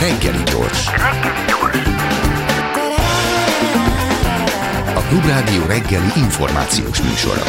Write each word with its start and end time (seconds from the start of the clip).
Reggeli 0.00 0.42
gyors. 0.42 0.86
A 4.94 5.00
Klubrádió 5.08 5.66
reggeli 5.66 6.10
információs 6.16 7.02
műsora. 7.02 7.42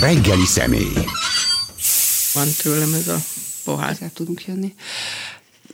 Reggeli 0.00 0.44
személy. 0.44 0.92
Van 2.34 2.46
tőlem 2.62 2.94
ez 2.94 3.08
a 3.08 3.18
pohár. 3.64 3.96
El 4.00 4.10
tudunk 4.14 4.44
jönni. 4.46 4.74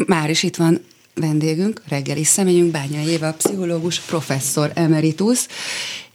Már 0.06 0.30
is 0.30 0.42
itt 0.42 0.56
van 0.56 0.84
vendégünk, 1.14 1.82
reggeli 1.88 2.24
személyünk, 2.24 2.70
Bányai 2.70 3.06
Éva, 3.06 3.32
pszichológus, 3.32 4.00
professzor 4.00 4.70
emeritus, 4.74 5.46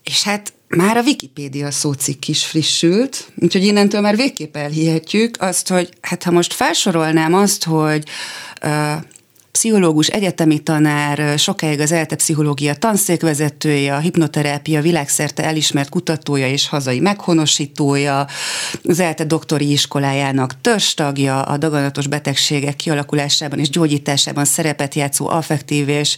és 0.03 0.23
hát 0.23 0.53
már 0.75 0.97
a 0.97 1.01
Wikipédia 1.01 1.71
szócikk 1.71 2.27
is 2.27 2.45
frissült, 2.45 3.31
úgyhogy 3.35 3.63
innentől 3.63 4.01
már 4.01 4.15
végképp 4.15 4.55
elhihetjük 4.55 5.35
azt, 5.39 5.67
hogy 5.67 5.89
hát 6.01 6.23
ha 6.23 6.31
most 6.31 6.53
felsorolnám 6.53 7.33
azt, 7.33 7.63
hogy 7.63 8.03
uh, 8.63 8.93
pszichológus, 9.51 10.07
egyetemi 10.07 10.59
tanár, 10.59 11.39
sokáig 11.39 11.79
az 11.79 11.91
ELTE 11.91 12.15
pszichológia 12.15 12.75
tanszékvezetője, 12.75 13.95
a 13.95 13.99
hipnoterápia 13.99 14.81
világszerte 14.81 15.43
elismert 15.43 15.89
kutatója 15.89 16.47
és 16.47 16.67
hazai 16.67 16.99
meghonosítója, 16.99 18.27
az 18.83 18.99
ELTE 18.99 19.23
doktori 19.23 19.71
iskolájának 19.71 20.61
törstagja, 20.61 21.41
a 21.41 21.57
daganatos 21.57 22.07
betegségek 22.07 22.75
kialakulásában 22.75 23.59
és 23.59 23.69
gyógyításában 23.69 24.45
szerepet 24.45 24.95
játszó 24.95 25.27
affektív 25.27 25.89
és 25.89 26.17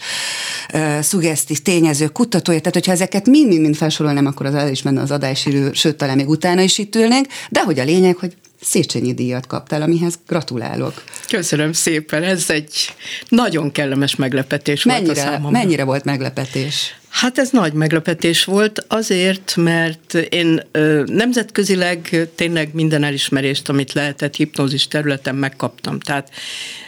uh, 0.74 1.00
szuggesztív 1.00 1.60
tényező 1.60 2.08
kutatója. 2.08 2.60
Tehát, 2.60 2.74
hogyha 2.74 2.92
ezeket 2.92 3.28
mind-mind 3.28 3.76
felsorolnám, 3.76 4.26
akkor 4.26 4.46
az 4.46 4.56
el 4.56 4.70
is 4.70 4.82
menne 4.82 5.02
az 5.02 5.12
adásidő, 5.12 5.74
sőt, 5.74 5.96
talán 5.96 6.16
még 6.16 6.30
utána 6.30 6.62
is 6.62 6.78
itt 6.78 6.96
ülnénk, 6.96 7.28
de 7.50 7.62
hogy 7.64 7.80
a 7.80 7.84
lényeg, 7.84 8.16
hogy 8.16 8.34
Széchenyi 8.64 9.14
díjat 9.14 9.48
kaptál, 9.48 9.82
amihez 9.82 10.20
gratulálok. 10.28 11.04
Köszönöm 11.28 11.74
szépen, 11.74 12.24
ez 12.24 12.50
egy 12.50 12.74
nagyon 13.30 13.72
kellemes 13.72 14.16
meglepetés 14.16 14.84
mennyire, 14.84 15.06
volt 15.06 15.18
a 15.18 15.22
számomra. 15.22 15.60
Mennyire 15.60 15.84
volt 15.84 16.04
meglepetés? 16.04 16.96
Hát 17.10 17.38
ez 17.38 17.50
nagy 17.50 17.74
meglepetés 17.74 18.44
volt 18.44 18.86
azért, 18.88 19.56
mert 19.56 20.14
én 20.14 20.62
nemzetközileg 21.06 22.28
tényleg 22.36 22.74
minden 22.74 23.04
elismerést, 23.04 23.70
amit 23.70 23.94
lehetett 23.94 24.36
hipnózis 24.36 24.88
területen 24.88 25.36
megkaptam. 25.36 26.00
Tehát 26.00 26.30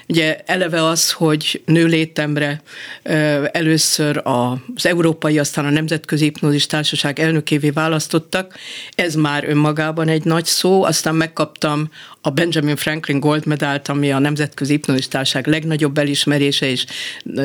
ugye 0.08 0.38
eleve 0.46 0.86
az, 0.86 1.12
hogy 1.12 1.62
nőlétemre 1.66 2.62
ö, 3.04 3.46
először 3.52 4.22
az 4.24 4.86
európai, 4.86 5.40
aztán 5.40 5.66
a 5.66 5.70
Nemzetközi 5.70 6.24
Hipnózis 6.24 6.66
Társaság 6.66 7.20
elnökévé 7.20 7.70
választottak, 7.70 8.58
ez 8.96 9.16
már 9.16 9.50
önmagában 9.50 10.08
egy 10.08 10.24
nagy 10.24 10.46
szó, 10.46 10.84
aztán 10.84 11.16
megkaptam 11.16 11.90
a 12.22 12.30
Benjamin 12.30 12.76
Franklin 12.76 13.20
Gold 13.20 13.46
medált, 13.46 13.88
ami 13.88 14.12
a 14.12 14.20
Nemzetközi 14.20 14.72
Hipnózis 14.72 15.08
Társaság 15.08 15.48
legnagyobb 15.48 15.98
elismerése, 15.98 16.66
és 16.70 16.86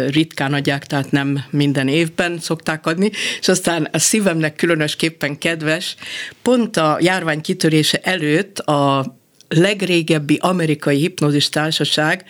ritkán 0.08 0.54
adják, 0.54 0.86
tehát 0.86 1.10
nem 1.10 1.44
minden 1.50 1.88
évben 1.88 2.38
szokták 2.38 2.86
adni, 2.86 3.10
és 3.40 3.48
aztán 3.48 3.88
a 3.92 3.98
szívemnek 3.98 4.54
különösképpen 4.54 5.38
kedves, 5.38 5.96
pont 6.42 6.76
a 6.76 6.98
járvány 7.00 7.40
kitörése 7.40 7.98
előtt 8.02 8.58
a 8.58 9.18
legrégebbi 9.54 10.38
amerikai 10.40 10.96
hipnózis 10.96 11.48
társaság, 11.48 12.24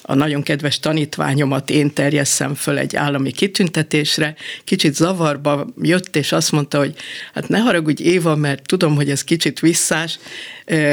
a 0.03 0.15
nagyon 0.15 0.43
kedves 0.43 0.79
tanítványomat 0.79 1.71
én 1.71 1.93
terjesszem 1.93 2.55
föl 2.55 2.79
egy 2.79 2.97
állami 2.97 3.33
kitüntetésre, 3.33 4.35
kicsit 4.65 4.95
zavarba 4.95 5.67
jött, 5.83 6.17
és 6.17 6.33
azt 6.33 6.53
mondta, 6.53 6.79
hogy 6.79 6.95
hát 7.35 7.49
ne 7.49 7.59
haragudj 7.59 8.03
Éva, 8.03 8.37
mert 8.37 8.67
tudom, 8.67 8.95
hogy 8.95 9.11
ez 9.11 9.25
kicsit 9.25 9.61
visszás, 9.61 10.19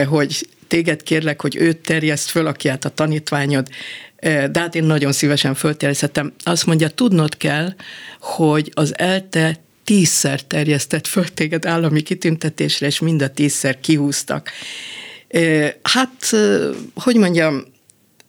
hogy 0.08 0.48
téged 0.68 1.04
kérlek, 1.04 1.42
hogy 1.42 1.56
őt 1.56 1.78
terjeszt 1.78 2.30
föl, 2.30 2.48
aki 2.48 2.68
hát 2.68 2.86
a 2.86 2.90
tanítványod, 2.90 3.68
de 4.22 4.60
hát 4.60 4.76
én 4.76 4.84
nagyon 4.84 5.12
szívesen 5.12 5.54
fölterjesztettem. 5.54 6.34
Azt 6.44 6.66
mondja, 6.66 6.90
tudnod 6.90 7.38
kell, 7.38 7.74
hogy 8.20 8.72
az 8.74 8.98
ELTE 8.98 9.64
tízszer 9.86 10.42
terjesztett 10.42 11.08
föl 11.08 11.34
téged 11.34 11.66
állami 11.66 12.02
kitüntetésre, 12.02 12.86
és 12.86 13.00
mind 13.00 13.22
a 13.22 13.30
tízszer 13.30 13.80
kihúztak. 13.80 14.50
Hát, 15.82 16.36
hogy 16.96 17.16
mondjam, 17.16 17.64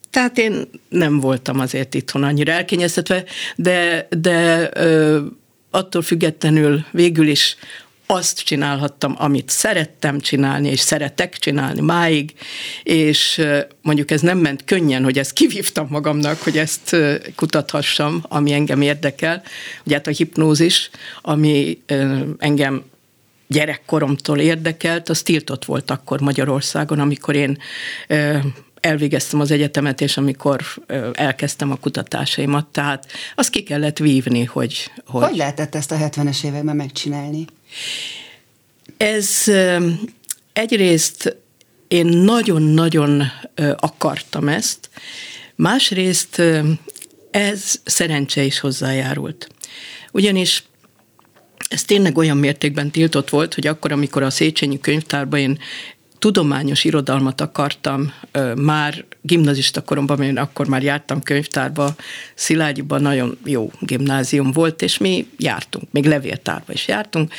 tehát 0.09 0.37
én 0.37 0.69
nem 0.89 1.19
voltam 1.19 1.59
azért 1.59 1.93
itthon 1.93 2.23
annyira 2.23 2.51
elkényeztetve, 2.51 3.23
de, 3.55 4.07
de 4.09 4.69
attól 5.71 6.01
függetlenül 6.01 6.85
végül 6.91 7.27
is 7.27 7.57
azt 8.09 8.39
csinálhattam, 8.39 9.15
amit 9.17 9.49
szerettem 9.49 10.19
csinálni, 10.19 10.69
és 10.69 10.79
szeretek 10.79 11.37
csinálni 11.37 11.81
máig, 11.81 12.33
és 12.83 13.41
mondjuk 13.81 14.11
ez 14.11 14.21
nem 14.21 14.37
ment 14.37 14.63
könnyen, 14.65 15.03
hogy 15.03 15.19
ezt 15.19 15.33
kivívtam 15.33 15.87
magamnak, 15.89 16.41
hogy 16.41 16.57
ezt 16.57 16.95
kutathassam, 17.35 18.23
ami 18.27 18.53
engem 18.53 18.81
érdekel. 18.81 19.43
Ugye 19.85 19.95
hát 19.95 20.07
a 20.07 20.11
hipnózis, 20.11 20.89
ami 21.21 21.81
engem 22.37 22.83
gyerekkoromtól 23.47 24.39
érdekelt, 24.39 25.09
az 25.09 25.21
tiltott 25.21 25.65
volt 25.65 25.91
akkor 25.91 26.19
Magyarországon, 26.19 26.99
amikor 26.99 27.35
én 27.35 27.57
elvégeztem 28.81 29.39
az 29.39 29.51
egyetemet, 29.51 30.01
és 30.01 30.17
amikor 30.17 30.61
elkezdtem 31.13 31.71
a 31.71 31.75
kutatásaimat, 31.75 32.65
tehát 32.65 33.05
azt 33.35 33.49
ki 33.49 33.63
kellett 33.63 33.97
vívni, 33.97 34.43
hogy... 34.43 34.91
Hogy, 35.05 35.23
hogy 35.23 35.37
lehetett 35.37 35.75
ezt 35.75 35.91
a 35.91 35.95
70-es 35.95 36.43
években 36.43 36.75
megcsinálni? 36.75 37.45
Ez 38.97 39.43
egyrészt 40.53 41.35
én 41.87 42.05
nagyon-nagyon 42.05 43.23
akartam 43.77 44.47
ezt, 44.47 44.89
másrészt 45.55 46.41
ez 47.31 47.81
szerencse 47.83 48.43
is 48.43 48.59
hozzájárult. 48.59 49.47
Ugyanis 50.11 50.63
ez 51.69 51.83
tényleg 51.83 52.17
olyan 52.17 52.37
mértékben 52.37 52.91
tiltott 52.91 53.29
volt, 53.29 53.53
hogy 53.53 53.67
akkor, 53.67 53.91
amikor 53.91 54.23
a 54.23 54.29
Széchenyi 54.29 54.79
könyvtárban 54.79 55.39
én 55.39 55.59
tudományos 56.19 56.83
irodalmat 56.83 57.41
akartam 57.41 58.13
már 58.55 59.05
gimnazista 59.21 59.81
koromban, 59.81 60.17
mert 60.17 60.37
akkor 60.37 60.67
már 60.67 60.83
jártam 60.83 61.21
könyvtárba, 61.21 61.95
Szilágyiban 62.35 63.01
nagyon 63.01 63.37
jó 63.45 63.71
gimnázium 63.79 64.51
volt, 64.51 64.81
és 64.81 64.97
mi 64.97 65.27
jártunk, 65.37 65.91
még 65.91 66.05
levéltárba 66.05 66.73
is 66.73 66.87
jártunk, 66.87 67.33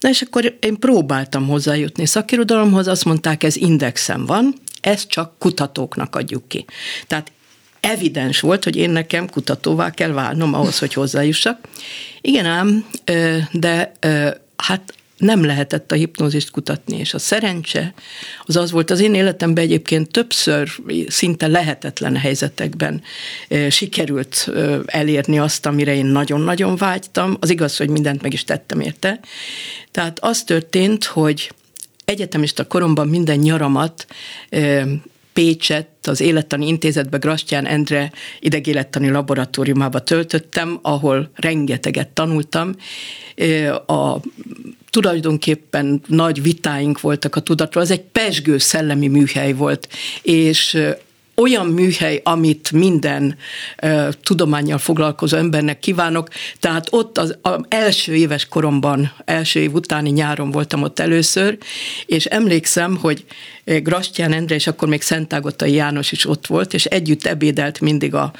Na 0.00 0.08
és 0.08 0.22
akkor 0.22 0.56
én 0.60 0.78
próbáltam 0.78 1.46
hozzájutni 1.46 2.06
szakirodalomhoz, 2.06 2.88
azt 2.88 3.04
mondták, 3.04 3.42
ez 3.42 3.56
indexen 3.56 4.26
van, 4.26 4.54
ezt 4.80 5.08
csak 5.08 5.38
kutatóknak 5.38 6.16
adjuk 6.16 6.48
ki. 6.48 6.64
Tehát 7.06 7.32
evidens 7.80 8.40
volt, 8.40 8.64
hogy 8.64 8.76
én 8.76 8.90
nekem 8.90 9.28
kutatóvá 9.28 9.90
kell 9.90 10.10
válnom 10.10 10.54
ahhoz, 10.54 10.78
hogy 10.78 10.92
hozzájussak. 10.92 11.58
Igen 12.20 12.46
ám, 12.46 12.86
de 13.52 13.92
hát 14.56 14.94
nem 15.20 15.44
lehetett 15.44 15.92
a 15.92 15.94
hipnózist 15.94 16.50
kutatni, 16.50 16.98
és 16.98 17.14
a 17.14 17.18
szerencse 17.18 17.94
az 18.44 18.56
az 18.56 18.70
volt 18.70 18.90
az 18.90 19.00
én 19.00 19.14
életemben 19.14 19.64
egyébként 19.64 20.10
többször 20.10 20.68
szinte 21.08 21.46
lehetetlen 21.46 22.16
helyzetekben 22.16 23.02
sikerült 23.70 24.50
elérni 24.86 25.38
azt, 25.38 25.66
amire 25.66 25.94
én 25.94 26.06
nagyon-nagyon 26.06 26.76
vágytam. 26.76 27.36
Az 27.40 27.50
igaz, 27.50 27.76
hogy 27.76 27.88
mindent 27.88 28.22
meg 28.22 28.32
is 28.32 28.44
tettem 28.44 28.80
érte. 28.80 29.20
Tehát 29.90 30.18
az 30.20 30.44
történt, 30.44 31.04
hogy 31.04 31.52
egyetemista 32.04 32.66
koromban 32.66 33.08
minden 33.08 33.38
nyaramat 33.38 34.06
Pécset, 35.32 35.88
az 36.02 36.20
Élettani 36.20 36.66
Intézetbe 36.66 37.18
Grastyán 37.18 37.66
Endre 37.66 38.12
idegélettani 38.40 39.10
laboratóriumába 39.10 40.00
töltöttem, 40.00 40.78
ahol 40.82 41.30
rengeteget 41.34 42.08
tanultam. 42.08 42.74
A 43.86 44.16
tulajdonképpen 44.90 46.02
nagy 46.06 46.42
vitáink 46.42 47.00
voltak 47.00 47.36
a 47.36 47.40
tudatról, 47.40 47.82
az 47.82 47.90
egy 47.90 48.02
pesgő 48.02 48.58
szellemi 48.58 49.08
műhely 49.08 49.52
volt, 49.52 49.88
és 50.22 50.78
olyan 51.40 51.66
műhely, 51.66 52.20
amit 52.24 52.72
minden 52.72 53.36
uh, 53.82 54.08
tudományjal 54.22 54.78
foglalkozó 54.78 55.36
embernek 55.36 55.78
kívánok. 55.78 56.28
Tehát 56.58 56.86
ott 56.90 57.18
az, 57.18 57.36
az 57.42 57.60
első 57.68 58.14
éves 58.14 58.46
koromban, 58.48 59.12
első 59.24 59.60
év 59.60 59.74
utáni 59.74 60.10
nyáron 60.10 60.50
voltam 60.50 60.82
ott 60.82 60.98
először, 60.98 61.58
és 62.06 62.24
emlékszem, 62.24 62.96
hogy 62.96 63.24
Grastyán 63.64 64.32
Endre, 64.32 64.54
és 64.54 64.66
akkor 64.66 64.88
még 64.88 65.02
Szentágotai 65.02 65.72
János 65.72 66.12
is 66.12 66.26
ott 66.26 66.46
volt, 66.46 66.74
és 66.74 66.84
együtt 66.84 67.26
ebédelt 67.26 67.80
mindig 67.80 68.14
a, 68.14 68.32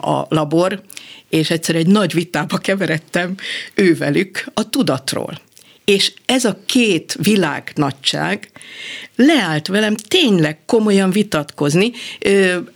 a 0.00 0.26
labor, 0.28 0.82
és 1.28 1.50
egyszer 1.50 1.74
egy 1.74 1.86
nagy 1.86 2.12
vitába 2.12 2.58
keveredtem 2.58 3.34
ővelük 3.74 4.44
a 4.54 4.70
tudatról. 4.70 5.40
És 5.86 6.12
ez 6.24 6.44
a 6.44 6.58
két 6.66 7.16
világnagyság 7.22 8.50
leállt 9.16 9.66
velem 9.66 9.94
tényleg 9.94 10.58
komolyan 10.66 11.10
vitatkozni, 11.10 11.90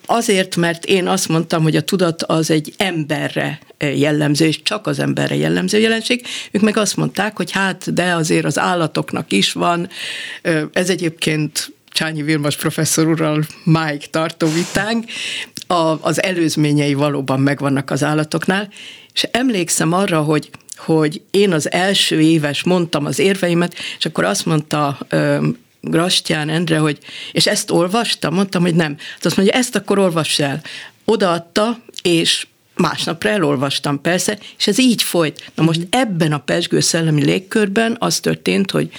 azért, 0.06 0.56
mert 0.56 0.84
én 0.84 1.06
azt 1.06 1.28
mondtam, 1.28 1.62
hogy 1.62 1.76
a 1.76 1.82
tudat 1.82 2.22
az 2.22 2.50
egy 2.50 2.74
emberre 2.76 3.58
jellemző, 3.78 4.46
és 4.46 4.62
csak 4.62 4.86
az 4.86 4.98
emberre 4.98 5.36
jellemző 5.36 5.78
jelenség. 5.78 6.26
Ők 6.50 6.62
meg 6.62 6.76
azt 6.76 6.96
mondták, 6.96 7.36
hogy 7.36 7.50
hát, 7.50 7.94
de 7.94 8.12
azért 8.14 8.44
az 8.44 8.58
állatoknak 8.58 9.32
is 9.32 9.52
van. 9.52 9.88
Ez 10.72 10.90
egyébként 10.90 11.72
Csányi 11.92 12.22
Vilmos 12.22 12.56
professzor 12.56 13.08
úrral 13.08 13.42
máig 13.64 14.10
tartó 14.10 14.48
vitánk, 14.52 15.04
a, 15.70 15.98
az 16.00 16.22
előzményei 16.22 16.94
valóban 16.94 17.40
megvannak 17.40 17.90
az 17.90 18.04
állatoknál, 18.04 18.68
és 19.12 19.22
emlékszem 19.30 19.92
arra, 19.92 20.20
hogy 20.20 20.50
hogy 20.76 21.22
én 21.30 21.52
az 21.52 21.72
első 21.72 22.20
éves 22.20 22.64
mondtam 22.64 23.06
az 23.06 23.18
érveimet, 23.18 23.74
és 23.98 24.04
akkor 24.04 24.24
azt 24.24 24.46
mondta 24.46 24.98
Grastyán 25.80 26.48
Endre, 26.48 26.78
hogy 26.78 26.98
és 27.32 27.46
ezt 27.46 27.70
olvastam? 27.70 28.34
Mondtam, 28.34 28.62
hogy 28.62 28.74
nem. 28.74 28.96
Azt 29.20 29.36
mondja, 29.36 29.54
ezt 29.54 29.76
akkor 29.76 29.98
olvass 29.98 30.38
el. 30.38 30.62
Odaadta, 31.04 31.78
és 32.02 32.46
másnapra 32.74 33.30
elolvastam 33.30 34.00
persze, 34.00 34.38
és 34.58 34.66
ez 34.66 34.78
így 34.78 35.02
folyt. 35.02 35.50
Na 35.54 35.62
most 35.62 35.86
ebben 35.90 36.32
a 36.32 36.38
pesgő 36.38 36.80
szellemi 36.80 37.24
légkörben 37.24 37.96
az 37.98 38.20
történt, 38.20 38.70
hogy 38.70 38.90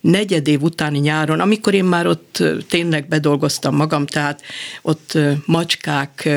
negyed 0.00 0.48
év 0.48 0.62
utáni 0.62 0.98
nyáron, 0.98 1.40
amikor 1.40 1.74
én 1.74 1.84
már 1.84 2.06
ott 2.06 2.42
tényleg 2.68 3.08
bedolgoztam 3.08 3.76
magam, 3.76 4.06
tehát 4.06 4.42
ott 4.82 5.18
macskák 5.46 6.28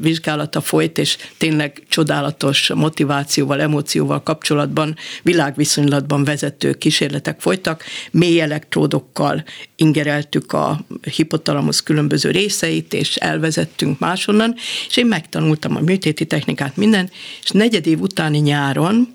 vizsgálata 0.00 0.60
folyt, 0.60 0.98
és 0.98 1.16
tényleg 1.38 1.82
csodálatos 1.88 2.72
motivációval, 2.74 3.60
emócióval 3.60 4.22
kapcsolatban, 4.22 4.96
világviszonylatban 5.22 6.24
vezető 6.24 6.72
kísérletek 6.72 7.40
folytak, 7.40 7.84
mély 8.10 8.40
elektródokkal 8.40 9.44
ingereltük 9.76 10.52
a 10.52 10.80
hipotalamusz 11.16 11.80
különböző 11.80 12.30
részeit, 12.30 12.94
és 12.94 13.16
elvezettünk 13.16 13.98
máshonnan, 13.98 14.54
és 14.88 14.96
én 14.96 15.06
megtanultam 15.06 15.76
a 15.76 15.80
műtéti 15.80 16.24
technikát, 16.24 16.76
minden, 16.76 17.10
és 17.42 17.50
negyed 17.50 17.86
év 17.86 18.00
utáni 18.00 18.38
nyáron 18.38 19.08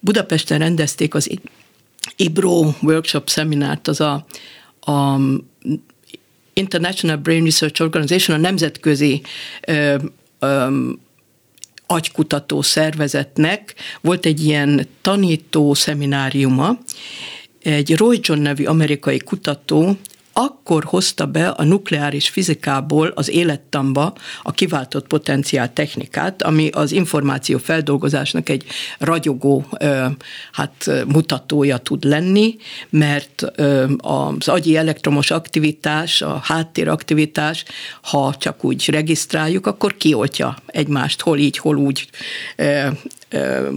Budapesten 0.00 0.58
rendezték 0.58 1.14
az 1.14 1.30
IBRO 2.16 2.74
workshop 2.82 3.28
szeminárt, 3.28 3.88
az 3.88 4.00
a, 4.00 4.26
a 4.80 5.18
International 6.52 7.16
Brain 7.16 7.44
Research 7.44 7.82
Organization, 7.82 8.38
a 8.38 8.40
nemzetközi 8.40 9.22
ö, 9.66 9.96
ö, 10.38 10.88
agykutató 11.86 12.62
szervezetnek 12.62 13.74
volt 14.00 14.26
egy 14.26 14.44
ilyen 14.44 14.86
tanító 15.00 15.74
szemináriuma, 15.74 16.78
egy 17.62 17.96
Roy 17.96 18.18
John 18.22 18.40
nevű 18.40 18.64
amerikai 18.64 19.18
kutató 19.18 19.96
akkor 20.32 20.84
hozta 20.84 21.26
be 21.26 21.48
a 21.48 21.64
nukleáris 21.64 22.28
fizikából 22.28 23.12
az 23.14 23.30
élettamba 23.30 24.14
a 24.42 24.52
kiváltott 24.52 25.06
potenciál 25.06 25.72
technikát, 25.72 26.42
ami 26.42 26.68
az 26.68 26.92
információ 26.92 27.58
feldolgozásnak 27.58 28.48
egy 28.48 28.64
ragyogó 28.98 29.66
hát, 30.52 30.90
mutatója 31.06 31.78
tud 31.78 32.04
lenni, 32.04 32.56
mert 32.90 33.42
az 33.96 34.48
agyi 34.48 34.76
elektromos 34.76 35.30
aktivitás, 35.30 36.22
a 36.22 36.40
háttéraktivitás, 36.42 37.64
ha 38.02 38.34
csak 38.38 38.64
úgy 38.64 38.88
regisztráljuk, 38.90 39.66
akkor 39.66 39.96
kioltja 39.96 40.56
egymást, 40.66 41.20
hol 41.20 41.38
így, 41.38 41.58
hol 41.58 41.76
úgy 41.76 42.08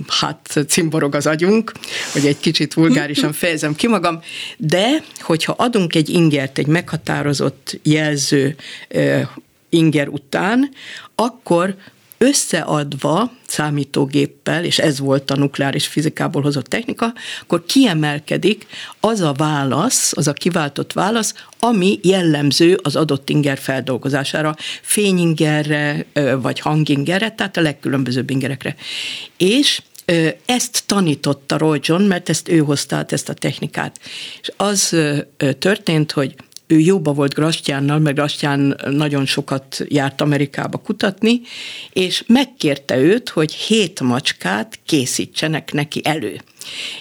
hát 0.07 0.59
cimborog 0.67 1.15
az 1.15 1.27
agyunk, 1.27 1.71
hogy 2.13 2.25
egy 2.25 2.39
kicsit 2.39 2.73
vulgárisan 2.73 3.33
fejezem 3.43 3.75
ki 3.75 3.87
magam, 3.87 4.19
de 4.57 5.03
hogyha 5.19 5.53
adunk 5.57 5.95
egy 5.95 6.09
ingert, 6.09 6.57
egy 6.57 6.67
meghatározott 6.67 7.79
jelző 7.83 8.55
inger 9.69 10.07
után, 10.07 10.69
akkor 11.15 11.75
összeadva 12.17 13.31
számítógéppel, 13.47 14.63
és 14.63 14.79
ez 14.79 14.99
volt 14.99 15.31
a 15.31 15.35
nukleáris 15.35 15.87
fizikából 15.87 16.41
hozott 16.41 16.65
technika, 16.65 17.13
akkor 17.41 17.65
kiemelkedik 17.65 18.67
az 18.99 19.21
a 19.21 19.33
válasz, 19.33 20.11
az 20.15 20.27
a 20.27 20.33
kiváltott 20.33 20.93
válasz, 20.93 21.33
ami 21.59 21.99
jellemző 22.01 22.79
az 22.83 22.95
adott 22.95 23.29
inger 23.29 23.57
feldolgozására, 23.57 24.55
fényingerre, 24.81 26.05
vagy 26.41 26.59
hangingerre, 26.59 27.31
tehát 27.31 27.57
a 27.57 27.61
legkülönbözőbb 27.61 28.29
ingerekre. 28.29 28.75
És 29.37 29.81
ezt 30.45 30.83
tanította 30.85 31.57
Roy 31.57 31.79
John, 31.81 32.03
mert 32.03 32.29
ezt 32.29 32.49
ő 32.49 32.57
hozta 32.57 32.95
át, 32.95 33.11
ezt 33.11 33.29
a 33.29 33.33
technikát. 33.33 33.99
És 34.41 34.51
az 34.57 34.95
történt, 35.59 36.11
hogy 36.11 36.35
ő 36.67 36.79
jóba 36.79 37.13
volt 37.13 37.33
Grastyánnal, 37.33 37.99
meg 37.99 38.13
Grastyán 38.13 38.79
nagyon 38.89 39.25
sokat 39.25 39.85
járt 39.87 40.21
Amerikába 40.21 40.77
kutatni, 40.77 41.41
és 41.93 42.23
megkérte 42.27 42.97
őt, 42.97 43.29
hogy 43.29 43.53
hét 43.53 43.99
macskát 43.99 44.79
készítsenek 44.85 45.73
neki 45.73 46.01
elő. 46.03 46.41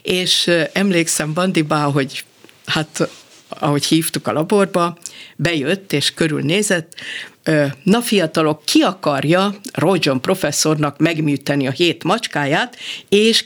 És 0.03 0.51
emlékszem 0.73 1.33
Bandibá, 1.33 1.83
hogy 1.83 2.25
hát 2.67 3.09
ahogy 3.49 3.85
hívtuk 3.85 4.27
a 4.27 4.33
laborba, 4.33 4.99
bejött 5.37 5.93
és 5.93 6.15
körülnézett, 6.15 6.95
na 7.83 8.01
fiatalok, 8.01 8.65
ki 8.65 8.81
akarja 8.81 9.55
Rojon 9.73 10.21
professzornak 10.21 10.99
megműteni 10.99 11.67
a 11.67 11.71
hét 11.71 12.05
macskáját, 12.05 12.77
és 13.09 13.45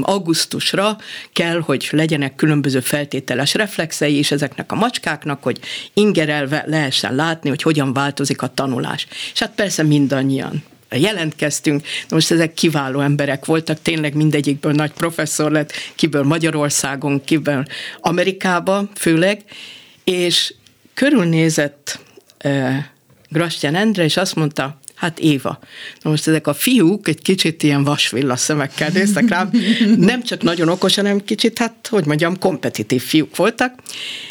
augusztusra 0.00 0.96
kell, 1.32 1.60
hogy 1.60 1.88
legyenek 1.90 2.34
különböző 2.34 2.80
feltételes 2.80 3.54
reflexei 3.54 4.18
is 4.18 4.30
ezeknek 4.30 4.72
a 4.72 4.74
macskáknak, 4.74 5.42
hogy 5.42 5.58
ingerelve 5.94 6.64
lehessen 6.66 7.14
látni, 7.14 7.48
hogy 7.48 7.62
hogyan 7.62 7.92
változik 7.92 8.42
a 8.42 8.54
tanulás. 8.54 9.06
És 9.32 9.38
hát 9.38 9.52
persze 9.54 9.82
mindannyian 9.82 10.62
jelentkeztünk. 10.90 11.86
Most 12.08 12.30
ezek 12.30 12.54
kiváló 12.54 13.00
emberek 13.00 13.44
voltak, 13.44 13.82
tényleg 13.82 14.14
mindegyikből 14.14 14.72
nagy 14.72 14.92
professzor 14.92 15.50
lett, 15.50 15.72
kiből 15.94 16.22
Magyarországon, 16.22 17.24
kiből 17.24 17.64
Amerikába 18.00 18.88
főleg, 18.94 19.42
és 20.04 20.54
körülnézett 20.94 21.98
uh, 22.44 22.76
Grastyán 23.28 23.74
Endre, 23.74 24.04
és 24.04 24.16
azt 24.16 24.34
mondta, 24.34 24.80
Hát 25.00 25.18
Éva. 25.18 25.58
Na 26.02 26.10
most 26.10 26.28
ezek 26.28 26.46
a 26.46 26.54
fiúk 26.54 27.08
egy 27.08 27.22
kicsit 27.22 27.62
ilyen 27.62 27.84
vasvilla 27.84 28.36
szemekkel 28.36 28.88
néztek 28.92 29.28
rám, 29.28 29.50
nem 30.10 30.22
csak 30.22 30.42
nagyon 30.42 30.68
okos, 30.68 30.94
hanem 30.94 31.24
kicsit, 31.24 31.58
hát 31.58 31.88
hogy 31.90 32.06
mondjam, 32.06 32.38
kompetitív 32.38 33.02
fiúk 33.02 33.36
voltak. 33.36 33.74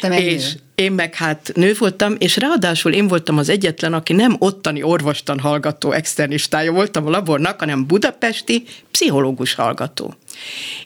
Te 0.00 0.20
és 0.20 0.52
nő. 0.52 0.60
én 0.74 0.92
meg 0.92 1.14
hát 1.14 1.52
nő 1.54 1.74
voltam, 1.78 2.14
és 2.18 2.36
ráadásul 2.36 2.92
én 2.92 3.08
voltam 3.08 3.38
az 3.38 3.48
egyetlen, 3.48 3.92
aki 3.92 4.12
nem 4.12 4.36
ottani 4.38 4.82
orvostan 4.82 5.38
hallgató 5.38 5.92
externistája 5.92 6.72
voltam 6.72 7.06
a 7.06 7.10
labornak, 7.10 7.58
hanem 7.58 7.86
budapesti 7.86 8.64
pszichológus 8.90 9.54
hallgató. 9.54 10.14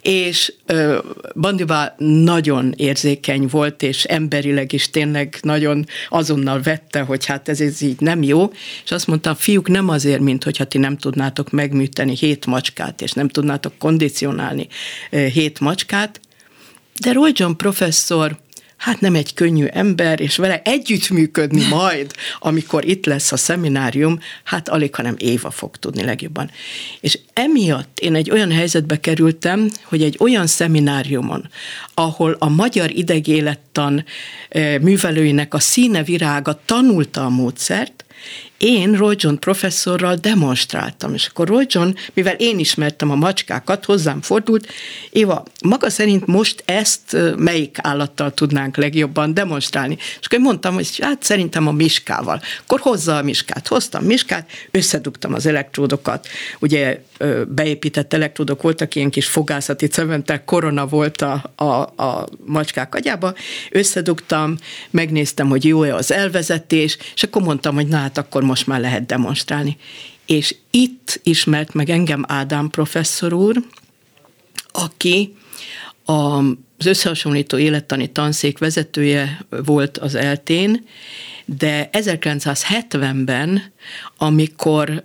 És 0.02 0.52
Bandivá 1.34 1.94
nagyon 1.98 2.72
érzékeny 2.76 3.46
volt, 3.46 3.82
és 3.82 4.04
emberileg 4.04 4.72
is 4.72 4.90
tényleg 4.90 5.38
nagyon 5.42 5.86
azonnal 6.08 6.60
vette, 6.62 7.00
hogy 7.00 7.24
hát 7.24 7.48
ez, 7.48 7.60
ez 7.60 7.80
így 7.80 8.00
nem 8.00 8.22
jó, 8.22 8.52
és 8.84 8.90
azt 8.90 9.06
mondta, 9.06 9.34
fiúk 9.34 9.68
nem 9.68 9.88
azért, 9.88 10.20
mint 10.20 10.44
hogyha 10.44 10.64
ti 10.64 10.78
nem 10.78 10.96
tudnátok 10.96 11.50
megműteni 11.50 12.16
hét 12.16 12.46
macskát, 12.46 13.02
és 13.02 13.12
nem 13.12 13.28
tudnátok 13.28 13.72
kondicionálni 13.78 14.68
hét 15.10 15.60
macskát, 15.60 16.20
de 17.00 17.12
Roy 17.12 17.32
John 17.34 17.56
professzor 17.56 18.38
hát 18.84 19.00
nem 19.00 19.14
egy 19.14 19.34
könnyű 19.34 19.64
ember, 19.64 20.20
és 20.20 20.36
vele 20.36 20.62
együttműködni 20.64 21.66
majd, 21.68 22.12
amikor 22.38 22.84
itt 22.84 23.06
lesz 23.06 23.32
a 23.32 23.36
szeminárium, 23.36 24.18
hát 24.44 24.68
alig, 24.68 24.94
hanem 24.94 25.14
Éva 25.18 25.50
fog 25.50 25.76
tudni 25.76 26.04
legjobban. 26.04 26.50
És 27.00 27.18
emiatt 27.32 27.98
én 27.98 28.14
egy 28.14 28.30
olyan 28.30 28.52
helyzetbe 28.52 29.00
kerültem, 29.00 29.70
hogy 29.84 30.02
egy 30.02 30.16
olyan 30.18 30.46
szemináriumon, 30.46 31.48
ahol 31.94 32.36
a 32.38 32.48
magyar 32.48 32.90
idegélettan 32.90 34.04
eh, 34.48 34.78
művelőinek 34.78 35.54
a 35.54 35.60
színe 35.60 36.02
virága 36.02 36.60
tanulta 36.64 37.24
a 37.24 37.28
módszert, 37.28 38.04
én 38.58 38.92
Roy 38.92 39.14
John 39.18 39.34
professzorral 39.34 40.14
demonstráltam, 40.14 41.14
és 41.14 41.26
akkor 41.26 41.48
Roy 41.48 41.66
John, 41.68 41.88
mivel 42.12 42.34
én 42.34 42.58
ismertem 42.58 43.10
a 43.10 43.14
macskákat, 43.14 43.84
hozzám 43.84 44.20
fordult, 44.22 44.66
Éva, 45.10 45.44
maga 45.62 45.90
szerint 45.90 46.26
most 46.26 46.62
ezt 46.66 47.16
melyik 47.36 47.76
állattal 47.82 48.34
tudnánk 48.34 48.76
legjobban 48.76 49.34
demonstrálni? 49.34 49.96
És 50.20 50.26
akkor 50.26 50.38
mondtam, 50.38 50.74
hogy 50.74 50.98
hát 51.00 51.22
szerintem 51.22 51.66
a 51.66 51.72
miskával. 51.72 52.40
Akkor 52.62 52.80
hozza 52.80 53.16
a 53.16 53.22
miskát. 53.22 53.68
Hoztam 53.68 54.04
miskát, 54.04 54.50
összedugtam 54.70 55.34
az 55.34 55.46
elektródokat, 55.46 56.28
ugye 56.58 57.02
beépített 57.48 58.12
elektródok 58.12 58.62
voltak, 58.62 58.94
ilyen 58.94 59.10
kis 59.10 59.26
fogászati 59.26 59.86
cementek, 59.86 60.44
korona 60.44 60.86
volt 60.86 61.22
a, 61.22 61.52
a, 61.56 61.64
a 62.02 62.28
macskák 62.46 62.94
agyába, 62.94 63.34
összedugtam, 63.70 64.56
megnéztem, 64.90 65.48
hogy 65.48 65.64
jó-e 65.64 65.94
az 65.94 66.12
elvezetés, 66.12 66.98
és 67.14 67.22
akkor 67.22 67.42
mondtam, 67.42 67.74
hogy 67.74 67.86
na 67.86 67.96
hát 67.96 68.18
akkor 68.18 68.42
most 68.44 68.66
már 68.66 68.80
lehet 68.80 69.06
demonstrálni. 69.06 69.76
És 70.26 70.54
itt 70.70 71.20
ismert 71.22 71.74
meg 71.74 71.90
engem 71.90 72.24
Ádám 72.28 72.70
professzor 72.70 73.32
úr, 73.32 73.62
aki 74.72 75.36
az 76.04 76.86
összehasonlító 76.86 77.58
élettani 77.58 78.12
tanszék 78.12 78.58
vezetője 78.58 79.44
volt 79.64 79.98
az 79.98 80.14
eltén, 80.14 80.86
de 81.44 81.88
1970-ben, 81.92 83.72
amikor 84.16 85.04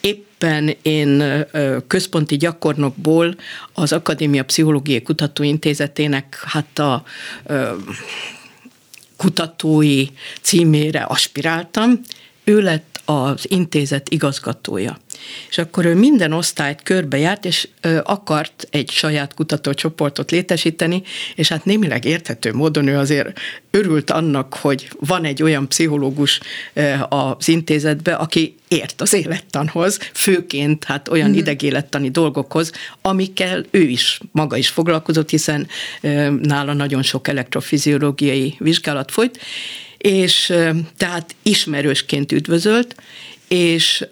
éppen 0.00 0.76
én 0.82 1.22
központi 1.86 2.36
gyakornokból 2.36 3.36
az 3.72 3.92
Akadémia 3.92 4.44
Pszichológiai 4.44 5.02
Kutatóintézetének 5.02 6.42
hát 6.46 6.78
a 6.78 7.04
kutatói 9.16 10.06
címére 10.40 11.02
aspiráltam, 11.02 12.00
ő 12.44 12.60
lett 12.60 13.00
az 13.04 13.50
intézet 13.50 14.08
igazgatója. 14.08 14.98
És 15.48 15.58
akkor 15.58 15.84
ő 15.84 15.94
minden 15.94 16.32
osztályt 16.32 16.82
körbejárt, 16.82 17.44
és 17.44 17.68
akart 18.02 18.68
egy 18.70 18.90
saját 18.90 19.34
kutatócsoportot 19.34 20.30
létesíteni, 20.30 21.02
és 21.34 21.48
hát 21.48 21.64
némileg 21.64 22.04
érthető 22.04 22.52
módon 22.52 22.86
ő 22.86 22.98
azért 22.98 23.38
örült 23.70 24.10
annak, 24.10 24.54
hogy 24.54 24.88
van 24.98 25.24
egy 25.24 25.42
olyan 25.42 25.68
pszichológus 25.68 26.40
az 27.08 27.48
intézetbe, 27.48 28.14
aki 28.14 28.54
ért 28.68 29.00
az 29.00 29.12
élettanhoz, 29.12 29.98
főként 30.12 30.84
hát 30.84 31.08
olyan 31.08 31.30
mm. 31.30 31.34
idegélettani 31.34 32.10
dolgokhoz, 32.10 32.72
amikkel 33.02 33.64
ő 33.70 33.80
is, 33.80 34.20
maga 34.32 34.56
is 34.56 34.68
foglalkozott, 34.68 35.30
hiszen 35.30 35.68
nála 36.42 36.72
nagyon 36.72 37.02
sok 37.02 37.28
elektrofiziológiai 37.28 38.54
vizsgálat 38.58 39.10
folyt, 39.10 39.40
és 40.04 40.52
tehát 40.96 41.34
ismerősként 41.42 42.32
üdvözölt, 42.32 42.94
és 43.48 44.06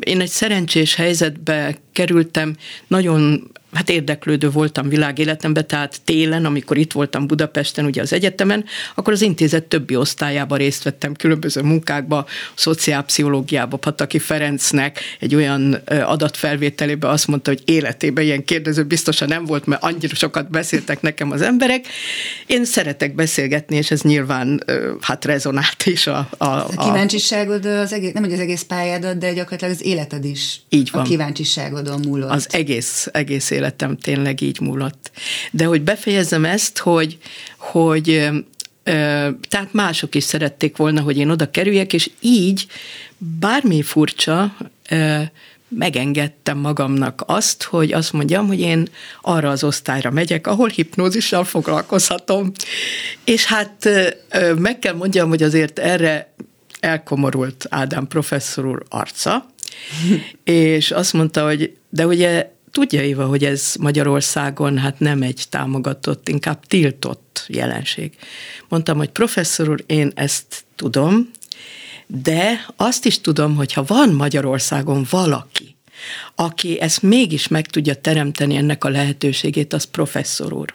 én 0.00 0.20
egy 0.20 0.28
szerencsés 0.28 0.94
helyzetbe 0.94 1.76
kerültem, 1.92 2.56
nagyon 2.86 3.50
hát 3.72 3.90
érdeklődő 3.90 4.50
voltam 4.50 4.88
világéletemben, 4.88 5.66
tehát 5.66 6.00
télen, 6.04 6.44
amikor 6.44 6.76
itt 6.76 6.92
voltam 6.92 7.26
Budapesten, 7.26 7.84
ugye 7.84 8.02
az 8.02 8.12
egyetemen, 8.12 8.64
akkor 8.94 9.12
az 9.12 9.22
intézet 9.22 9.64
többi 9.64 9.96
osztályába 9.96 10.56
részt 10.56 10.82
vettem, 10.82 11.14
különböző 11.14 11.62
munkákba, 11.62 12.26
szociálpszichológiába, 12.54 13.76
Pataki 13.76 14.18
Ferencnek 14.18 15.00
egy 15.18 15.34
olyan 15.34 15.72
adatfelvételébe 15.86 17.08
azt 17.08 17.26
mondta, 17.26 17.50
hogy 17.50 17.62
életében 17.64 18.24
ilyen 18.24 18.44
kérdező 18.44 18.84
biztosan 18.84 19.28
nem 19.28 19.44
volt, 19.44 19.66
mert 19.66 19.82
annyira 19.82 20.14
sokat 20.14 20.50
beszéltek 20.50 21.00
nekem 21.00 21.30
az 21.30 21.42
emberek. 21.42 21.86
Én 22.46 22.64
szeretek 22.64 23.14
beszélgetni, 23.14 23.76
és 23.76 23.90
ez 23.90 24.00
nyilván 24.00 24.64
hát 25.00 25.24
rezonált 25.24 25.86
is 25.86 26.06
a... 26.06 26.28
A, 26.38 26.44
a, 26.44 26.66
a 26.74 26.84
kíváncsiságod 26.84 27.64
az 27.64 27.92
egész, 27.92 28.12
nem 28.12 28.22
hogy 28.22 28.32
az 28.32 28.40
egész 28.40 28.62
pályádat, 28.62 29.18
de 29.18 29.32
gyakorlatilag 29.32 29.74
az 29.74 29.82
életed 29.82 30.24
is 30.24 30.60
így 30.68 30.90
van. 30.92 31.02
a 31.02 31.04
kíváncsiságodon 31.04 32.00
múlott. 32.00 32.30
Az 32.30 32.46
egész, 32.50 33.08
egész 33.12 33.50
életem 33.60 33.96
tényleg 33.96 34.40
így 34.40 34.60
múlott. 34.60 35.10
De 35.50 35.64
hogy 35.64 35.82
befejezem 35.82 36.44
ezt, 36.44 36.78
hogy, 36.78 37.18
hogy 37.58 38.30
tehát 39.48 39.72
mások 39.72 40.14
is 40.14 40.24
szerették 40.24 40.76
volna, 40.76 41.00
hogy 41.00 41.16
én 41.16 41.30
oda 41.30 41.50
kerüljek, 41.50 41.92
és 41.92 42.10
így 42.20 42.66
bármi 43.18 43.82
furcsa, 43.82 44.56
megengedtem 45.68 46.58
magamnak 46.58 47.22
azt, 47.26 47.62
hogy 47.62 47.92
azt 47.92 48.12
mondjam, 48.12 48.46
hogy 48.46 48.60
én 48.60 48.88
arra 49.20 49.50
az 49.50 49.64
osztályra 49.64 50.10
megyek, 50.10 50.46
ahol 50.46 50.68
hipnózissal 50.68 51.44
foglalkozhatom. 51.44 52.52
És 53.24 53.44
hát 53.44 53.88
meg 54.58 54.78
kell 54.78 54.94
mondjam, 54.94 55.28
hogy 55.28 55.42
azért 55.42 55.78
erre 55.78 56.34
elkomorult 56.80 57.66
Ádám 57.68 58.06
professzor 58.06 58.66
úr 58.66 58.82
arca, 58.88 59.46
és 60.44 60.90
azt 60.90 61.12
mondta, 61.12 61.44
hogy 61.44 61.76
de 61.90 62.06
ugye 62.06 62.50
tudja 62.72 63.02
Éva, 63.02 63.26
hogy 63.26 63.44
ez 63.44 63.74
Magyarországon 63.80 64.78
hát 64.78 64.98
nem 64.98 65.22
egy 65.22 65.44
támogatott, 65.48 66.28
inkább 66.28 66.66
tiltott 66.66 67.44
jelenség. 67.48 68.12
Mondtam, 68.68 68.96
hogy 68.96 69.08
professzor 69.08 69.68
úr, 69.68 69.84
én 69.86 70.12
ezt 70.14 70.64
tudom, 70.76 71.30
de 72.06 72.66
azt 72.76 73.04
is 73.04 73.20
tudom, 73.20 73.56
hogy 73.56 73.72
ha 73.72 73.84
van 73.86 74.08
Magyarországon 74.08 75.06
valaki, 75.10 75.76
aki 76.34 76.80
ezt 76.80 77.02
mégis 77.02 77.48
meg 77.48 77.66
tudja 77.66 77.94
teremteni 77.94 78.56
ennek 78.56 78.84
a 78.84 78.88
lehetőségét, 78.88 79.72
az 79.72 79.84
professzor 79.84 80.52
úr. 80.52 80.74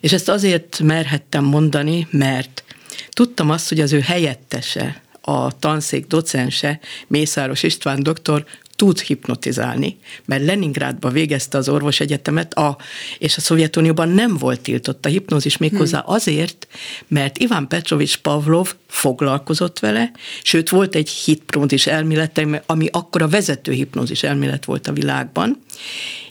És 0.00 0.12
ezt 0.12 0.28
azért 0.28 0.80
merhettem 0.80 1.44
mondani, 1.44 2.06
mert 2.10 2.64
tudtam 3.10 3.50
azt, 3.50 3.68
hogy 3.68 3.80
az 3.80 3.92
ő 3.92 4.00
helyettese, 4.00 5.02
a 5.20 5.58
tanszék 5.58 6.06
docense, 6.06 6.80
Mészáros 7.06 7.62
István 7.62 8.02
doktor 8.02 8.44
tud 8.82 9.00
hipnotizálni, 9.00 9.96
mert 10.24 10.44
Leningrádba 10.44 11.10
végezte 11.10 11.58
az 11.58 11.68
orvosegyetemet, 11.68 12.54
a, 12.54 12.76
és 13.18 13.36
a 13.36 13.40
Szovjetunióban 13.40 14.08
nem 14.08 14.36
volt 14.36 14.60
tiltott 14.60 15.06
a 15.06 15.08
hipnózis 15.08 15.56
méghozzá 15.56 16.00
hmm. 16.00 16.14
azért, 16.14 16.66
mert 17.08 17.38
Iván 17.38 17.68
Petrovics 17.68 18.16
Pavlov 18.16 18.74
foglalkozott 18.88 19.78
vele, 19.78 20.10
sőt 20.42 20.68
volt 20.68 20.94
egy 20.94 21.08
hipnózis 21.08 21.86
elmélete, 21.86 22.62
ami 22.66 22.88
akkor 22.90 23.22
a 23.22 23.28
vezető 23.28 23.72
hipnózis 23.72 24.22
elmélet 24.22 24.64
volt 24.64 24.86
a 24.86 24.92
világban, 24.92 25.62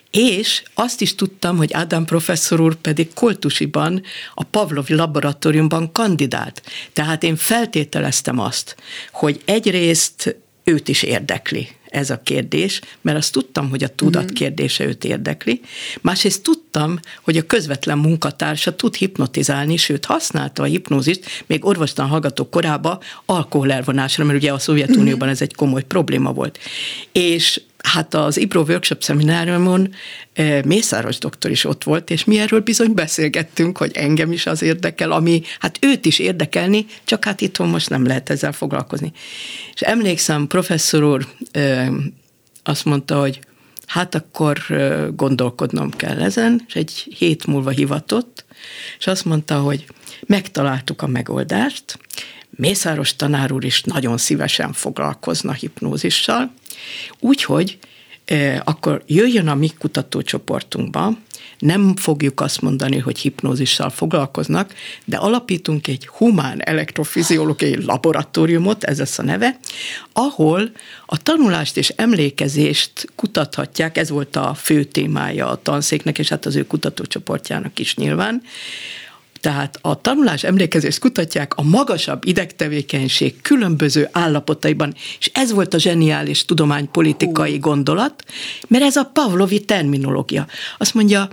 és 0.09 0.63
azt 0.73 1.01
is 1.01 1.15
tudtam, 1.15 1.57
hogy 1.57 1.73
Ádám 1.73 2.05
professzor 2.05 2.59
úr 2.59 2.75
pedig 2.75 3.13
Koltusiban, 3.13 4.03
a 4.33 4.43
Pavlovi 4.43 4.93
laboratóriumban 4.93 5.91
kandidált. 5.91 6.61
Tehát 6.93 7.23
én 7.23 7.35
feltételeztem 7.35 8.39
azt, 8.39 8.75
hogy 9.11 9.41
egyrészt 9.45 10.35
őt 10.63 10.87
is 10.87 11.03
érdekli 11.03 11.67
ez 11.91 12.09
a 12.09 12.21
kérdés, 12.23 12.81
mert 13.01 13.17
azt 13.17 13.31
tudtam, 13.31 13.69
hogy 13.69 13.83
a 13.83 13.95
tudat 13.95 14.23
mhm. 14.23 14.33
kérdése 14.33 14.85
őt 14.85 15.03
érdekli. 15.03 15.61
Másrészt 16.01 16.43
tudtam, 16.43 16.99
hogy 17.21 17.37
a 17.37 17.45
közvetlen 17.45 17.97
munkatársa 17.97 18.75
tud 18.75 18.95
hipnotizálni, 18.95 19.77
sőt 19.77 20.05
használta 20.05 20.63
a 20.63 20.65
hipnózist 20.65 21.43
még 21.47 21.65
orvostan 21.65 22.07
hallgató 22.07 22.49
korában 22.49 22.99
alkoholelvonásra, 23.25 24.23
mert 24.23 24.37
ugye 24.37 24.53
a 24.53 24.59
Szovjetunióban 24.59 25.27
mhm. 25.27 25.29
ez 25.29 25.41
egy 25.41 25.55
komoly 25.55 25.83
probléma 25.83 26.33
volt. 26.33 26.59
És 27.11 27.61
hát 27.83 28.13
az 28.13 28.37
IBRO 28.37 28.61
workshop 28.61 29.03
szemináriumon 29.03 29.93
eh, 30.33 30.63
Mészáros 30.63 31.17
doktor 31.17 31.51
is 31.51 31.65
ott 31.65 31.83
volt, 31.83 32.09
és 32.09 32.23
mi 32.23 32.39
erről 32.39 32.59
bizony 32.59 32.93
beszélgettünk, 32.93 33.77
hogy 33.77 33.91
engem 33.93 34.31
is 34.31 34.45
az 34.45 34.61
érdekel, 34.61 35.11
ami 35.11 35.41
hát 35.59 35.77
őt 35.81 36.05
is 36.05 36.19
érdekelni, 36.19 36.85
csak 37.03 37.25
hát 37.25 37.41
itthon 37.41 37.69
most 37.69 37.89
nem 37.89 38.05
lehet 38.05 38.29
ezzel 38.29 38.51
foglalkozni. 38.51 39.11
És 39.73 39.81
emlékszem, 39.81 40.47
professzor 40.47 41.03
úr 41.03 41.27
eh, 41.51 41.87
azt 42.63 42.85
mondta, 42.85 43.19
hogy 43.19 43.39
hát 43.85 44.15
akkor 44.15 44.57
eh, 44.69 45.07
gondolkodnom 45.15 45.89
kell 45.89 46.21
ezen, 46.21 46.63
és 46.67 46.75
egy 46.75 46.91
hét 47.17 47.45
múlva 47.45 47.69
hivatott, 47.69 48.45
és 48.99 49.07
azt 49.07 49.25
mondta, 49.25 49.59
hogy 49.59 49.85
megtaláltuk 50.27 51.01
a 51.01 51.07
megoldást, 51.07 51.99
Mészáros 52.55 53.15
tanár 53.15 53.51
úr 53.51 53.63
is 53.65 53.83
nagyon 53.83 54.17
szívesen 54.17 54.73
foglalkozna 54.73 55.51
hipnózissal, 55.51 56.53
úgyhogy 57.19 57.77
akkor 58.63 59.03
jöjjön 59.05 59.47
a 59.47 59.55
mi 59.55 59.69
kutatócsoportunkba, 59.79 61.17
nem 61.59 61.95
fogjuk 61.95 62.41
azt 62.41 62.61
mondani, 62.61 62.97
hogy 62.97 63.17
hipnózissal 63.17 63.89
foglalkoznak, 63.89 64.73
de 65.05 65.17
alapítunk 65.17 65.87
egy 65.87 66.07
humán 66.07 66.61
elektrofiziológiai 66.63 67.85
laboratóriumot, 67.85 68.83
ez 68.83 68.97
lesz 68.97 69.19
a 69.19 69.23
neve, 69.23 69.59
ahol 70.13 70.71
a 71.05 71.17
tanulást 71.17 71.77
és 71.77 71.89
emlékezést 71.89 73.07
kutathatják, 73.15 73.97
ez 73.97 74.09
volt 74.09 74.35
a 74.35 74.53
fő 74.53 74.83
témája 74.83 75.49
a 75.49 75.61
tanszéknek, 75.61 76.19
és 76.19 76.29
hát 76.29 76.45
az 76.45 76.55
ő 76.55 76.67
kutatócsoportjának 76.67 77.79
is 77.79 77.95
nyilván, 77.95 78.41
tehát 79.41 79.79
a 79.81 80.01
tanulás 80.01 80.43
emlékezést 80.43 80.99
kutatják 80.99 81.55
a 81.55 81.63
magasabb 81.63 82.25
idegtevékenység 82.25 83.41
különböző 83.41 84.09
állapotaiban, 84.11 84.93
és 85.19 85.29
ez 85.33 85.51
volt 85.51 85.73
a 85.73 85.79
zseniális 85.79 86.45
tudománypolitikai 86.45 87.57
gondolat, 87.57 88.23
mert 88.67 88.83
ez 88.83 88.95
a 88.95 89.09
Pavlovi 89.13 89.65
terminológia. 89.65 90.47
Azt 90.77 90.93
mondja, 90.93 91.29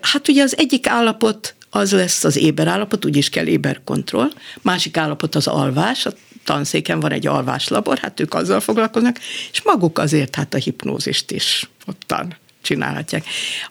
hát 0.00 0.28
ugye 0.28 0.42
az 0.42 0.58
egyik 0.58 0.86
állapot 0.86 1.54
az 1.70 1.92
lesz 1.92 2.24
az 2.24 2.36
éber 2.36 2.66
állapot, 2.66 3.04
úgyis 3.04 3.28
kell 3.28 3.46
éberkontroll, 3.46 4.30
másik 4.62 4.96
állapot 4.96 5.34
az 5.34 5.46
alvás, 5.46 6.06
a 6.06 6.12
tanszéken 6.44 7.00
van 7.00 7.12
egy 7.12 7.26
alváslabor, 7.26 7.98
hát 7.98 8.20
ők 8.20 8.34
azzal 8.34 8.60
foglalkoznak, 8.60 9.18
és 9.52 9.62
maguk 9.62 9.98
azért 9.98 10.34
hát 10.34 10.54
a 10.54 10.58
hipnózist 10.58 11.30
is 11.30 11.70
ottan 11.86 12.36
csinálhatják. 12.64 13.24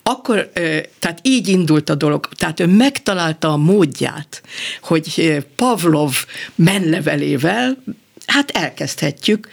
Akkor, 0.03 0.51
tehát 0.99 1.19
így 1.21 1.47
indult 1.47 1.89
a 1.89 1.95
dolog, 1.95 2.29
tehát 2.35 2.59
ő 2.59 2.67
megtalálta 2.67 3.51
a 3.51 3.57
módját, 3.57 4.41
hogy 4.81 5.37
Pavlov 5.55 6.25
menlevelével 6.55 7.83
hát 8.25 8.49
elkezdhetjük 8.49 9.49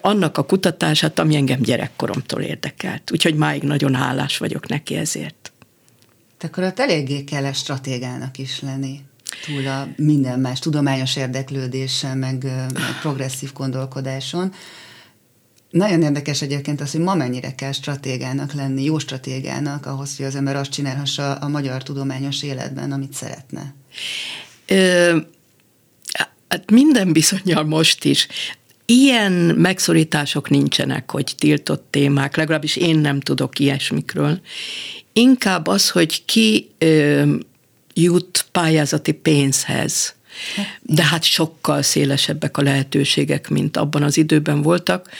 annak 0.00 0.38
a 0.38 0.42
kutatását, 0.42 1.18
ami 1.18 1.36
engem 1.36 1.60
gyerekkoromtól 1.60 2.40
érdekelt. 2.40 3.10
Úgyhogy 3.12 3.34
máig 3.34 3.62
nagyon 3.62 3.94
hálás 3.94 4.38
vagyok 4.38 4.68
neki 4.68 4.96
ezért. 4.96 5.52
Te 6.38 6.46
akkor 6.46 6.64
ott 6.64 6.80
eléggé 6.80 7.24
kell 7.24 7.52
stratégának 7.52 8.38
is 8.38 8.60
lenni 8.60 9.00
túl 9.46 9.66
a 9.66 9.88
minden 9.96 10.40
más 10.40 10.58
tudományos 10.58 11.16
érdeklődésen, 11.16 12.18
meg, 12.18 12.42
meg 12.74 12.98
progresszív 13.00 13.52
gondolkodáson. 13.52 14.52
Nagyon 15.70 16.02
érdekes 16.02 16.42
egyébként 16.42 16.80
az, 16.80 16.90
hogy 16.90 17.00
ma 17.00 17.14
mennyire 17.14 17.54
kell 17.54 17.72
stratégának 17.72 18.52
lenni, 18.52 18.84
jó 18.84 18.98
stratégának 18.98 19.86
ahhoz, 19.86 20.16
hogy 20.16 20.26
az 20.26 20.34
ember 20.34 20.56
azt 20.56 20.70
csinálhassa 20.70 21.34
a 21.34 21.48
magyar 21.48 21.82
tudományos 21.82 22.42
életben, 22.42 22.92
amit 22.92 23.12
szeretne. 23.12 23.74
Ö, 24.66 25.16
hát 26.48 26.70
minden 26.70 27.12
bizonyal 27.12 27.64
most 27.64 28.04
is. 28.04 28.26
Ilyen 28.84 29.32
megszorítások 29.32 30.48
nincsenek, 30.50 31.10
hogy 31.10 31.34
tiltott 31.38 31.86
témák, 31.90 32.36
legalábbis 32.36 32.76
én 32.76 32.98
nem 32.98 33.20
tudok 33.20 33.58
ilyesmikről. 33.58 34.40
Inkább 35.12 35.66
az, 35.66 35.90
hogy 35.90 36.24
ki 36.24 36.70
ö, 36.78 37.34
jut 37.94 38.46
pályázati 38.52 39.12
pénzhez 39.12 40.14
de 40.82 41.04
hát 41.04 41.22
sokkal 41.22 41.82
szélesebbek 41.82 42.56
a 42.56 42.62
lehetőségek, 42.62 43.48
mint 43.48 43.76
abban 43.76 44.02
az 44.02 44.16
időben 44.16 44.62
voltak. 44.62 45.10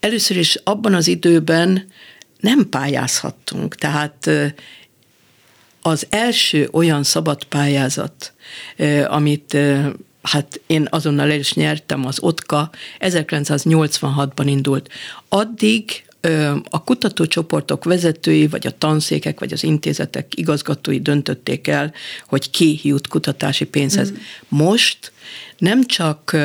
Először 0.00 0.36
is 0.36 0.58
abban 0.64 0.94
az 0.94 1.08
időben 1.08 1.86
nem 2.40 2.68
pályázhattunk, 2.68 3.74
tehát 3.74 4.30
az 5.82 6.06
első 6.10 6.68
olyan 6.72 7.02
szabad 7.02 7.44
pályázat, 7.44 8.32
amit 9.06 9.56
hát 10.22 10.60
én 10.66 10.86
azonnal 10.90 11.30
el 11.30 11.38
is 11.38 11.54
nyertem, 11.54 12.06
az 12.06 12.18
OTKA 12.20 12.70
1986-ban 12.98 14.44
indult. 14.44 14.88
Addig 15.28 16.04
a 16.70 16.84
kutatócsoportok 16.84 17.84
vezetői, 17.84 18.46
vagy 18.46 18.66
a 18.66 18.78
tanszékek, 18.78 19.40
vagy 19.40 19.52
az 19.52 19.62
intézetek 19.62 20.38
igazgatói 20.38 21.00
döntötték 21.00 21.66
el, 21.66 21.92
hogy 22.26 22.50
ki 22.50 22.80
jut 22.82 23.08
kutatási 23.08 23.64
pénzhez. 23.64 24.10
Mm. 24.10 24.14
Most 24.48 25.12
nem 25.58 25.86
csak 25.86 26.36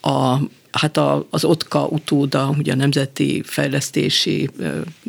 a 0.00 0.38
hát 0.70 0.96
a, 0.96 1.26
az 1.30 1.44
OTKA 1.44 1.86
utóda, 1.86 2.54
ugye 2.58 2.72
a 2.72 2.76
Nemzeti 2.76 3.42
Fejlesztési 3.44 4.50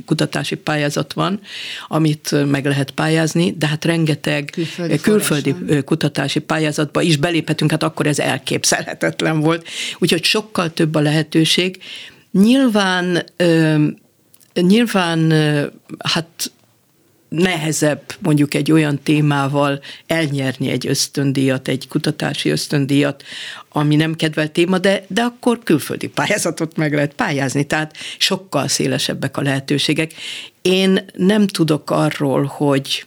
Kutatási 0.06 0.56
Pályázat 0.56 1.14
van, 1.14 1.40
amit 1.88 2.46
meg 2.46 2.66
lehet 2.66 2.92
pályázni, 2.92 3.56
de 3.58 3.68
hát 3.68 3.86
rengeteg 3.86 4.50
külföldi, 4.52 4.98
külföldi 4.98 5.56
kutatási 5.86 6.40
pályázatba 6.40 7.02
is 7.02 7.18
beléphetünk, 7.18 7.72
hát 7.72 7.84
akkor 7.84 8.08
ez 8.08 8.20
elképzelhetetlen 8.20 9.40
volt. 9.40 9.68
Úgyhogy 10.00 10.24
sokkal 10.24 10.74
több 10.74 10.96
a 10.96 11.00
lehetőség. 11.00 11.80
Nyilván 12.32 13.24
Nyilván 14.54 15.34
hát 16.00 16.52
nehezebb 17.30 18.02
mondjuk 18.20 18.54
egy 18.54 18.72
olyan 18.72 19.00
témával 19.04 19.82
elnyerni 20.08 20.70
egy 20.70 20.88
ösztöndíjat, 20.88 21.68
egy 21.68 21.88
kutatási 21.88 22.50
ösztöndíjat, 22.50 23.24
ami 23.70 23.96
nem 23.96 24.16
kedvelt 24.16 24.52
téma, 24.52 24.78
de, 24.78 25.06
de 25.08 25.22
akkor 25.22 25.60
külföldi 25.64 26.08
pályázatot 26.08 26.76
meg 26.76 26.94
lehet 26.94 27.14
pályázni, 27.14 27.64
tehát 27.64 27.96
sokkal 28.18 28.68
szélesebbek 28.68 29.38
a 29.38 29.42
lehetőségek. 29.42 30.14
Én 30.62 31.06
nem 31.16 31.48
tudok 31.48 31.90
arról, 31.90 32.44
hogy, 32.44 33.06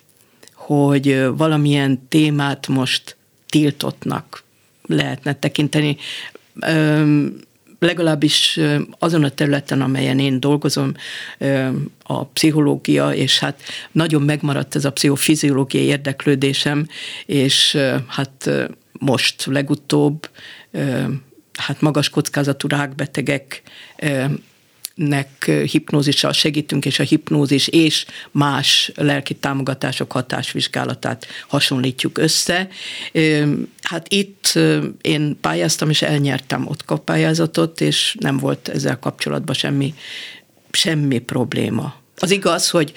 hogy 0.55 1.27
valamilyen 1.37 2.09
témát 2.09 2.69
most 2.69 3.17
tiltottnak 3.49 4.43
lehetne 4.87 5.35
tekinteni 5.35 5.97
legalábbis 7.85 8.61
azon 8.99 9.25
a 9.25 9.29
területen, 9.29 9.81
amelyen 9.81 10.19
én 10.19 10.41
dolgozom, 10.41 10.95
a 12.03 12.25
pszichológia, 12.25 13.13
és 13.13 13.39
hát 13.39 13.63
nagyon 13.93 14.23
megmaradt 14.23 14.75
ez 14.75 14.85
a 14.85 14.93
pszichofiziológiai 14.93 15.85
érdeklődésem, 15.85 16.89
és 17.27 17.79
hát 18.07 18.51
most 18.93 19.47
legutóbb 19.47 20.29
hát 21.53 21.81
magas 21.81 22.09
kockázatú 22.09 22.69
rákbetegek 22.69 23.63
nek 24.95 25.45
hipnózissal 25.45 26.33
segítünk, 26.33 26.85
és 26.85 26.99
a 26.99 27.03
hipnózis 27.03 27.69
és 27.69 28.07
más 28.31 28.93
lelki 28.95 29.35
támogatások 29.35 30.13
hatásvizsgálatát 30.13 31.27
hasonlítjuk 31.49 32.19
össze. 32.19 32.69
Hát 33.83 34.13
itt 34.13 34.59
én 35.01 35.39
pályáztam, 35.41 35.91
és 35.91 36.03
elnyertem 36.03 36.67
ott 36.67 36.85
pályázatot, 37.05 37.81
és 37.81 38.17
nem 38.21 38.37
volt 38.37 38.69
ezzel 38.69 38.99
kapcsolatban 38.99 39.55
semmi, 39.55 39.95
semmi 40.71 41.19
probléma. 41.19 42.03
Az 42.19 42.31
igaz, 42.31 42.71
hogy 42.71 42.93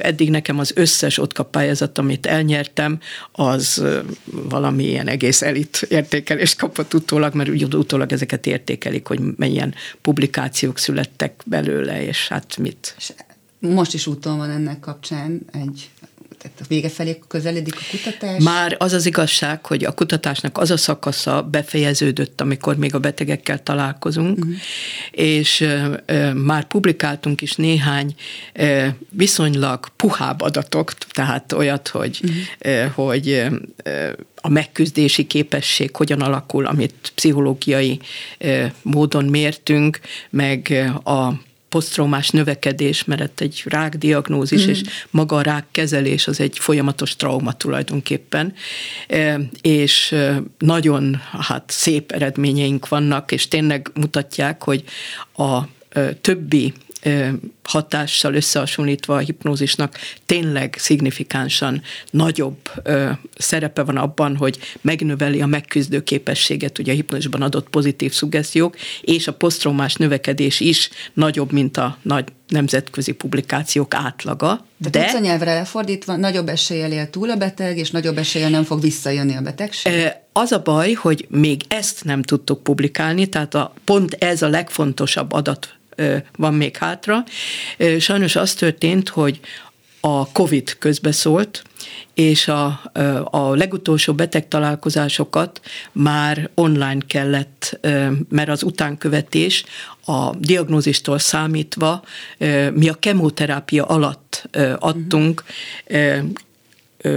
eddig 0.00 0.30
nekem 0.30 0.58
az 0.58 0.72
összes 0.74 1.18
ott 1.18 1.42
pályázat, 1.50 1.98
amit 1.98 2.26
elnyertem, 2.26 2.98
az 3.32 3.84
valamilyen 4.24 5.08
egész 5.08 5.42
elit 5.42 5.86
értékelést 5.88 6.56
kapott 6.56 6.94
utólag, 6.94 7.34
mert 7.34 7.48
úgy 7.48 7.74
utólag 7.74 8.12
ezeket 8.12 8.46
értékelik, 8.46 9.06
hogy 9.06 9.20
milyen 9.36 9.74
publikációk 10.02 10.78
születtek 10.78 11.42
belőle, 11.44 12.04
és 12.04 12.28
hát 12.28 12.56
mit. 12.56 12.96
Most 13.58 13.94
is 13.94 14.06
úton 14.06 14.36
van 14.36 14.50
ennek 14.50 14.80
kapcsán 14.80 15.40
egy 15.52 15.90
tehát 16.42 16.60
a 16.60 16.64
vége 16.68 16.88
felé 16.88 17.18
közeledik 17.28 17.74
a 17.74 17.80
kutatás? 17.90 18.42
Már 18.42 18.76
az 18.78 18.92
az 18.92 19.06
igazság, 19.06 19.66
hogy 19.66 19.84
a 19.84 19.92
kutatásnak 19.92 20.58
az 20.58 20.70
a 20.70 20.76
szakasza 20.76 21.42
befejeződött, 21.42 22.40
amikor 22.40 22.76
még 22.76 22.94
a 22.94 22.98
betegekkel 22.98 23.62
találkozunk, 23.62 24.38
uh-huh. 24.38 24.54
és 25.10 25.60
uh, 25.60 26.32
már 26.32 26.64
publikáltunk 26.64 27.40
is 27.40 27.54
néhány 27.54 28.14
uh, 28.54 28.86
viszonylag 29.10 29.88
puhább 29.96 30.40
adatok, 30.40 30.92
tehát 30.92 31.52
olyat, 31.52 31.88
hogy, 31.88 32.20
uh-huh. 32.22 32.84
uh, 32.84 32.92
hogy 32.92 33.28
uh, 33.84 34.12
a 34.34 34.48
megküzdési 34.48 35.26
képesség 35.26 35.96
hogyan 35.96 36.20
alakul, 36.20 36.66
amit 36.66 37.12
pszichológiai 37.14 38.00
módon 38.82 39.24
mértünk, 39.24 40.00
meg 40.30 40.90
a 41.04 41.32
posztraumás 41.72 42.30
növekedés, 42.30 43.04
mert 43.04 43.40
egy 43.40 43.62
rákdiagnózis, 43.64 44.66
mm. 44.66 44.68
és 44.68 44.82
maga 45.10 45.36
a 45.36 45.42
rákkezelés 45.42 46.26
az 46.26 46.40
egy 46.40 46.58
folyamatos 46.58 47.16
trauma 47.16 47.52
tulajdonképpen, 47.52 48.54
és 49.62 50.14
nagyon 50.58 51.20
hát 51.40 51.64
szép 51.66 52.12
eredményeink 52.12 52.88
vannak, 52.88 53.32
és 53.32 53.48
tényleg 53.48 53.90
mutatják, 53.94 54.62
hogy 54.62 54.84
a 55.36 55.60
többi 56.20 56.72
hatással 57.62 58.34
összehasonlítva 58.34 59.14
a 59.14 59.18
hipnózisnak 59.18 59.98
tényleg 60.26 60.74
szignifikánsan 60.78 61.82
nagyobb 62.10 62.70
szerepe 63.38 63.82
van 63.82 63.96
abban, 63.96 64.36
hogy 64.36 64.58
megnöveli 64.80 65.40
a 65.40 65.46
megküzdő 65.46 66.02
képességet, 66.02 66.78
ugye 66.78 66.92
a 66.92 66.94
hipnózisban 66.94 67.42
adott 67.42 67.68
pozitív 67.68 68.12
szuggesziók, 68.12 68.76
és 69.00 69.26
a 69.26 69.32
posztraumás 69.32 69.94
növekedés 69.94 70.60
is 70.60 70.90
nagyobb, 71.12 71.52
mint 71.52 71.76
a 71.76 71.98
nagy 72.02 72.24
nemzetközi 72.48 73.12
publikációk 73.12 73.94
átlaga. 73.94 74.66
De 74.76 75.10
a 75.14 75.18
nyelvre 75.18 75.54
lefordítva 75.54 76.16
nagyobb 76.16 76.48
eséllyel 76.48 76.92
él 76.92 77.10
túl 77.10 77.30
a 77.30 77.36
beteg, 77.36 77.78
és 77.78 77.90
nagyobb 77.90 78.18
eséllyel 78.18 78.50
nem 78.50 78.64
fog 78.64 78.80
visszajönni 78.80 79.36
a 79.36 79.40
betegség? 79.40 79.92
Az 80.32 80.52
a 80.52 80.62
baj, 80.62 80.92
hogy 80.92 81.26
még 81.28 81.62
ezt 81.68 82.04
nem 82.04 82.22
tudtuk 82.22 82.62
publikálni, 82.62 83.26
tehát 83.26 83.54
a, 83.54 83.74
pont 83.84 84.16
ez 84.18 84.42
a 84.42 84.48
legfontosabb 84.48 85.32
adat 85.32 85.76
van 86.36 86.54
még 86.54 86.76
hátra. 86.76 87.24
Sajnos 87.98 88.36
az 88.36 88.54
történt, 88.54 89.08
hogy 89.08 89.40
a 90.00 90.32
COVID 90.32 90.78
közbeszólt, 90.78 91.62
és 92.14 92.48
a, 92.48 92.80
a 93.24 93.54
legutolsó 93.54 94.14
beteg 94.14 94.48
találkozásokat 94.48 95.60
már 95.92 96.50
online 96.54 96.98
kellett, 97.06 97.78
mert 98.28 98.48
az 98.48 98.62
utánkövetés 98.62 99.64
a 100.04 100.34
diagnózistól 100.36 101.18
számítva 101.18 102.02
mi 102.72 102.88
a 102.88 102.94
kemoterápia 102.94 103.84
alatt 103.84 104.48
adtunk 104.78 105.44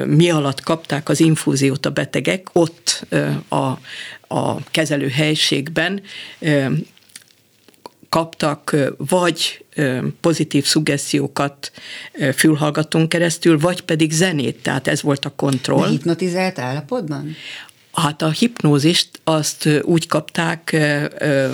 mi 0.05 0.29
alatt 0.29 0.61
kapták 0.61 1.09
az 1.09 1.19
infúziót 1.19 1.85
a 1.85 1.89
betegek, 1.89 2.47
ott 2.53 3.05
a, 3.47 3.55
a 4.27 4.63
kezelő 4.71 5.07
helységben 5.07 6.01
kaptak 8.15 8.75
vagy 8.97 9.65
pozitív 10.21 10.65
szuggesziókat 10.65 11.71
fülhallgatón 12.35 13.07
keresztül, 13.07 13.59
vagy 13.59 13.81
pedig 13.81 14.11
zenét, 14.11 14.61
tehát 14.61 14.87
ez 14.87 15.01
volt 15.01 15.25
a 15.25 15.33
kontroll. 15.35 15.81
De 15.83 15.89
hipnotizált 15.89 16.59
állapotban? 16.59 17.35
Hát 17.95 18.21
a 18.21 18.29
hipnózist 18.29 19.09
azt 19.23 19.69
úgy 19.81 20.07
kapták, 20.07 20.75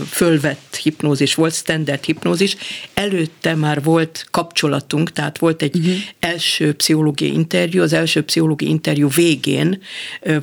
fölvett 0.10 0.75
hipnózis 0.75 1.36
volt, 1.36 1.54
standard 1.54 2.04
hipnózis. 2.04 2.56
Előtte 2.93 3.56
már 3.56 3.84
volt 3.84 4.27
kapcsolatunk, 4.32 5.12
tehát 5.12 5.38
volt 5.38 5.62
egy 5.62 5.77
uh-huh. 5.77 5.93
első 6.19 6.73
pszichológiai 6.73 7.34
interjú, 7.34 7.82
az 7.82 7.93
első 7.93 8.21
pszichológiai 8.23 8.71
interjú 8.71 9.10
végén 9.10 9.82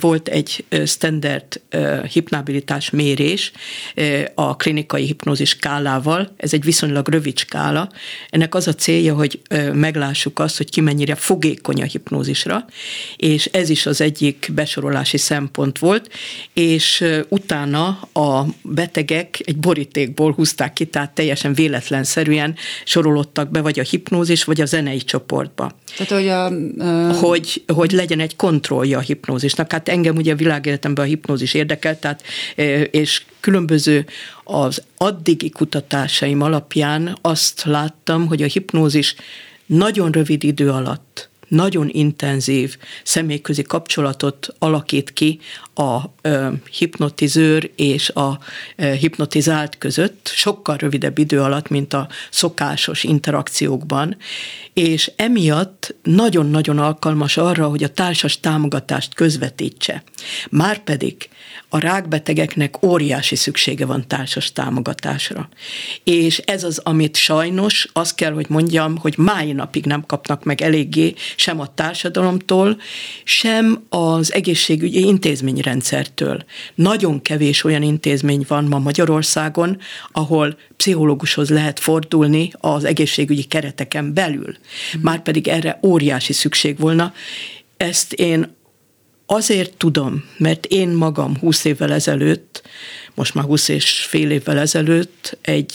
volt 0.00 0.28
egy 0.28 0.64
standard 0.87 1.61
hipnabilitás 2.12 2.90
mérés 2.90 3.52
a 4.34 4.56
klinikai 4.56 5.04
hipnózis 5.04 5.48
skálával. 5.48 6.34
Ez 6.37 6.52
egy 6.52 6.64
viszonylag 6.64 7.08
rövid 7.08 7.38
skála. 7.38 7.90
Ennek 8.30 8.54
az 8.54 8.66
a 8.66 8.74
célja, 8.74 9.14
hogy 9.14 9.40
meglássuk 9.72 10.38
azt, 10.38 10.56
hogy 10.56 10.70
ki 10.70 10.80
mennyire 10.80 11.14
fogékony 11.14 11.82
a 11.82 11.84
hipnózisra, 11.84 12.64
és 13.16 13.44
ez 13.44 13.68
is 13.68 13.87
az 13.87 14.00
egyik 14.00 14.50
besorolási 14.54 15.16
szempont 15.16 15.78
volt, 15.78 15.87
volt, 15.88 16.11
és 16.53 17.05
utána 17.29 17.87
a 18.12 18.44
betegek 18.62 19.40
egy 19.44 19.57
borítékból 19.57 20.33
húzták 20.33 20.72
ki, 20.72 20.85
tehát 20.85 21.11
teljesen 21.11 21.55
véletlenszerűen 21.55 22.55
sorolódtak 22.85 23.51
be, 23.51 23.61
vagy 23.61 23.79
a 23.79 23.83
hipnózis, 23.83 24.44
vagy 24.44 24.61
a 24.61 24.64
zenei 24.66 24.98
csoportba. 24.98 25.72
Tehát, 25.96 26.12
hogy, 26.12 26.29
a, 26.29 26.44
a... 27.09 27.12
hogy, 27.12 27.62
hogy 27.66 27.92
legyen 27.92 28.20
egy 28.20 28.37
kontrollja 28.37 28.98
a 28.98 29.01
hipnózisnak. 29.01 29.72
Hát 29.72 29.88
engem 29.88 30.16
ugye 30.16 30.33
a 30.33 30.37
világéletemben 30.37 31.05
a 31.05 31.09
hipnózis 31.09 31.55
érdekel, 31.55 31.98
tehát, 31.98 32.22
és 32.90 33.22
különböző 33.40 34.07
az 34.44 34.83
addigi 34.96 35.51
kutatásaim 35.51 36.42
alapján 36.42 37.18
azt 37.20 37.64
láttam, 37.64 38.27
hogy 38.27 38.42
a 38.42 38.46
hipnózis 38.46 39.14
nagyon 39.66 40.11
rövid 40.11 40.44
idő 40.44 40.70
alatt 40.70 41.29
nagyon 41.48 41.88
intenzív 41.92 42.77
személyközi 43.03 43.62
kapcsolatot 43.62 44.48
alakít 44.59 45.12
ki 45.12 45.38
a 45.78 46.14
hipnotizőr 46.70 47.70
és 47.76 48.08
a 48.08 48.38
hipnotizált 48.76 49.78
között, 49.78 50.30
sokkal 50.34 50.76
rövidebb 50.76 51.18
idő 51.18 51.40
alatt, 51.40 51.68
mint 51.68 51.94
a 51.94 52.08
szokásos 52.30 53.04
interakciókban, 53.04 54.16
és 54.72 55.10
emiatt 55.16 55.94
nagyon-nagyon 56.02 56.78
alkalmas 56.78 57.36
arra, 57.36 57.68
hogy 57.68 57.84
a 57.84 57.92
társas 57.92 58.40
támogatást 58.40 59.14
közvetítse. 59.14 60.02
Márpedig 60.50 61.28
a 61.68 61.78
rákbetegeknek 61.78 62.82
óriási 62.82 63.36
szüksége 63.36 63.86
van 63.86 64.06
társas 64.06 64.52
támogatásra. 64.52 65.48
És 66.04 66.38
ez 66.38 66.64
az, 66.64 66.78
amit 66.78 67.16
sajnos, 67.16 67.88
azt 67.92 68.14
kell, 68.14 68.32
hogy 68.32 68.46
mondjam, 68.48 68.96
hogy 68.96 69.14
máj 69.16 69.52
napig 69.52 69.84
nem 69.84 70.06
kapnak 70.06 70.44
meg 70.44 70.60
eléggé 70.60 71.14
sem 71.36 71.60
a 71.60 71.74
társadalomtól, 71.74 72.80
sem 73.24 73.84
az 73.88 74.32
egészségügyi 74.32 75.06
intézményrendszertől. 75.68 76.44
Nagyon 76.74 77.22
kevés 77.22 77.64
olyan 77.64 77.83
intézmény 77.83 78.44
van 78.48 78.64
ma 78.64 78.78
Magyarországon, 78.78 79.78
ahol 80.12 80.59
pszichológushoz 80.76 81.50
lehet 81.50 81.78
fordulni 81.78 82.50
az 82.61 82.85
egészségügyi 82.85 83.42
kereteken 83.44 84.14
belül. 84.14 84.57
Márpedig 85.00 85.48
erre 85.48 85.78
óriási 85.83 86.33
szükség 86.33 86.78
volna. 86.78 87.12
Ezt 87.76 88.12
én 88.12 88.57
Azért 89.31 89.76
tudom, 89.76 90.24
mert 90.38 90.66
én 90.66 90.88
magam 90.88 91.37
20 91.38 91.64
évvel 91.64 91.92
ezelőtt, 91.92 92.62
most 93.14 93.35
már 93.35 93.44
20 93.44 93.68
és 93.68 94.07
fél 94.09 94.31
évvel 94.31 94.59
ezelőtt 94.59 95.38
egy 95.40 95.74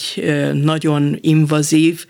nagyon 0.52 1.18
invazív, 1.20 2.06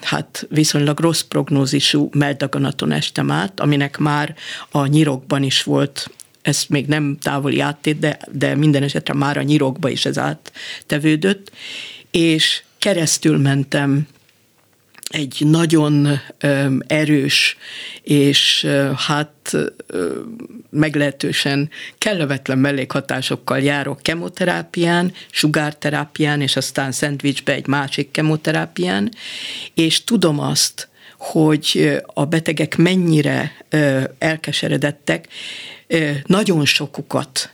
hát 0.00 0.46
viszonylag 0.48 1.00
rossz 1.00 1.20
prognózisú 1.20 2.08
meldaganaton 2.12 2.92
estem 2.92 3.30
át, 3.30 3.60
aminek 3.60 3.98
már 3.98 4.34
a 4.70 4.86
nyirokban 4.86 5.42
is 5.42 5.62
volt 5.62 6.10
ez 6.42 6.64
még 6.68 6.86
nem 6.86 7.16
távoli 7.22 7.60
áttét, 7.60 7.98
de, 7.98 8.18
de 8.32 8.54
minden 8.54 8.82
esetre 8.82 9.14
már 9.14 9.36
a 9.36 9.42
nyirokba 9.42 9.88
is 9.88 10.04
ez 10.04 10.18
áttevődött, 10.18 11.52
és 12.10 12.62
keresztül 12.78 13.38
mentem 13.38 14.06
egy 15.12 15.42
nagyon 15.44 16.20
erős 16.86 17.56
és 18.02 18.66
hát 18.96 19.56
meglehetősen 20.70 21.70
kellemetlen 21.98 22.58
mellékhatásokkal 22.58 23.58
járok 23.58 24.02
kemoterápián, 24.02 25.12
sugárterápián, 25.30 26.40
és 26.40 26.56
aztán 26.56 26.92
szendvicsbe 26.92 27.52
egy 27.52 27.66
másik 27.66 28.10
kemoterápián, 28.10 29.10
és 29.74 30.04
tudom 30.04 30.38
azt, 30.38 30.88
hogy 31.18 31.96
a 32.06 32.24
betegek 32.24 32.76
mennyire 32.76 33.64
elkeseredettek, 34.18 35.28
nagyon 36.26 36.64
sokukat 36.66 37.52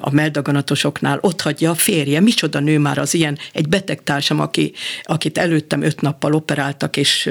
a 0.00 0.10
meldaganatosoknál 0.10 1.18
ott 1.20 1.40
hagyja 1.40 1.70
a 1.70 1.74
férje. 1.74 2.20
Micsoda 2.20 2.60
nő 2.60 2.78
már 2.78 2.98
az 2.98 3.14
ilyen, 3.14 3.38
egy 3.52 3.68
betegtársam, 3.68 4.40
aki, 4.40 4.72
akit 5.02 5.38
előttem 5.38 5.82
öt 5.82 6.00
nappal 6.00 6.32
operáltak, 6.34 6.96
és 6.96 7.30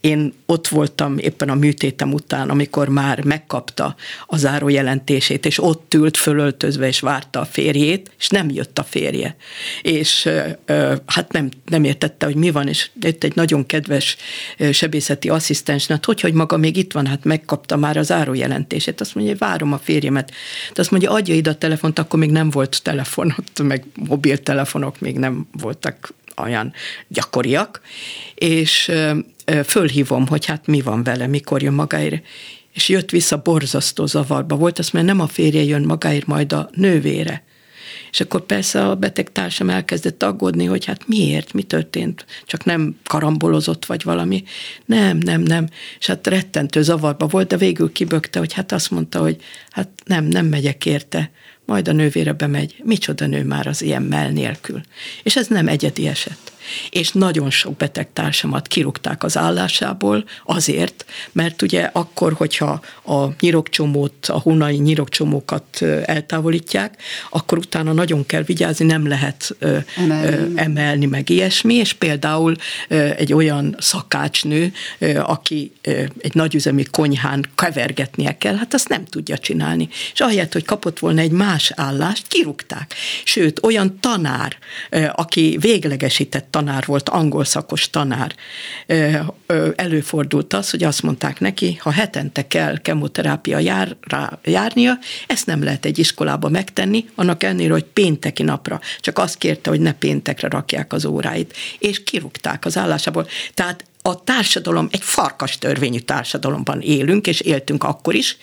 én 0.00 0.32
ott 0.46 0.68
voltam 0.68 1.18
éppen 1.18 1.48
a 1.48 1.54
műtétem 1.54 2.12
után, 2.12 2.50
amikor 2.50 2.88
már 2.88 3.24
megkapta 3.24 3.96
a 4.26 4.36
zárójelentését, 4.36 5.46
és 5.46 5.62
ott 5.62 5.94
ült 5.94 6.16
fölöltözve, 6.16 6.86
és 6.86 7.00
várta 7.00 7.40
a 7.40 7.44
férjét, 7.44 8.10
és 8.18 8.28
nem 8.28 8.50
jött 8.50 8.78
a 8.78 8.84
férje. 8.84 9.36
És 9.82 10.28
hát 11.06 11.32
nem, 11.32 11.48
nem 11.64 11.84
értette, 11.84 12.26
hogy 12.26 12.36
mi 12.36 12.50
van, 12.50 12.68
és 12.68 12.90
jött 13.00 13.24
egy 13.24 13.34
nagyon 13.34 13.66
kedves 13.66 14.16
sebészeti 14.72 15.28
asszisztens, 15.28 15.86
hát 15.86 16.04
hogy, 16.04 16.20
hogy 16.20 16.32
maga 16.32 16.56
még 16.56 16.76
itt 16.76 16.92
van, 16.92 17.06
hát 17.06 17.24
megkapta 17.24 17.76
már 17.76 17.96
a 17.96 18.02
zárójelentését. 18.02 19.00
Azt 19.00 19.14
mondja, 19.14 19.32
hogy 19.32 19.42
várom 19.48 19.72
a 19.72 19.78
férjemet. 19.78 20.30
De 20.74 20.80
azt 20.80 20.90
mondja, 20.90 21.10
adja 21.10 21.34
ide 21.34 21.50
a 21.50 21.54
telefon 21.54 21.85
telefont, 21.92 21.98
akkor 21.98 22.18
még 22.18 22.30
nem 22.30 22.50
volt 22.50 22.82
telefon, 22.82 23.34
ott 23.38 23.62
meg 23.62 23.84
mobiltelefonok 24.08 25.00
még 25.00 25.18
nem 25.18 25.46
voltak 25.52 26.14
olyan 26.36 26.72
gyakoriak, 27.08 27.80
és 28.34 28.92
fölhívom, 29.64 30.26
hogy 30.26 30.44
hát 30.44 30.66
mi 30.66 30.80
van 30.80 31.02
vele, 31.02 31.26
mikor 31.26 31.62
jön 31.62 31.74
magáért, 31.74 32.24
és 32.72 32.88
jött 32.88 33.10
vissza 33.10 33.42
borzasztó 33.42 34.06
zavarba 34.06 34.56
volt, 34.56 34.78
azt 34.78 34.92
mert 34.92 35.06
nem 35.06 35.20
a 35.20 35.26
férje 35.26 35.62
jön 35.62 35.82
magáért, 35.82 36.26
majd 36.26 36.52
a 36.52 36.70
nővére. 36.72 37.44
És 38.10 38.20
akkor 38.20 38.40
persze 38.40 38.86
a 38.86 38.94
beteg 38.94 39.32
társam 39.32 39.70
elkezdett 39.70 40.22
aggódni, 40.22 40.64
hogy 40.64 40.84
hát 40.84 41.08
miért, 41.08 41.52
mi 41.52 41.62
történt, 41.62 42.26
csak 42.44 42.64
nem 42.64 42.98
karambolozott 43.04 43.86
vagy 43.86 44.04
valami. 44.04 44.44
Nem, 44.84 45.16
nem, 45.16 45.40
nem. 45.40 45.68
És 45.98 46.06
hát 46.06 46.26
rettentő 46.26 46.82
zavarba 46.82 47.26
volt, 47.26 47.48
de 47.48 47.56
végül 47.56 47.92
kibökte, 47.92 48.38
hogy 48.38 48.52
hát 48.52 48.72
azt 48.72 48.90
mondta, 48.90 49.20
hogy 49.20 49.36
hát 49.70 49.88
nem, 50.04 50.24
nem 50.24 50.46
megyek 50.46 50.86
érte 50.86 51.30
majd 51.66 51.88
a 51.88 51.92
nővére 51.92 52.32
bemegy, 52.32 52.74
micsoda 52.84 53.26
nő 53.26 53.44
már 53.44 53.66
az 53.66 53.82
ilyen 53.82 54.02
mell 54.02 54.30
nélkül. 54.30 54.80
És 55.22 55.36
ez 55.36 55.46
nem 55.46 55.68
egyedi 55.68 56.06
eset 56.06 56.54
és 56.90 57.12
nagyon 57.12 57.50
sok 57.50 57.76
betegtársamat 57.76 58.68
kirúgták 58.68 59.24
az 59.24 59.36
állásából 59.36 60.24
azért, 60.44 61.04
mert 61.32 61.62
ugye 61.62 61.90
akkor, 61.92 62.32
hogyha 62.32 62.80
a 63.04 63.26
nyirokcsomót, 63.40 64.26
a 64.26 64.40
hunai 64.40 64.76
nyirokcsomókat 64.76 65.82
eltávolítják, 66.04 67.02
akkor 67.30 67.58
utána 67.58 67.92
nagyon 67.92 68.26
kell 68.26 68.42
vigyázni, 68.42 68.84
nem 68.84 69.08
lehet 69.08 69.56
emelni, 69.96 70.60
emelni 70.60 71.06
meg 71.06 71.30
ilyesmi, 71.30 71.74
és 71.74 71.92
például 71.92 72.56
egy 73.16 73.32
olyan 73.32 73.76
szakácsnő, 73.78 74.72
aki 75.22 75.72
egy 76.20 76.34
nagyüzemi 76.34 76.84
konyhán 76.84 77.44
kevergetnie 77.54 78.38
kell, 78.38 78.54
hát 78.54 78.74
azt 78.74 78.88
nem 78.88 79.04
tudja 79.04 79.38
csinálni. 79.38 79.88
És 80.12 80.20
ahelyett, 80.20 80.52
hogy 80.52 80.64
kapott 80.64 80.98
volna 80.98 81.20
egy 81.20 81.30
más 81.30 81.72
állást, 81.74 82.26
kirúgták. 82.26 82.94
Sőt, 83.24 83.64
olyan 83.64 83.98
tanár, 84.00 84.56
aki 85.12 85.56
véglegesített 85.60 86.55
tanár 86.56 86.84
volt, 86.86 87.08
angol 87.08 87.44
szakos 87.44 87.90
tanár, 87.90 88.34
előfordult 89.76 90.52
az, 90.52 90.70
hogy 90.70 90.84
azt 90.84 91.02
mondták 91.02 91.40
neki, 91.40 91.78
ha 91.80 91.90
hetente 91.90 92.46
kell 92.46 92.78
kemoterápia 92.78 93.58
jár, 93.58 93.96
rá, 94.00 94.38
járnia, 94.44 94.98
ezt 95.26 95.46
nem 95.46 95.62
lehet 95.62 95.84
egy 95.84 95.98
iskolába 95.98 96.48
megtenni, 96.48 97.04
annak 97.14 97.42
ennél, 97.42 97.70
hogy 97.70 97.84
pénteki 97.84 98.42
napra. 98.42 98.80
Csak 99.00 99.18
azt 99.18 99.38
kérte, 99.38 99.70
hogy 99.70 99.80
ne 99.80 99.92
péntekre 99.92 100.48
rakják 100.48 100.92
az 100.92 101.04
óráit. 101.04 101.56
És 101.78 102.04
kirúgták 102.04 102.64
az 102.64 102.76
állásából. 102.76 103.26
Tehát 103.54 103.84
a 104.06 104.24
társadalom, 104.24 104.88
egy 104.90 105.02
farkas 105.02 105.58
törvényű 105.58 105.98
társadalomban 105.98 106.80
élünk, 106.80 107.26
és 107.26 107.40
éltünk 107.40 107.84
akkor 107.84 108.14
is, 108.14 108.36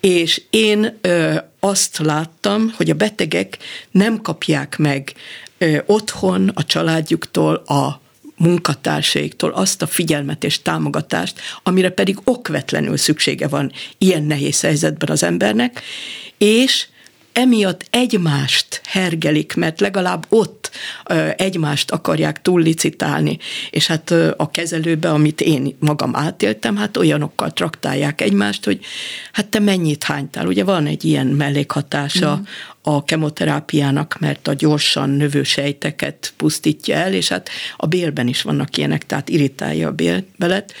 és 0.00 0.42
én 0.50 0.98
ö, 1.00 1.34
azt 1.60 1.98
láttam, 1.98 2.72
hogy 2.76 2.90
a 2.90 2.94
betegek 2.94 3.58
nem 3.90 4.20
kapják 4.20 4.76
meg 4.76 5.12
ö, 5.58 5.78
otthon 5.86 6.50
a 6.54 6.64
családjuktól 6.64 7.54
a 7.54 8.00
munkatársaiktól 8.36 9.50
azt 9.50 9.82
a 9.82 9.86
figyelmet 9.86 10.44
és 10.44 10.62
támogatást, 10.62 11.40
amire 11.62 11.90
pedig 11.90 12.18
okvetlenül 12.24 12.96
szüksége 12.96 13.48
van 13.48 13.72
ilyen 13.98 14.22
nehéz 14.22 14.60
helyzetben 14.60 15.08
az 15.08 15.22
embernek, 15.22 15.82
és 16.38 16.86
emiatt 17.36 17.86
egymást 17.90 18.80
hergelik, 18.84 19.54
mert 19.54 19.80
legalább 19.80 20.26
ott 20.28 20.70
egymást 21.36 21.90
akarják 21.90 22.42
túllicitálni, 22.42 23.38
és 23.70 23.86
hát 23.86 24.10
a 24.36 24.50
kezelőbe, 24.50 25.10
amit 25.10 25.40
én 25.40 25.76
magam 25.78 26.16
átéltem, 26.16 26.76
hát 26.76 26.96
olyanokkal 26.96 27.52
traktálják 27.52 28.20
egymást, 28.20 28.64
hogy 28.64 28.80
hát 29.32 29.46
te 29.46 29.58
mennyit 29.58 30.04
hánytál. 30.04 30.46
Ugye 30.46 30.64
van 30.64 30.86
egy 30.86 31.04
ilyen 31.04 31.26
mellékhatása 31.26 32.36
mm. 32.36 32.42
a 32.82 33.04
kemoterápiának, 33.04 34.16
mert 34.20 34.48
a 34.48 34.54
gyorsan 34.54 35.10
növő 35.10 35.42
sejteket 35.42 36.32
pusztítja 36.36 36.96
el, 36.96 37.12
és 37.12 37.28
hát 37.28 37.48
a 37.76 37.86
bélben 37.86 38.26
is 38.26 38.42
vannak 38.42 38.76
ilyenek, 38.76 39.06
tehát 39.06 39.28
irritálja 39.28 39.88
a 39.88 39.92
bélbelet 39.92 40.74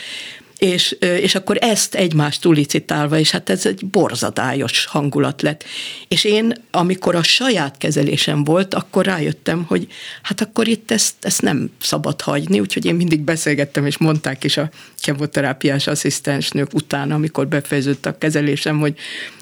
és, 0.58 0.96
és 1.00 1.34
akkor 1.34 1.56
ezt 1.60 1.94
egymást 1.94 2.40
tulicitálva, 2.40 3.18
és 3.18 3.30
hát 3.30 3.50
ez 3.50 3.66
egy 3.66 3.86
borzadályos 3.86 4.84
hangulat 4.84 5.42
lett. 5.42 5.64
És 6.08 6.24
én, 6.24 6.52
amikor 6.70 7.14
a 7.14 7.22
saját 7.22 7.78
kezelésem 7.78 8.44
volt, 8.44 8.74
akkor 8.74 9.04
rájöttem, 9.04 9.64
hogy 9.64 9.86
hát 10.22 10.40
akkor 10.40 10.68
itt 10.68 10.90
ezt, 10.90 11.14
ezt 11.20 11.42
nem 11.42 11.70
szabad 11.80 12.20
hagyni, 12.20 12.60
úgyhogy 12.60 12.84
én 12.84 12.94
mindig 12.94 13.20
beszélgettem, 13.20 13.86
és 13.86 13.98
mondták 13.98 14.44
is 14.44 14.56
a 14.56 14.70
kemoterápiás 15.06 15.86
asszisztensnők 15.86 16.74
után, 16.74 17.10
amikor 17.10 17.48
befejeződött 17.48 18.06
a 18.06 18.18
kezelésem, 18.18 18.78
hogy 18.78 18.94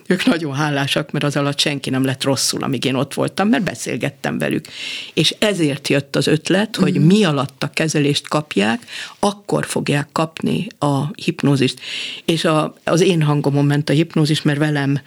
ők 0.07 0.25
nagyon 0.25 0.55
hálásak, 0.55 1.11
mert 1.11 1.25
az 1.25 1.37
alatt 1.37 1.59
senki 1.59 1.91
nem 1.91 2.05
lett 2.05 2.25
rosszul, 2.25 2.63
amíg 2.63 2.85
én 2.85 2.95
ott 2.95 3.15
voltam, 3.15 3.49
mert 3.49 3.63
beszélgettem 3.63 4.39
velük. 4.39 4.67
És 5.15 5.35
ezért 5.39 5.89
jött 5.89 6.17
az 6.17 6.27
ötlet, 6.27 6.77
hogy 6.77 6.99
mm. 6.99 7.07
mi 7.07 7.25
alatt 7.25 7.63
a 7.63 7.71
kezelést 7.71 8.29
kapják, 8.29 8.83
akkor 9.19 9.67
fogják 9.67 10.09
kapni 10.13 10.67
a 10.79 11.03
hipnózist. 11.15 11.81
És 12.25 12.45
a, 12.45 12.75
az 12.85 13.01
én 13.01 13.23
hangomon 13.23 13.65
ment 13.65 13.91
a 13.91 13.93
hipnózis, 13.93 14.43
mert 14.43 14.59
velem 14.59 15.01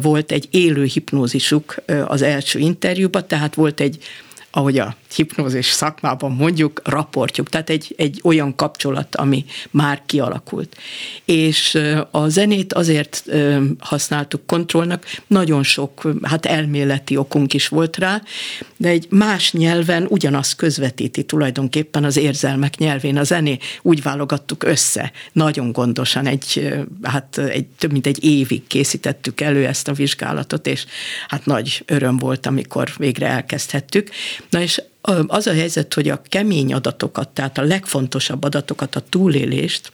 volt 0.00 0.32
egy 0.32 0.48
élő 0.50 0.84
hipnózisuk 0.84 1.74
az 2.06 2.22
első 2.22 2.58
interjúban, 2.58 3.26
tehát 3.26 3.54
volt 3.54 3.80
egy 3.80 3.98
ahogy 4.56 4.78
a 4.78 4.96
hipnózis 5.14 5.66
szakmában 5.66 6.32
mondjuk, 6.32 6.80
raportjuk, 6.84 7.48
tehát 7.48 7.70
egy, 7.70 7.94
egy 7.96 8.20
olyan 8.24 8.54
kapcsolat, 8.54 9.16
ami 9.16 9.44
már 9.70 10.02
kialakult. 10.06 10.76
És 11.24 11.78
a 12.10 12.28
zenét 12.28 12.72
azért 12.72 13.24
használtuk 13.78 14.46
kontrollnak, 14.46 15.04
nagyon 15.26 15.62
sok, 15.62 16.02
hát 16.22 16.46
elméleti 16.46 17.16
okunk 17.16 17.54
is 17.54 17.68
volt 17.68 17.96
rá, 17.96 18.22
de 18.76 18.88
egy 18.88 19.06
más 19.10 19.52
nyelven 19.52 20.06
ugyanazt 20.08 20.56
közvetíti 20.56 21.24
tulajdonképpen 21.24 22.04
az 22.04 22.16
érzelmek 22.16 22.76
nyelvén. 22.76 23.16
A 23.16 23.24
zené 23.24 23.58
úgy 23.82 24.02
válogattuk 24.02 24.64
össze, 24.64 25.12
nagyon 25.32 25.72
gondosan, 25.72 26.26
egy, 26.26 26.74
hát 27.02 27.38
egy, 27.38 27.66
több 27.78 27.92
mint 27.92 28.06
egy 28.06 28.24
évig 28.24 28.66
készítettük 28.66 29.40
elő 29.40 29.66
ezt 29.66 29.88
a 29.88 29.92
vizsgálatot, 29.92 30.66
és 30.66 30.84
hát 31.28 31.46
nagy 31.46 31.82
öröm 31.86 32.16
volt, 32.16 32.46
amikor 32.46 32.92
végre 32.96 33.26
elkezdhettük. 33.26 34.10
Na 34.50 34.60
és 34.60 34.82
az 35.26 35.46
a 35.46 35.52
helyzet, 35.52 35.94
hogy 35.94 36.08
a 36.08 36.22
kemény 36.28 36.72
adatokat, 36.72 37.28
tehát 37.28 37.58
a 37.58 37.62
legfontosabb 37.62 38.44
adatokat, 38.44 38.96
a 38.96 39.00
túlélést 39.00 39.92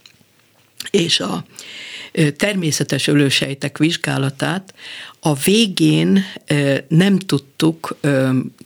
és 0.91 1.21
a 1.21 1.45
természetes 2.37 3.07
ölősejtek 3.07 3.79
vizsgálatát 3.79 4.75
a 5.21 5.35
végén 5.35 6.25
nem 6.89 7.19
tudtuk 7.63 7.97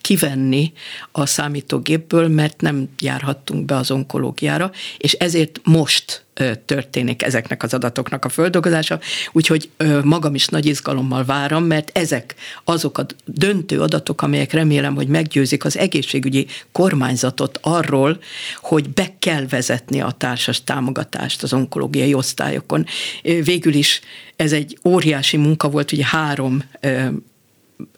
kivenni 0.01 0.73
a 1.13 1.27
számítógépből, 1.27 2.29
mert 2.29 2.61
nem 2.61 2.89
járhattunk 3.01 3.65
be 3.65 3.77
az 3.77 3.91
onkológiára, 3.91 4.71
és 4.99 5.13
ezért 5.13 5.61
most 5.65 6.25
történik 6.65 7.23
ezeknek 7.23 7.63
az 7.63 7.75
adatoknak 7.75 8.25
a 8.25 8.29
földolgozása, 8.29 9.01
úgyhogy 9.33 9.71
magam 10.03 10.35
is 10.35 10.47
nagy 10.47 10.67
izgalommal 10.67 11.25
várom, 11.25 11.65
mert 11.65 11.99
ezek 11.99 12.35
azok 12.65 12.99
a 12.99 13.07
döntő 13.25 13.81
adatok, 13.81 14.23
amelyek 14.23 14.53
remélem, 14.53 14.95
hogy 14.95 15.09
meggyőzik 15.09 15.65
az 15.65 15.79
egészségügyi 15.79 16.47
kormányzatot 16.73 17.59
arról, 17.63 18.19
hogy 18.61 18.91
be 18.91 19.15
kell 19.19 19.47
vezetni 19.47 20.01
a 20.01 20.11
társas 20.11 20.65
támogatást 20.65 21.43
az 21.43 21.53
onkológiai 21.53 22.15
osztályokon. 22.15 22.87
Végül 23.23 23.75
is 23.75 24.01
ez 24.37 24.53
egy 24.53 24.79
óriási 24.85 25.37
munka 25.37 25.69
volt, 25.69 25.93
ugye 25.93 26.05
három 26.05 26.63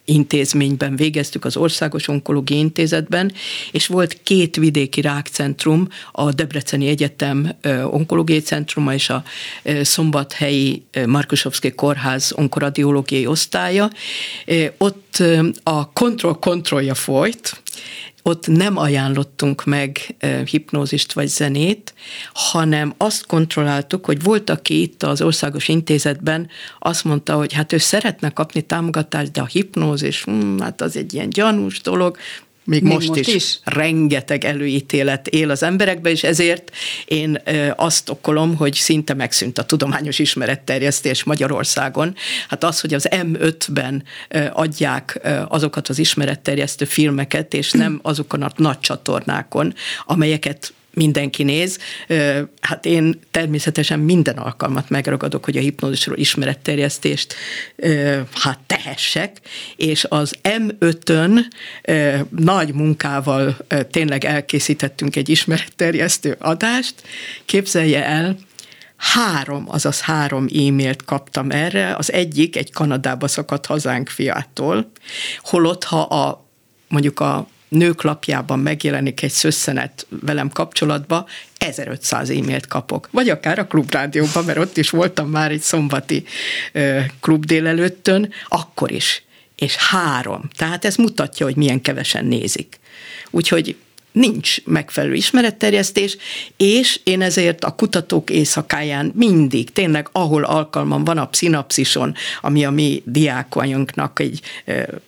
intézményben 0.05 0.97
végeztük, 0.97 1.45
az 1.45 1.57
Országos 1.57 2.09
Onkológiai 2.09 2.59
Intézetben, 2.59 3.33
és 3.71 3.87
volt 3.87 4.23
két 4.23 4.57
vidéki 4.57 5.01
rákcentrum, 5.01 5.89
a 6.13 6.33
Debreceni 6.33 6.89
Egyetem 6.89 7.57
onkológiai 7.85 8.41
centruma 8.41 8.95
és 8.95 9.11
a 9.11 9.25
szombathelyi 9.83 10.83
Markusovszki 11.07 11.71
Kórház 11.71 12.33
onkoradiológiai 12.37 13.27
osztálya. 13.27 13.91
Ott 14.79 15.23
a 15.63 15.93
kontroll-kontrollja 15.93 16.95
folyt, 16.95 17.63
ott 18.23 18.47
nem 18.47 18.77
ajánlottunk 18.77 19.65
meg 19.65 20.17
hipnózist 20.45 21.13
vagy 21.13 21.29
zenét, 21.29 21.95
hanem 22.33 22.95
azt 22.97 23.27
kontrolláltuk, 23.27 24.05
hogy 24.05 24.23
volt, 24.23 24.51
aki 24.51 24.81
itt 24.81 25.03
az 25.03 25.23
országos 25.23 25.69
intézetben 25.69 26.49
azt 26.79 27.05
mondta, 27.05 27.35
hogy 27.35 27.53
hát 27.53 27.73
ő 27.73 27.79
szeretne 27.79 28.31
kapni 28.31 28.61
támogatást, 28.63 29.31
de 29.31 29.41
a 29.41 29.47
hipnózis, 29.47 30.23
hm, 30.23 30.59
hát 30.59 30.81
az 30.81 30.97
egy 30.97 31.15
ilyen 31.15 31.31
gyanús 31.31 31.81
dolog, 31.81 32.17
még, 32.69 32.83
még 32.83 32.93
most, 32.93 33.09
most 33.09 33.21
is, 33.21 33.35
is 33.35 33.59
rengeteg 33.65 34.45
előítélet 34.45 35.29
él 35.29 35.51
az 35.51 35.63
emberekbe, 35.63 36.11
és 36.11 36.23
ezért 36.23 36.71
én 37.05 37.43
azt 37.77 38.09
okolom, 38.09 38.57
hogy 38.57 38.75
szinte 38.75 39.15
megszűnt 39.15 39.59
a 39.59 39.65
tudományos 39.65 40.19
ismeretterjesztés 40.19 41.25
Magyarországon. 41.25 42.15
Hát 42.49 42.65
az, 42.65 42.81
hogy 42.81 42.95
az 42.95 43.09
M5-ben 43.11 44.03
adják 44.53 45.21
azokat 45.49 45.89
az 45.89 45.99
ismeretterjesztő 45.99 46.85
filmeket, 46.85 47.55
és 47.55 47.71
nem 47.71 48.01
azokon 48.03 48.43
a 48.43 48.51
nagy 48.57 48.81
csatornákon, 48.81 49.75
amelyeket 50.07 50.73
mindenki 50.95 51.43
néz. 51.43 51.79
Hát 52.61 52.85
én 52.85 53.21
természetesen 53.31 53.99
minden 53.99 54.37
alkalmat 54.37 54.89
megragadok, 54.89 55.45
hogy 55.45 55.57
a 55.57 55.61
hipnózisról 55.61 56.17
ismeretterjesztést 56.17 57.35
hát 58.35 58.59
tehessek, 58.67 59.41
és 59.77 60.07
az 60.09 60.35
M5-ön 60.43 61.47
nagy 62.31 62.75
munkával 62.75 63.57
tényleg 63.91 64.25
elkészítettünk 64.25 65.17
egy 65.17 65.29
ismeretterjesztő 65.29 66.37
adást. 66.39 66.95
Képzelje 67.45 68.05
el, 68.05 68.37
három, 68.97 69.65
azaz 69.69 70.01
három 70.01 70.47
e-mailt 70.55 71.05
kaptam 71.05 71.51
erre, 71.51 71.95
az 71.95 72.13
egyik 72.13 72.57
egy 72.57 72.73
Kanadába 72.73 73.29
szakadt 73.29 73.67
hazánk 73.67 74.09
fiától, 74.09 74.91
holott 75.41 75.85
ha 75.85 76.01
a 76.01 76.47
mondjuk 76.89 77.21
a 77.21 77.49
nők 77.69 78.03
lapjában 78.03 78.59
megjelenik 78.59 79.23
egy 79.23 79.31
szösszenet 79.31 80.07
velem 80.09 80.49
kapcsolatba, 80.49 81.27
1500 81.59 82.31
e-mailt 82.31 82.67
kapok. 82.67 83.09
Vagy 83.13 83.29
akár 83.29 83.59
a 83.59 83.67
klubrádióban, 83.67 84.45
mert 84.45 84.59
ott 84.59 84.77
is 84.77 84.91
voltam 84.91 85.29
már 85.31 85.51
egy 85.51 85.61
szombati 85.61 86.25
klub 87.21 87.45
délelőttön, 87.45 88.33
akkor 88.49 88.91
is. 88.93 89.23
És 89.57 89.77
három. 89.77 90.49
Tehát 90.57 90.85
ez 90.85 90.97
mutatja, 90.97 91.47
hogy 91.47 91.57
milyen 91.57 91.81
kevesen 91.81 92.25
nézik. 92.25 92.81
Úgyhogy 93.31 93.77
nincs 94.13 94.65
megfelelő 94.65 95.15
ismeretterjesztés, 95.15 96.17
és 96.57 97.01
én 97.05 97.23
ezért 97.23 97.65
a 97.65 97.75
kutatók 97.75 98.31
éjszakáján 98.31 99.13
mindig, 99.15 99.73
tényleg 99.73 100.09
ahol 100.13 100.45
alkalmam 100.45 101.05
van 101.05 101.19
a 101.19 101.27
pszinapszison, 101.27 102.15
ami 102.41 102.65
a 102.65 102.71
mi 102.71 103.03
diákványunknak 103.05 104.21
egy 104.21 104.41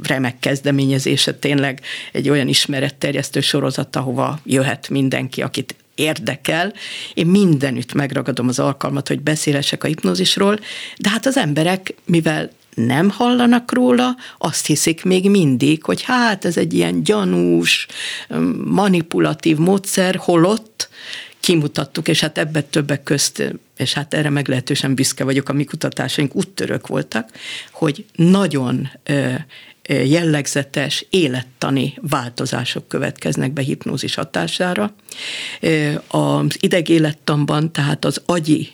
remek 0.03 0.39
kezdeményezése, 0.39 1.35
tényleg 1.35 1.81
egy 2.13 2.29
olyan 2.29 2.49
ismeretterjesztő 2.49 3.41
sorozat, 3.41 3.97
ahova 3.97 4.41
jöhet 4.45 4.89
mindenki, 4.89 5.43
akit 5.43 5.75
érdekel. 5.95 6.73
Én 7.15 7.27
mindenütt 7.27 7.93
megragadom 7.93 8.49
az 8.49 8.59
alkalmat, 8.59 9.09
hogy 9.09 9.21
beszélesek 9.21 9.85
a 9.85 9.87
hipnózisról, 9.87 10.59
de 10.97 11.09
hát 11.09 11.27
az 11.27 11.37
emberek, 11.37 11.95
mivel 12.05 12.51
nem 12.87 13.11
hallanak 13.11 13.73
róla, 13.73 14.17
azt 14.39 14.67
hiszik 14.67 15.05
még 15.05 15.31
mindig, 15.31 15.85
hogy 15.85 16.03
hát 16.03 16.45
ez 16.45 16.57
egy 16.57 16.75
ilyen 16.75 17.03
gyanús, 17.03 17.87
manipulatív 18.65 19.57
módszer, 19.57 20.17
holott 20.17 20.89
kimutattuk, 21.41 22.09
és 22.09 22.21
hát 22.21 22.39
ebben 22.39 22.65
többek 22.71 23.03
közt, 23.03 23.55
és 23.77 23.93
hát 23.93 24.15
erre 24.15 24.31
meglehetősen 24.31 24.95
büszke 24.95 25.25
vagyok, 25.25 25.49
a 25.49 25.53
mi 25.53 25.65
kutatásaink 25.65 26.35
úttörök 26.35 26.87
voltak, 26.87 27.31
hogy 27.71 28.05
nagyon 28.15 28.91
jellegzetes 29.89 31.07
élettani 31.11 31.95
változások 32.01 32.89
következnek 32.89 33.53
be 33.53 33.63
hipnózis 33.63 34.15
hatására. 34.15 34.95
Az 36.07 36.57
idegélettanban, 36.61 37.73
tehát 37.73 38.05
az 38.05 38.23
agyi 38.27 38.69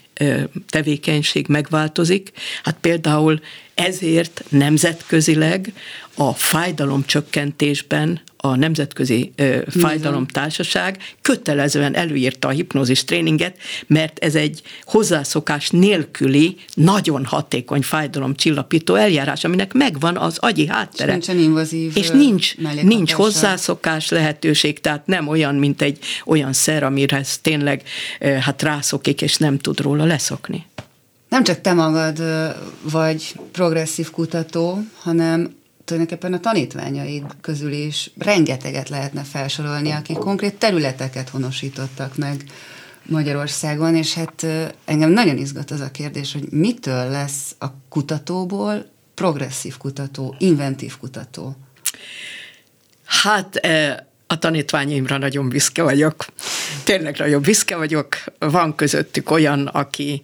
tevékenység 0.68 1.46
megváltozik. 1.48 2.32
Hát 2.62 2.76
például 2.80 3.40
ezért 3.76 4.44
nemzetközileg 4.48 5.72
a 6.14 6.32
fájdalomcsökkentésben 6.32 8.20
a 8.36 8.56
Nemzetközi 8.56 9.32
Fájdalomtársaság 9.68 10.98
kötelezően 11.22 11.94
előírta 11.94 12.48
a 12.48 12.50
hipnózis 12.50 13.04
tréninget, 13.04 13.56
mert 13.86 14.18
ez 14.18 14.34
egy 14.34 14.62
hozzászokás 14.84 15.70
nélküli, 15.70 16.56
nagyon 16.74 17.24
hatékony 17.24 17.82
fájdalomcsillapító 17.82 18.94
eljárás, 18.94 19.44
aminek 19.44 19.72
megvan 19.72 20.16
az 20.16 20.38
agyi 20.38 20.66
háttere. 20.66 21.06
És 21.06 21.26
nincsen 21.26 21.38
invazív 21.38 21.92
És 21.94 22.08
nincs, 22.08 22.56
nincs 22.82 23.12
hozzászokás 23.12 24.08
lehetőség, 24.08 24.80
tehát 24.80 25.06
nem 25.06 25.28
olyan, 25.28 25.54
mint 25.54 25.82
egy 25.82 25.98
olyan 26.26 26.52
szer, 26.52 26.82
amire 26.82 27.16
ez 27.16 27.38
tényleg 27.38 27.82
hát 28.40 28.62
rászokik, 28.62 29.22
és 29.22 29.36
nem 29.36 29.58
tud 29.58 29.80
róla 29.80 30.04
leszokni. 30.04 30.66
Nem 31.28 31.44
csak 31.44 31.60
te 31.60 31.72
magad 31.72 32.22
vagy 32.82 33.40
progresszív 33.52 34.10
kutató, 34.10 34.78
hanem 34.98 35.54
tulajdonképpen 35.84 36.32
a 36.32 36.40
tanítványaid 36.40 37.24
közül 37.40 37.72
is 37.72 38.10
rengeteget 38.18 38.88
lehetne 38.88 39.22
felsorolni, 39.22 39.90
akik 39.90 40.16
konkrét 40.16 40.54
területeket 40.54 41.28
honosítottak 41.28 42.16
meg 42.16 42.44
Magyarországon, 43.02 43.94
és 43.94 44.14
hát 44.14 44.46
engem 44.84 45.10
nagyon 45.10 45.36
izgat 45.36 45.70
az 45.70 45.80
a 45.80 45.90
kérdés, 45.90 46.32
hogy 46.32 46.50
mitől 46.50 47.10
lesz 47.10 47.54
a 47.58 47.66
kutatóból 47.88 48.86
progresszív 49.14 49.76
kutató, 49.76 50.34
inventív 50.38 50.98
kutató? 50.98 51.56
Hát 53.04 53.60
a 54.26 54.38
tanítványaimra 54.38 55.18
nagyon 55.18 55.48
büszke 55.48 55.82
vagyok. 55.82 56.24
Tényleg 56.86 57.16
nagyon 57.18 57.42
büszke 57.42 57.76
vagyok. 57.76 58.16
Van 58.38 58.74
közöttük 58.74 59.30
olyan, 59.30 59.66
aki, 59.66 60.22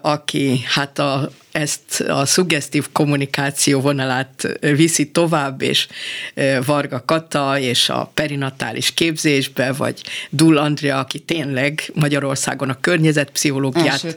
aki 0.00 0.60
hát 0.64 0.98
a, 0.98 1.30
ezt 1.52 2.00
a 2.00 2.26
szuggesztív 2.26 2.86
kommunikáció 2.92 3.80
vonalát 3.80 4.58
viszi 4.60 5.10
tovább, 5.10 5.62
és 5.62 5.86
Varga 6.66 7.02
Kata 7.04 7.58
és 7.58 7.88
a 7.88 8.10
perinatális 8.14 8.94
képzésbe, 8.94 9.72
vagy 9.72 10.02
Dul 10.30 10.58
Andrea, 10.58 10.98
aki 10.98 11.18
tényleg 11.18 11.90
Magyarországon 11.94 12.70
a 12.70 12.80
környezetpszichológiát 12.80 14.16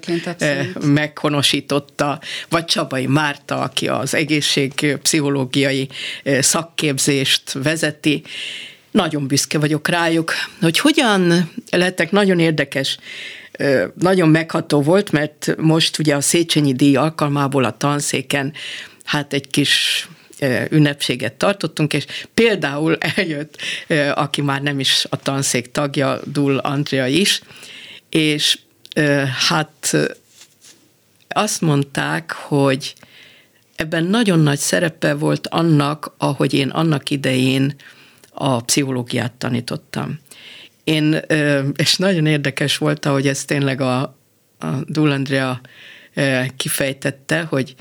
meghonosította, 0.86 2.20
vagy 2.50 2.66
Csabai 2.66 3.06
Márta, 3.06 3.60
aki 3.60 3.88
az 3.88 4.14
egészségpszichológiai 4.14 5.90
szakképzést 6.40 7.52
vezeti, 7.52 8.24
nagyon 8.92 9.28
büszke 9.28 9.60
vagyok 9.60 9.88
rájuk, 9.88 10.34
hogy 10.62 10.80
hogyan 10.80 11.52
lettek 11.72 12.12
nagyon 12.12 12.40
érdekes, 12.40 12.98
nagyon 13.94 14.30
megható 14.30 14.82
volt, 14.82 15.12
mert 15.12 15.56
most 15.58 16.00
ugye 16.00 16.16
a 16.16 16.22
Széchenyi 16.22 16.74
díj 16.74 16.96
alkalmából 16.96 17.64
a 17.64 17.78
tanszéken 17.78 18.54
hát 19.04 19.34
egy 19.34 19.48
kis 19.48 20.08
ünnepséget 20.70 21.34
tartottunk, 21.34 21.94
és 21.94 22.06
például 22.34 22.98
eljött, 23.16 23.58
aki 24.14 24.42
már 24.42 24.62
nem 24.62 24.80
is 24.80 25.06
a 25.10 25.16
tanszék 25.16 25.72
tagja, 25.72 26.20
Dul 26.26 26.58
Andrea 26.58 27.08
is, 27.08 27.42
és 28.10 28.60
hát 29.48 29.98
azt 31.28 31.62
mondták, 31.62 32.32
hogy 32.32 32.94
ebben 33.76 34.04
nagyon 34.04 34.40
nagy 34.40 34.58
szerepe 34.58 35.14
volt 35.14 35.48
annak, 35.48 36.14
ahogy 36.18 36.54
én 36.54 36.70
annak 36.70 37.10
idején 37.10 37.76
a 38.42 38.62
pszichológiát 38.62 39.32
tanítottam. 39.32 40.20
Én, 40.84 41.22
és 41.76 41.96
nagyon 41.96 42.26
érdekes 42.26 42.78
volt, 42.78 43.06
hogy 43.06 43.28
ez 43.28 43.46
tényleg 43.46 43.82
a, 43.82 44.02
a 44.60 44.68
Dul 44.86 45.12
Andrea 45.12 45.62
kifejtette, 46.58 47.42
hogy 47.42 47.76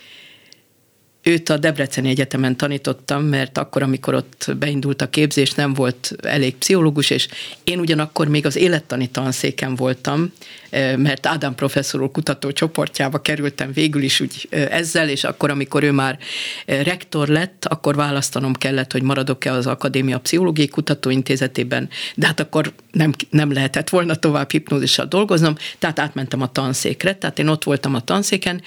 Őt 1.29 1.49
a 1.49 1.57
Debreceni 1.57 2.09
Egyetemen 2.09 2.57
tanítottam, 2.57 3.25
mert 3.25 3.59
akkor, 3.59 3.83
amikor 3.83 4.15
ott 4.15 4.55
beindult 4.59 5.03
a 5.03 5.11
képzés, 5.11 5.53
nem 5.53 5.75
volt 5.75 6.17
elég 6.23 6.57
pszichológus, 6.57 7.11
és 7.11 7.29
én 7.65 7.79
ugyanakkor 7.79 8.29
még 8.29 8.47
az 8.47 8.57
élettani 8.57 9.09
tanszéken 9.09 9.75
voltam, 9.75 10.33
eh, 10.71 10.97
mert 10.97 11.27
Ádám 11.27 11.55
professzor 11.55 12.01
úr 12.01 12.11
kutató 12.11 12.51
csoportjába 12.53 13.19
kerültem 13.19 13.73
végül 13.73 14.03
is 14.03 14.21
úgy 14.21 14.47
eh, 14.51 14.67
ezzel, 14.71 15.09
és 15.09 15.25
akkor, 15.25 15.51
amikor 15.51 15.83
ő 15.83 15.93
már 15.93 16.19
eh, 16.67 16.85
rektor 16.85 17.29
lett, 17.29 17.65
akkor 17.65 17.95
választanom 17.95 18.53
kellett, 18.53 18.93
hogy 18.93 19.03
maradok-e 19.03 19.53
az 19.53 19.67
Akadémia 19.67 20.19
Pszichológiai 20.19 20.69
Kutatóintézetében, 20.69 21.89
de 22.15 22.27
hát 22.27 22.41
akkor 22.41 22.73
nem, 22.93 23.13
nem 23.31 23.53
lehetett 23.53 23.89
volna 23.89 24.15
tovább 24.15 24.51
hipnózissal 24.51 25.07
dolgoznom, 25.07 25.55
tehát 25.79 25.99
átmentem 25.99 26.43
a 26.43 26.53
tanszékre, 26.53 27.15
tehát 27.15 27.39
én 27.39 27.49
ott 27.49 27.65
voltam 27.65 27.95
a 27.95 28.01
tanszéken, 28.01 28.63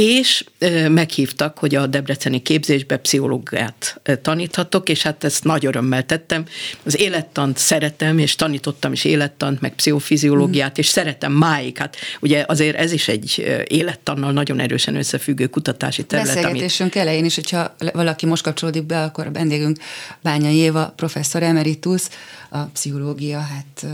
és 0.00 0.44
meghívtak, 0.88 1.58
hogy 1.58 1.74
a 1.74 1.86
debreceni 1.86 2.42
képzésbe 2.42 2.96
pszichológiát 2.96 4.00
taníthatok, 4.22 4.88
és 4.88 5.02
hát 5.02 5.24
ezt 5.24 5.44
nagy 5.44 5.66
örömmel 5.66 6.06
tettem. 6.06 6.44
Az 6.82 7.00
élettant 7.00 7.56
szeretem, 7.56 8.18
és 8.18 8.34
tanítottam 8.34 8.92
is 8.92 9.04
élettant, 9.04 9.60
meg 9.60 9.74
pszichofiziológiát, 9.74 10.70
mm. 10.70 10.80
és 10.80 10.86
szeretem 10.86 11.32
máig. 11.32 11.78
Hát 11.78 11.96
ugye 12.20 12.44
azért 12.48 12.76
ez 12.76 12.92
is 12.92 13.08
egy 13.08 13.62
élettannal 13.68 14.32
nagyon 14.32 14.60
erősen 14.60 14.96
összefüggő 14.96 15.46
kutatási 15.46 16.04
terület. 16.04 16.34
Beszélgetésünk 16.34 16.94
amit... 16.94 17.06
elején 17.06 17.24
is, 17.24 17.34
hogyha 17.34 17.76
valaki 17.92 18.26
most 18.26 18.42
kapcsolódik 18.42 18.84
be, 18.84 19.02
akkor 19.02 19.26
a 19.26 19.32
vendégünk 19.32 19.78
Bánya 20.22 20.50
Éva, 20.50 20.92
professzor 20.96 21.42
emeritus, 21.42 22.02
a 22.50 22.58
pszichológia, 22.58 23.38
hát 23.38 23.86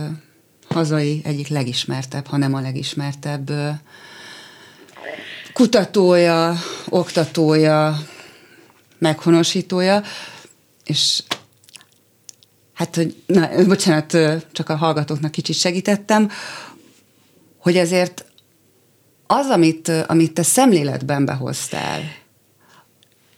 hazai 0.68 1.20
egyik 1.24 1.48
legismertebb, 1.48 2.26
hanem 2.26 2.54
a 2.54 2.60
legismertebb 2.60 3.50
kutatója, 5.54 6.54
oktatója, 6.88 7.98
meghonosítója, 8.98 10.02
és 10.84 11.22
hát, 12.72 12.94
hogy, 12.94 13.22
na, 13.26 13.64
bocsánat, 13.66 14.16
csak 14.52 14.68
a 14.68 14.76
hallgatóknak 14.76 15.30
kicsit 15.30 15.56
segítettem, 15.56 16.30
hogy 17.58 17.76
ezért 17.76 18.24
az, 19.26 19.46
amit, 19.46 19.88
amit 20.06 20.32
te 20.32 20.42
szemléletben 20.42 21.24
behoztál, 21.24 22.00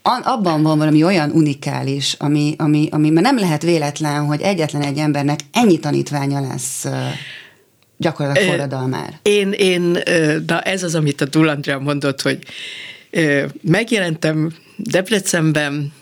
abban 0.02 0.62
van 0.62 0.78
valami 0.78 1.02
olyan 1.02 1.30
unikális, 1.30 2.12
ami, 2.12 2.54
ami, 2.58 2.88
ami 2.90 3.10
mert 3.10 3.26
nem 3.26 3.38
lehet 3.38 3.62
véletlen, 3.62 4.24
hogy 4.24 4.40
egyetlen 4.40 4.82
egy 4.82 4.98
embernek 4.98 5.40
ennyi 5.52 5.78
tanítványa 5.78 6.40
lesz 6.40 6.86
gyakorlatilag 7.96 8.48
forradalmár. 8.48 9.18
Én, 9.22 9.52
én, 9.52 9.98
na 10.46 10.60
ez 10.60 10.82
az, 10.82 10.94
amit 10.94 11.20
a 11.20 11.24
Dul 11.24 11.48
Andrea 11.48 11.78
mondott, 11.78 12.22
hogy 12.22 12.38
megjelentem 13.60 14.52
Debrecenben 14.76 15.92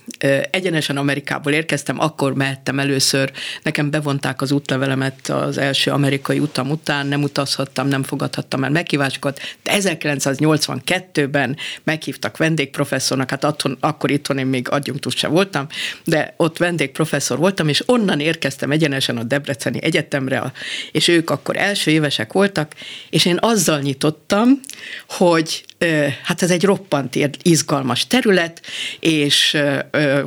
egyenesen 0.51 0.97
Amerikából 0.97 1.53
érkeztem, 1.53 2.01
akkor 2.01 2.35
mehettem 2.35 2.79
először, 2.79 3.33
nekem 3.63 3.91
bevonták 3.91 4.43
az 4.43 4.53
útlevelemet 4.53 5.29
az 5.29 5.59
első 5.59 5.91
amerikai 5.91 6.39
utam 6.39 6.71
után, 6.71 7.07
nem 7.07 7.23
utazhattam, 7.23 7.89
nem 7.89 8.03
fogadhattam 8.03 8.65
el 8.65 8.71
meghívásokat, 8.71 9.41
de 9.63 9.73
1982-ben 9.79 11.57
meghívtak 11.83 12.37
vendégprofesszornak, 12.37 13.31
hát 13.31 13.45
attól, 13.45 13.77
akkor 13.81 14.11
itthon 14.11 14.39
én 14.39 14.47
még 14.47 14.69
adjunktus 14.69 15.15
sem 15.17 15.31
voltam, 15.31 15.67
de 16.05 16.35
ott 16.37 16.57
vendégprofesszor 16.57 17.39
voltam, 17.39 17.69
és 17.69 17.83
onnan 17.87 18.21
érkeztem 18.21 18.71
egyenesen 18.71 19.17
a 19.17 19.23
Debreceni 19.23 19.83
Egyetemre, 19.83 20.53
és 20.93 21.09
ők 21.09 21.31
akkor 21.31 21.57
első 21.57 21.91
évesek 21.91 22.33
voltak, 22.33 22.73
és 23.11 23.25
én 23.25 23.39
azzal 23.41 23.81
nyitottam, 23.81 24.61
hogy 25.09 25.65
hát 26.23 26.43
ez 26.43 26.51
egy 26.51 26.65
roppant 26.65 27.19
izgalmas 27.43 28.07
terület, 28.07 28.64
és 29.01 29.57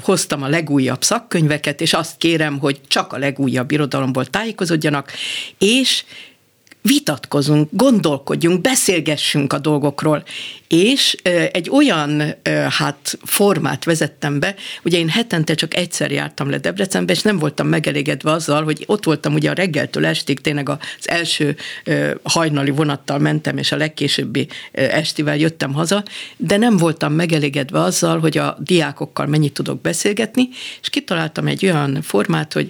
hoztam 0.02 0.44
a 0.44 0.48
legújabb 0.48 1.04
szakkönyveket, 1.04 1.82
és 1.82 1.94
azt 1.94 2.18
kérem, 2.18 2.60
hogy 2.60 2.80
csak 2.88 3.14
a 3.14 3.18
legújabb 3.18 3.72
irodalomból 3.72 4.26
tájékozódjanak, 4.26 5.12
és 5.58 6.04
vitatkozunk, 6.88 7.70
gondolkodjunk, 7.72 8.62
beszélgessünk 8.62 9.54
a 9.54 9.60
dolgokról. 9.60 10.24
És 10.68 11.18
egy 11.52 11.70
olyan 11.70 12.36
hát 12.70 13.18
formát 13.24 13.84
vezettem 13.84 14.40
be, 14.40 14.56
ugye 14.84 14.98
én 14.98 15.10
hetente 15.10 15.54
csak 15.54 15.76
egyszer 15.76 16.12
jártam 16.12 16.50
le 16.50 16.58
Debrecenbe, 16.58 17.14
és 17.14 17.22
nem 17.22 17.40
voltam 17.40 17.68
megelégedve 17.68 18.32
azzal, 18.32 18.64
hogy 18.64 18.84
ott 18.86 19.04
voltam 19.04 19.34
ugye 19.34 19.50
a 19.50 19.54
reggeltől 19.54 20.06
estig, 20.06 20.40
tényleg 20.40 20.70
az 20.70 20.78
első 21.04 21.56
hajnali 22.24 22.72
vonattal 22.72 23.20
mentem, 23.20 23.58
és 23.58 23.72
a 23.72 23.78
legkésőbbi 23.78 24.48
estivel 24.72 25.38
jöttem 25.38 25.74
haza, 25.74 26.04
de 26.38 26.58
nem 26.58 26.78
voltam 26.78 27.14
megelégedve 27.14 27.80
azzal, 27.80 28.20
hogy 28.20 28.38
a 28.38 28.58
diákokkal 28.60 29.26
mennyit 29.26 29.54
tudok 29.54 29.82
beszélgetni, 29.82 30.50
és 30.82 30.90
kitaláltam 30.90 31.48
egy 31.48 31.66
olyan 31.66 32.02
formát, 32.02 32.54
hogy 32.54 32.70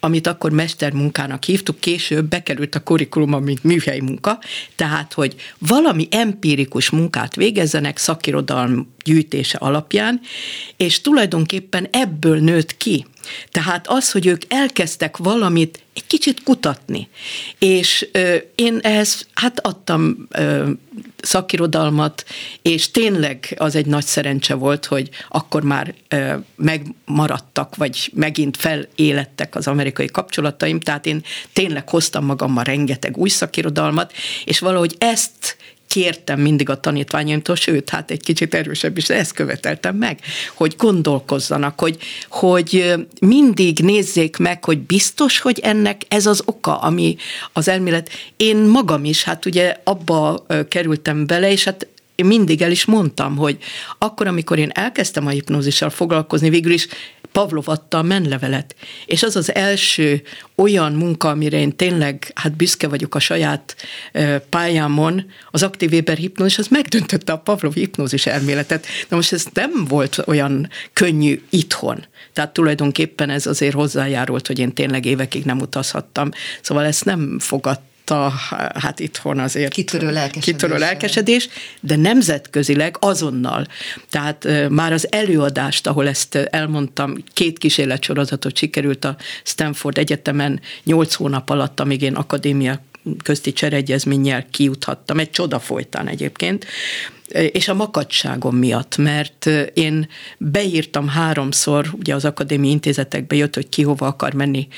amit 0.00 0.26
akkor 0.26 0.50
mestermunkának 0.50 1.44
hívtuk, 1.44 1.80
később 1.80 2.28
bekerült 2.28 2.74
a 2.74 2.82
kurikulumba, 2.82 3.38
mint 3.38 3.64
műhelyi 3.64 4.00
munka, 4.00 4.38
tehát, 4.76 5.12
hogy 5.12 5.34
valami 5.58 6.08
empirikus 6.10 6.90
munkát 6.90 7.34
végezzenek 7.36 7.98
szakirodalm 7.98 8.94
gyűjtése 9.04 9.58
alapján, 9.58 10.20
és 10.76 11.00
tulajdonképpen 11.00 11.88
ebből 11.90 12.38
nőtt 12.38 12.76
ki. 12.76 13.06
Tehát 13.50 13.88
az, 13.88 14.12
hogy 14.12 14.26
ők 14.26 14.42
elkezdtek 14.48 15.16
valamit 15.16 15.80
egy 15.94 16.06
kicsit 16.06 16.42
kutatni, 16.42 17.08
és 17.58 18.08
ö, 18.12 18.36
én 18.54 18.78
ehhez 18.82 19.26
hát 19.34 19.66
adtam 19.66 20.26
ö, 20.30 20.70
szakirodalmat, 21.22 22.24
és 22.62 22.90
tényleg 22.90 23.54
az 23.58 23.74
egy 23.74 23.86
nagy 23.86 24.04
szerencse 24.04 24.54
volt, 24.54 24.86
hogy 24.86 25.08
akkor 25.28 25.62
már 25.62 25.94
ö, 26.08 26.34
megmaradtak, 26.56 27.76
vagy 27.76 28.10
megint 28.14 28.56
felélettek 28.56 29.54
az 29.54 29.66
amerikai 29.66 30.06
kapcsolataim, 30.06 30.80
tehát 30.80 31.06
én 31.06 31.22
tényleg 31.52 31.88
hoztam 31.88 32.24
magammal 32.24 32.64
rengeteg 32.64 33.16
új 33.16 33.28
szakirodalmat, 33.28 34.12
és 34.44 34.58
valahogy 34.58 34.94
ezt 34.98 35.56
kértem 35.88 36.40
mindig 36.40 36.68
a 36.68 36.80
tanítványaimtól, 36.80 37.56
sőt, 37.56 37.90
hát 37.90 38.10
egy 38.10 38.22
kicsit 38.22 38.54
erősebb 38.54 38.96
is, 38.96 39.08
ezt 39.08 39.32
követeltem 39.32 39.96
meg, 39.96 40.18
hogy 40.54 40.74
gondolkozzanak, 40.76 41.80
hogy, 41.80 41.96
hogy 42.28 42.94
mindig 43.20 43.78
nézzék 43.78 44.36
meg, 44.36 44.64
hogy 44.64 44.78
biztos, 44.78 45.38
hogy 45.38 45.58
ennek 45.58 46.02
ez 46.08 46.26
az 46.26 46.42
oka, 46.44 46.78
ami 46.78 47.16
az 47.52 47.68
elmélet. 47.68 48.10
Én 48.36 48.56
magam 48.56 49.04
is, 49.04 49.22
hát 49.22 49.46
ugye 49.46 49.76
abba 49.84 50.46
kerültem 50.68 51.26
bele, 51.26 51.50
és 51.50 51.64
hát 51.64 51.86
én 52.14 52.26
mindig 52.26 52.62
el 52.62 52.70
is 52.70 52.84
mondtam, 52.84 53.36
hogy 53.36 53.58
akkor, 53.98 54.26
amikor 54.26 54.58
én 54.58 54.70
elkezdtem 54.74 55.26
a 55.26 55.30
hipnózissal 55.30 55.90
foglalkozni, 55.90 56.50
végül 56.50 56.72
is 56.72 56.86
Pavlov 57.32 57.68
adta 57.68 57.98
a 57.98 58.02
menlevelet. 58.02 58.74
És 59.06 59.22
az 59.22 59.36
az 59.36 59.54
első 59.54 60.22
olyan 60.54 60.92
munka, 60.92 61.28
amire 61.28 61.58
én 61.58 61.76
tényleg 61.76 62.30
hát 62.34 62.56
büszke 62.56 62.88
vagyok 62.88 63.14
a 63.14 63.18
saját 63.18 63.76
pályámon, 64.48 65.30
az 65.50 65.62
aktív 65.62 65.92
Weber 65.92 66.16
hipnózis, 66.16 66.58
az 66.58 66.68
megdöntötte 66.68 67.32
a 67.32 67.38
Pavlov 67.38 67.74
hipnózis 67.74 68.26
elméletet. 68.26 68.86
Na 69.08 69.16
most 69.16 69.32
ez 69.32 69.46
nem 69.52 69.84
volt 69.88 70.22
olyan 70.26 70.70
könnyű 70.92 71.42
itthon. 71.50 72.04
Tehát 72.32 72.52
tulajdonképpen 72.52 73.30
ez 73.30 73.46
azért 73.46 73.74
hozzájárult, 73.74 74.46
hogy 74.46 74.58
én 74.58 74.74
tényleg 74.74 75.04
évekig 75.04 75.44
nem 75.44 75.60
utazhattam. 75.60 76.28
Szóval 76.60 76.84
ezt 76.84 77.04
nem 77.04 77.38
fogadt 77.38 77.80
a, 78.10 78.32
hát 78.74 79.00
itthon 79.00 79.38
azért 79.38 79.72
kitörő 79.72 80.10
lelkesedés, 80.12 80.44
kitörő 80.44 80.78
lelkesedés, 80.78 81.48
de 81.80 81.96
nemzetközileg 81.96 82.96
azonnal. 83.00 83.66
Tehát 84.10 84.48
már 84.68 84.92
az 84.92 85.12
előadást, 85.12 85.86
ahol 85.86 86.08
ezt 86.08 86.34
elmondtam, 86.34 87.14
két 87.32 87.58
kísérletsorozatot 87.58 88.56
sikerült 88.56 89.04
a 89.04 89.16
Stanford 89.42 89.98
Egyetemen 89.98 90.60
nyolc 90.84 91.14
hónap 91.14 91.50
alatt, 91.50 91.80
amíg 91.80 92.02
én 92.02 92.14
akadémia 92.14 92.82
közti 93.22 93.52
cseregyezménnyel 93.52 94.46
kijuthattam, 94.50 95.18
egy 95.18 95.30
csoda 95.30 95.58
folytán 95.58 96.08
egyébként, 96.08 96.66
és 97.28 97.68
a 97.68 97.74
makadságom 97.74 98.56
miatt, 98.56 98.96
mert 98.96 99.46
én 99.74 100.08
beírtam 100.38 101.08
háromszor, 101.08 101.86
ugye 101.98 102.14
az 102.14 102.24
akadémiai 102.24 102.72
intézetekbe 102.72 103.36
jött, 103.36 103.54
hogy 103.54 103.68
ki 103.68 103.82
hova 103.82 104.06
akar 104.06 104.32
menni 104.32 104.68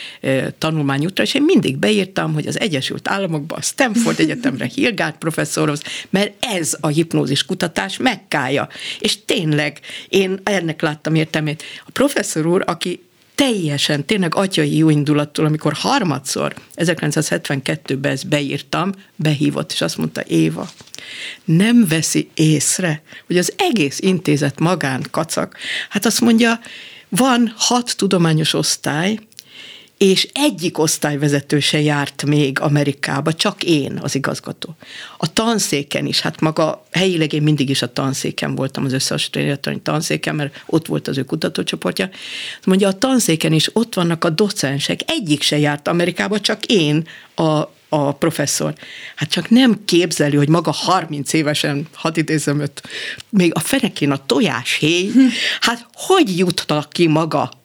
tanulmányútra, 0.59 1.22
és 1.22 1.34
én 1.34 1.42
mindig 1.42 1.76
beírtam, 1.76 2.32
hogy 2.32 2.46
az 2.46 2.61
Egyesült 2.61 3.09
Államokban, 3.09 3.59
a 3.59 3.62
Stanford 3.62 4.20
Egyetemre 4.20 4.70
Hilgárd 4.74 5.16
professzorhoz, 5.16 5.82
mert 6.11 6.32
ez 6.40 6.76
a 6.80 6.86
hipnózis 6.86 7.44
kutatás 7.44 7.96
megkája. 7.96 8.68
És 8.98 9.24
tényleg 9.24 9.80
én 10.09 10.40
ennek 10.42 10.82
láttam 10.82 11.14
értelmét. 11.14 11.62
A 11.86 11.90
professzor 11.90 12.46
úr, 12.46 12.62
aki 12.66 13.01
teljesen, 13.34 14.05
tényleg 14.05 14.34
atyai 14.34 14.76
jó 14.76 14.90
indulattul, 14.90 15.44
amikor 15.44 15.72
harmadszor, 15.72 16.55
1972-ben 16.76 18.12
ezt 18.12 18.28
beírtam, 18.28 18.92
behívott, 19.16 19.72
és 19.72 19.80
azt 19.80 19.96
mondta, 19.96 20.22
Éva, 20.26 20.68
nem 21.44 21.86
veszi 21.88 22.28
észre, 22.34 23.02
hogy 23.26 23.38
az 23.38 23.52
egész 23.56 23.98
intézet 24.00 24.58
magán 24.58 25.04
kacak. 25.11 25.56
Hát 25.88 26.06
azt 26.06 26.20
mondja, 26.20 26.61
van 27.08 27.54
hat 27.56 27.96
tudományos 27.96 28.54
osztály, 28.54 29.18
és 30.00 30.28
egyik 30.32 30.78
osztályvezető 30.78 31.61
se 31.61 31.80
járt 31.80 32.24
még 32.24 32.61
Amerikába, 32.61 33.32
csak 33.32 33.62
én 33.62 33.98
az 34.02 34.14
igazgató. 34.14 34.76
A 35.16 35.32
tanszéken 35.32 36.06
is, 36.06 36.20
hát 36.20 36.40
maga 36.40 36.86
helyileg 36.92 37.32
én 37.32 37.42
mindig 37.42 37.70
is 37.70 37.82
a 37.82 37.92
tanszéken 37.92 38.54
voltam, 38.54 38.84
az 38.84 38.92
összehasonlítani 38.92 39.80
tanszéken, 39.80 40.34
mert 40.34 40.62
ott 40.66 40.86
volt 40.86 41.08
az 41.08 41.18
ő 41.18 41.22
kutatócsoportja. 41.22 42.11
Mondja, 42.64 42.88
a 42.88 42.98
tanszéken 42.98 43.52
is 43.52 43.70
ott 43.72 43.94
vannak 43.94 44.24
a 44.24 44.30
docensek, 44.30 45.00
egyik 45.06 45.42
se 45.42 45.58
járt 45.58 45.88
Amerikába, 45.88 46.40
csak 46.40 46.66
én 46.66 47.06
a 47.34 47.62
a 47.93 48.12
professzor. 48.12 48.74
Hát 49.16 49.30
csak 49.30 49.49
nem 49.49 49.84
képzeli, 49.84 50.36
hogy 50.36 50.49
maga 50.49 50.70
30 50.70 51.32
évesen, 51.32 51.86
hadd 51.93 52.18
idézem 52.18 52.61
őt, 52.61 52.82
még 53.28 53.53
a 53.55 53.59
fenekén 53.59 54.11
a 54.11 54.26
tojáshéj, 54.26 55.11
hát 55.61 55.86
hogy 55.93 56.38
jutnak 56.38 56.91
ki 56.93 57.07
maga 57.07 57.59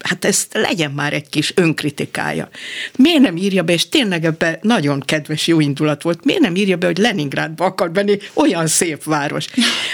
hát 0.00 0.24
ezt 0.24 0.54
legyen 0.54 0.90
már 0.90 1.12
egy 1.12 1.28
kis 1.28 1.52
önkritikája. 1.56 2.48
Miért 2.96 3.20
nem 3.20 3.36
írja 3.36 3.62
be, 3.62 3.72
és 3.72 3.88
tényleg 3.88 4.24
ebben 4.24 4.58
nagyon 4.62 5.00
kedves, 5.00 5.46
jó 5.46 5.60
indulat 5.60 6.02
volt, 6.02 6.24
miért 6.24 6.40
nem 6.40 6.56
írja 6.56 6.76
be, 6.76 6.86
hogy 6.86 6.98
Leningrádba 6.98 7.64
akar 7.64 7.90
menni, 7.92 8.18
olyan 8.34 8.66
szép 8.66 9.04
város. 9.04 9.46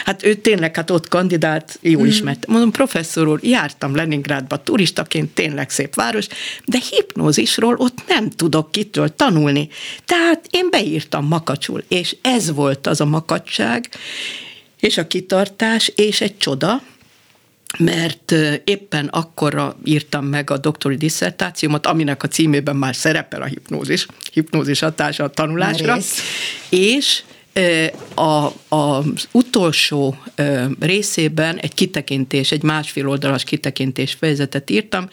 Hát 0.04 0.24
ő 0.24 0.34
tényleg, 0.34 0.76
hát 0.76 0.90
ott 0.90 1.08
kandidált, 1.08 1.78
jó 1.82 2.00
mm. 2.00 2.06
ismert. 2.06 2.46
Mondom, 2.46 2.70
professzor 2.70 3.28
úr, 3.28 3.38
jártam 3.42 3.94
Leningrádba 3.94 4.62
turistaként, 4.62 5.34
tényleg 5.34 5.70
szép 5.70 5.94
város, 5.94 6.26
de 6.64 6.78
hipnózisról 6.90 7.74
ott 7.78 7.98
nem 8.08 8.30
tudok 8.30 8.72
kitől 8.72 9.14
tanulni. 9.14 9.68
Tehát 10.04 10.46
én 10.50 10.70
beírtam 10.70 11.26
makacsul, 11.26 11.84
és 11.88 12.16
ez 12.22 12.54
volt 12.54 12.86
az 12.86 13.00
a 13.00 13.04
makacság, 13.04 13.88
és 14.80 14.98
a 14.98 15.06
kitartás, 15.06 15.92
és 15.94 16.20
egy 16.20 16.36
csoda, 16.38 16.82
mert 17.78 18.34
éppen 18.64 19.06
akkorra 19.06 19.76
írtam 19.84 20.24
meg 20.24 20.50
a 20.50 20.58
doktori 20.58 20.96
diszertációmat, 20.96 21.86
aminek 21.86 22.22
a 22.22 22.28
címében 22.28 22.76
már 22.76 22.94
szerepel 22.94 23.42
a 23.42 23.44
hipnózis, 23.44 24.06
hipnózis 24.32 24.80
hatása 24.80 25.24
a 25.24 25.30
tanulásra, 25.30 25.96
és 26.68 27.22
a, 28.14 28.52
az 28.76 29.28
utolsó 29.32 30.16
részében 30.80 31.58
egy 31.58 31.74
kitekintés, 31.74 32.52
egy 32.52 32.62
másfél 32.62 33.08
oldalas 33.08 33.44
kitekintés 33.44 34.16
fejezetet 34.18 34.70
írtam. 34.70 35.08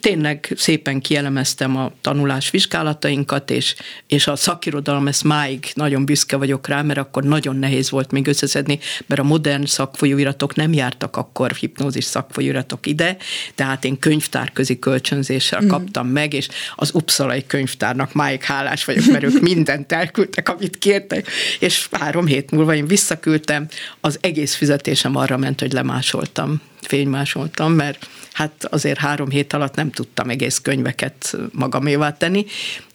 Tényleg 0.00 0.52
szépen 0.56 1.00
kielemeztem 1.00 1.76
a 1.76 1.92
tanulás 2.00 2.50
vizsgálatainkat, 2.50 3.50
és, 3.50 3.74
és 4.06 4.26
a 4.26 4.36
szakirodalom, 4.36 5.08
ezt 5.08 5.24
máig 5.24 5.70
nagyon 5.74 6.04
büszke 6.04 6.36
vagyok 6.36 6.68
rá, 6.68 6.82
mert 6.82 6.98
akkor 6.98 7.24
nagyon 7.24 7.56
nehéz 7.56 7.90
volt 7.90 8.10
még 8.10 8.26
összeszedni, 8.26 8.78
mert 9.06 9.20
a 9.20 9.24
modern 9.24 9.64
szakfolyóiratok 9.64 10.54
nem 10.54 10.72
jártak 10.72 11.16
akkor 11.16 11.52
hipnózis 11.52 12.04
szakfolyóiratok 12.04 12.86
ide, 12.86 13.16
tehát 13.54 13.84
én 13.84 13.98
könyvtárközi 13.98 14.78
kölcsönzéssel 14.78 15.60
mm. 15.62 15.68
kaptam 15.68 16.06
meg, 16.06 16.32
és 16.34 16.48
az 16.74 16.90
Uppsalai 16.94 17.46
könyvtárnak 17.46 18.12
máig 18.12 18.42
hálás 18.42 18.84
vagyok, 18.84 19.06
mert 19.06 19.24
ők 19.24 19.40
mindent 19.40 19.92
elküldtek, 19.92 20.48
amit 20.48 20.78
kértek, 20.78 21.28
és 21.58 21.67
három 21.90 22.26
hét 22.26 22.50
múlva 22.50 22.74
én 22.74 22.86
visszaküldtem, 22.86 23.68
az 24.00 24.18
egész 24.20 24.54
fizetésem 24.54 25.16
arra 25.16 25.36
ment, 25.36 25.60
hogy 25.60 25.72
lemásoltam, 25.72 26.60
fénymásoltam, 26.80 27.72
mert 27.72 28.08
hát 28.32 28.64
azért 28.70 28.98
három 28.98 29.30
hét 29.30 29.52
alatt 29.52 29.74
nem 29.74 29.90
tudtam 29.90 30.30
egész 30.30 30.58
könyveket 30.58 31.36
magamévá 31.52 32.16
tenni. 32.16 32.44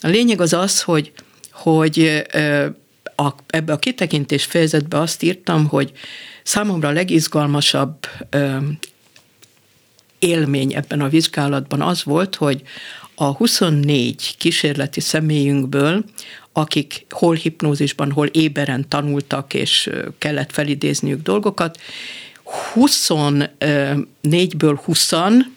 A 0.02 0.08
lényeg 0.08 0.42
az 0.42 0.54
az, 0.54 0.82
hogy, 0.82 1.12
hogy 1.52 2.24
a, 3.16 3.30
ebbe 3.48 3.74
a 3.74 3.78
kitekintés 3.78 4.46
fejezetbe 4.46 5.00
azt 5.00 5.24
írtam, 5.24 5.68
hogy 5.68 5.92
számomra 6.44 6.88
a 6.88 6.92
legizgalmasabb 6.92 8.08
élmény 10.20 10.74
ebben 10.74 11.02
a 11.02 11.10
vizsgálatban 11.10 11.82
az 11.82 12.04
volt, 12.04 12.36
hogy 12.36 12.62
a 13.16 13.26
24 13.26 14.36
kísérleti 14.38 15.00
személyünkből 15.00 16.04
akik 16.54 17.06
hol 17.10 17.36
hipnózisban, 17.36 18.12
hol 18.12 18.28
éberen 18.28 18.86
tanultak, 18.88 19.54
és 19.54 19.90
kellett 20.18 20.52
felidézniük 20.52 21.22
dolgokat, 21.22 21.80
24-ből 22.76 24.80
20 24.84 25.12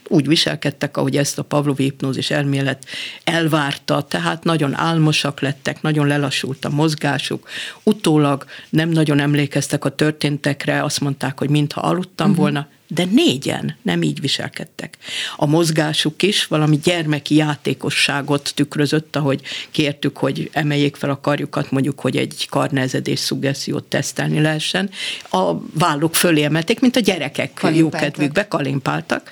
úgy 0.08 0.26
viselkedtek, 0.26 0.96
ahogy 0.96 1.16
ezt 1.16 1.38
a 1.38 1.42
Pavlovi 1.42 1.82
hipnózis 1.82 2.30
elmélet 2.30 2.86
elvárta, 3.24 4.02
tehát 4.02 4.44
nagyon 4.44 4.74
álmosak 4.74 5.40
lettek, 5.40 5.82
nagyon 5.82 6.06
lelassult 6.06 6.64
a 6.64 6.70
mozgásuk, 6.70 7.48
utólag 7.82 8.44
nem 8.70 8.88
nagyon 8.88 9.18
emlékeztek 9.18 9.84
a 9.84 9.94
történtekre, 9.94 10.82
azt 10.82 11.00
mondták, 11.00 11.38
hogy 11.38 11.50
mintha 11.50 11.80
aludtam 11.80 12.30
uh-huh. 12.30 12.42
volna, 12.42 12.68
de 12.88 13.04
négyen 13.04 13.76
nem 13.82 14.02
így 14.02 14.20
viselkedtek. 14.20 14.96
A 15.36 15.46
mozgásuk 15.46 16.22
is 16.22 16.46
valami 16.46 16.78
gyermeki 16.82 17.34
játékosságot 17.34 18.52
tükrözött, 18.54 19.16
ahogy 19.16 19.40
kértük, 19.70 20.16
hogy 20.16 20.50
emeljék 20.52 20.96
fel 20.96 21.10
a 21.10 21.20
karjukat, 21.20 21.70
mondjuk, 21.70 22.00
hogy 22.00 22.16
egy 22.16 22.46
karnezedés 22.50 23.18
szuggesziót 23.18 23.84
tesztelni 23.84 24.40
lehessen. 24.40 24.90
A 25.30 25.52
válluk 25.78 26.14
fölé 26.14 26.42
emelték, 26.42 26.80
mint 26.80 26.96
a 26.96 27.00
gyerekek 27.00 27.66
jókedvükbe 27.74 28.48
kalimpáltak, 28.48 29.30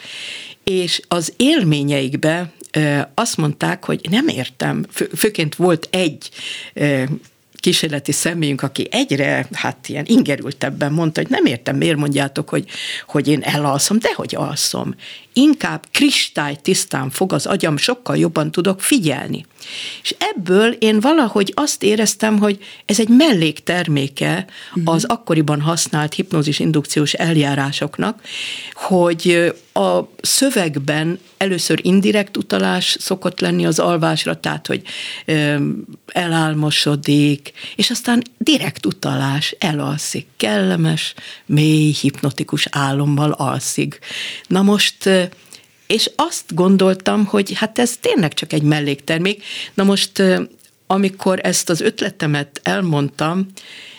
és 0.64 1.00
az 1.08 1.32
élményeikbe 1.36 2.52
azt 3.14 3.36
mondták, 3.36 3.84
hogy 3.84 4.06
nem 4.10 4.28
értem, 4.28 4.86
fő, 4.90 5.10
főként 5.16 5.54
volt 5.54 5.88
egy 5.90 6.30
kísérleti 7.64 8.12
személyünk, 8.12 8.62
aki 8.62 8.88
egyre, 8.90 9.48
hát 9.52 9.88
ilyen 9.88 10.04
ingerültebben 10.06 10.92
mondta, 10.92 11.20
hogy 11.20 11.30
nem 11.30 11.44
értem, 11.44 11.76
miért 11.76 11.96
mondjátok, 11.96 12.48
hogy, 12.48 12.68
hogy 13.06 13.28
én 13.28 13.42
elalszom, 13.42 13.98
de 13.98 14.12
hogy 14.14 14.34
alszom. 14.34 14.94
Inkább 15.32 15.84
kristály 15.90 16.58
tisztán 16.62 17.10
fog 17.10 17.32
az 17.32 17.46
agyam, 17.46 17.76
sokkal 17.76 18.16
jobban 18.16 18.50
tudok 18.50 18.80
figyelni. 18.80 19.46
És 20.02 20.14
ebből 20.18 20.72
én 20.72 21.00
valahogy 21.00 21.52
azt 21.54 21.82
éreztem, 21.82 22.38
hogy 22.38 22.58
ez 22.84 23.00
egy 23.00 23.08
mellékterméke 23.08 24.46
uh-huh. 24.74 24.94
az 24.94 25.04
akkoriban 25.04 25.60
használt 25.60 26.14
hipnózis 26.14 26.58
indukciós 26.58 27.12
eljárásoknak, 27.12 28.20
hogy 28.72 29.52
a 29.76 30.08
szövegben 30.20 31.18
először 31.36 31.80
indirekt 31.82 32.36
utalás 32.36 32.96
szokott 33.00 33.40
lenni 33.40 33.66
az 33.66 33.78
alvásra, 33.78 34.40
tehát, 34.40 34.66
hogy 34.66 34.82
elálmosodik, 36.06 37.52
és 37.76 37.90
aztán 37.90 38.22
direkt 38.38 38.86
utalás, 38.86 39.54
elalszik, 39.58 40.26
kellemes, 40.36 41.14
mély, 41.46 41.92
hipnotikus 42.00 42.66
álommal 42.70 43.30
alszik. 43.30 43.98
Na 44.46 44.62
most 44.62 45.10
és 45.86 46.10
azt 46.16 46.54
gondoltam, 46.54 47.24
hogy 47.24 47.52
hát 47.54 47.78
ez 47.78 47.96
tényleg 48.00 48.34
csak 48.34 48.52
egy 48.52 48.62
melléktermék. 48.62 49.42
Na 49.74 49.84
most, 49.84 50.22
amikor 50.86 51.38
ezt 51.42 51.68
az 51.68 51.80
ötletemet 51.80 52.60
elmondtam, 52.62 53.46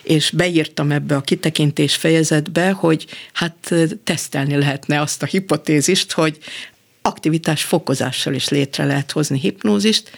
és 0.06 0.30
beírtam 0.30 0.92
ebbe 0.92 1.16
a 1.16 1.22
kitekintés 1.22 1.96
fejezetbe, 1.96 2.72
hogy 2.72 3.06
hát 3.34 3.74
tesztelni 4.04 4.56
lehetne 4.56 5.02
azt 5.02 5.24
a 5.24 5.26
hipotézist, 5.26 6.12
hogy 6.12 6.38
aktivitás 7.02 7.64
fokozással 7.64 8.34
is 8.34 8.50
létre 8.50 8.86
lehet 8.86 9.12
hozni 9.12 9.40
hipnózist. 9.40 10.12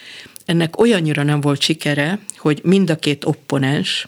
Ennek 0.44 0.80
olyannyira 0.80 1.22
nem 1.22 1.40
volt 1.40 1.60
sikere, 1.60 2.18
hogy 2.36 2.60
mind 2.62 2.90
a 2.90 2.96
két 2.96 3.24
opponens, 3.24 4.06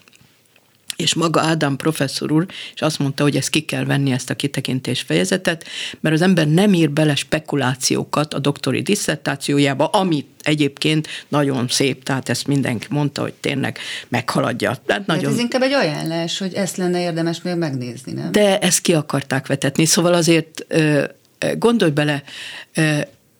és 1.00 1.14
maga 1.14 1.40
Ádám 1.40 1.76
professzor 1.76 2.32
úr, 2.32 2.46
és 2.74 2.80
azt 2.80 2.98
mondta, 2.98 3.22
hogy 3.22 3.36
ezt 3.36 3.50
ki 3.50 3.60
kell 3.60 3.84
venni, 3.84 4.10
ezt 4.12 4.30
a 4.30 4.34
kitekintés 4.34 5.00
fejezetet, 5.00 5.64
mert 6.00 6.14
az 6.14 6.22
ember 6.22 6.48
nem 6.48 6.74
ír 6.74 6.90
bele 6.90 7.14
spekulációkat 7.14 8.34
a 8.34 8.38
doktori 8.38 8.82
disszertációjába, 8.82 9.86
amit 9.86 10.26
egyébként 10.42 11.08
nagyon 11.28 11.68
szép, 11.68 12.04
tehát 12.04 12.28
ezt 12.28 12.46
mindenki 12.46 12.86
mondta, 12.90 13.22
hogy 13.22 13.32
tényleg 13.32 13.78
meghaladja. 14.08 14.76
Tehát 14.86 15.06
nagyon... 15.06 15.24
Hát 15.24 15.32
ez 15.32 15.38
inkább 15.38 15.62
egy 15.62 15.72
ajánlás, 15.72 16.38
hogy 16.38 16.54
ezt 16.54 16.76
lenne 16.76 17.00
érdemes 17.00 17.42
még 17.42 17.54
megnézni, 17.54 18.12
nem? 18.12 18.32
De 18.32 18.58
ezt 18.58 18.80
ki 18.80 18.94
akarták 18.94 19.46
vetetni, 19.46 19.84
szóval 19.84 20.14
azért 20.14 20.66
gondolj 21.58 21.90
bele, 21.90 22.22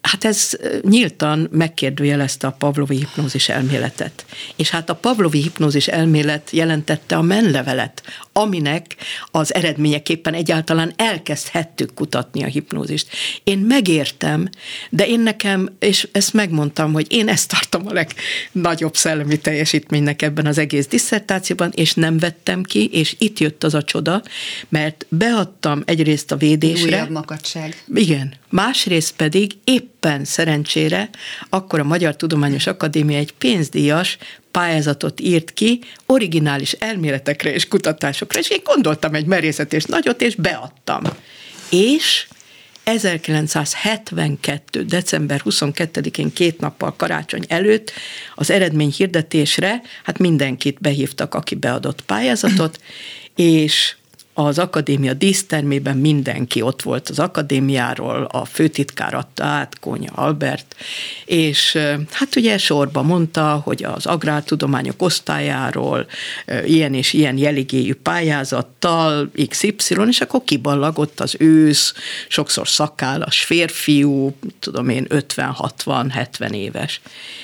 Hát 0.01 0.25
ez 0.25 0.51
nyíltan 0.83 1.49
megkérdőjelezte 1.51 2.47
a 2.47 2.51
Pavlovi 2.51 2.97
hipnózis 2.97 3.49
elméletet. 3.49 4.25
És 4.57 4.71
hát 4.71 4.91
a 4.91 4.95
Pavlovi 4.95 5.43
hipnózis 5.43 5.89
elmélet 5.89 6.51
jelentette 6.51 7.17
a 7.17 7.23
menlevelet, 7.23 8.03
aminek 8.33 8.97
az 9.31 9.55
eredményeképpen 9.55 10.35
egyáltalán 10.35 10.93
elkezdhettük 10.97 11.95
kutatni 11.95 12.43
a 12.43 12.47
hipnózist. 12.47 13.09
Én 13.45 13.59
megértem, 13.59 14.49
de 14.91 15.07
én 15.07 15.20
nekem, 15.20 15.68
és 15.78 16.09
ezt 16.12 16.33
megmondtam, 16.33 16.93
hogy 16.93 17.07
én 17.09 17.28
ezt 17.28 17.51
tartom 17.51 17.87
a 17.87 17.93
legnagyobb 17.93 18.97
szellemi 18.97 19.39
teljesítménynek 19.39 20.22
ebben 20.22 20.47
az 20.47 20.59
egész 20.59 20.87
diszertációban, 20.87 21.72
és 21.74 21.95
nem 21.95 22.18
vettem 22.18 22.62
ki, 22.62 22.87
és 22.93 23.14
itt 23.18 23.39
jött 23.39 23.64
az 23.64 23.74
a 23.74 23.83
csoda, 23.83 24.22
mert 24.68 25.07
beadtam 25.09 25.83
egyrészt 25.85 26.33
a 26.33 26.37
védésre. 26.37 26.97
Újabb 26.97 27.11
makadság. 27.11 27.85
Igen. 27.95 28.35
Másrészt 28.49 29.16
pedig 29.16 29.53
éppen 29.64 30.24
szerencsére 30.24 31.11
akkor 31.49 31.78
a 31.78 31.85
Magyar 31.85 32.16
Tudományos 32.16 32.66
Akadémia 32.66 33.18
egy 33.18 33.33
pénzdíjas 33.33 34.18
pályázatot 34.51 35.21
írt 35.21 35.53
ki 35.53 35.81
originális 36.07 36.73
elméletekre 36.73 37.53
és 37.53 37.69
kutatásokra, 37.69 38.39
és 38.39 38.51
én 38.51 38.61
gondoltam 38.65 39.15
egy 39.15 39.27
merészetés 39.27 39.85
nagyot, 39.85 40.23
és 40.23 40.35
beadtam. 40.35 41.03
És 41.71 42.27
1972. 42.85 44.85
december 44.85 45.43
22-én 45.45 46.33
két 46.33 46.61
nappal 46.61 46.95
karácsony 46.97 47.45
előtt 47.49 47.93
az 48.35 48.51
eredmény 48.51 48.93
hirdetésre, 48.97 49.83
hát 50.03 50.19
mindenkit 50.19 50.81
behívtak, 50.81 51.35
aki 51.35 51.55
beadott 51.55 52.03
pályázatot, 52.03 52.81
és 53.37 53.97
az 54.47 54.59
akadémia 54.59 55.14
dísztermében 55.14 55.97
mindenki 55.97 56.62
ott 56.62 56.82
volt 56.82 57.09
az 57.09 57.18
akadémiáról, 57.18 58.28
a 58.32 58.45
főtitkár 58.45 59.14
adta 59.14 59.45
át, 59.45 59.78
Kónya 59.78 60.12
Albert, 60.14 60.74
és 61.24 61.78
hát 62.11 62.36
ugye 62.36 62.59
sorba 62.59 63.03
mondta, 63.03 63.61
hogy 63.64 63.84
az 63.84 64.07
agrártudományok 64.07 65.03
osztályáról 65.03 66.07
ilyen 66.64 66.95
és 66.95 67.12
ilyen 67.12 67.36
jeligéjű 67.36 67.95
pályázattal 67.95 69.30
XY, 69.49 69.97
és 70.09 70.20
akkor 70.20 70.45
kiballagott 70.45 71.20
az 71.20 71.34
ősz, 71.38 71.95
sokszor 72.28 72.68
szakállas 72.68 73.45
férfiú, 73.45 74.36
tudom 74.59 74.88
én, 74.88 75.07
50-60-70 75.09 76.53
éves. 76.53 77.01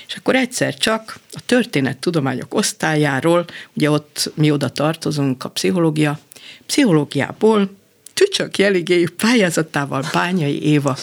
És 0.07 0.14
akkor 0.14 0.34
egyszer 0.34 0.74
csak 0.74 1.18
a 1.32 1.40
történettudományok 1.47 2.55
osztályáról, 2.55 3.44
ugye 3.72 3.90
ott 3.90 4.32
mi 4.34 4.51
oda 4.51 4.68
tartozunk, 4.68 5.44
a 5.44 5.49
pszichológia, 5.49 6.18
pszichológiából 6.66 7.70
tücsök 8.14 8.59
jeligéjű 8.59 9.07
pályázatával 9.16 10.05
Bányai 10.12 10.62
Éva. 10.62 10.97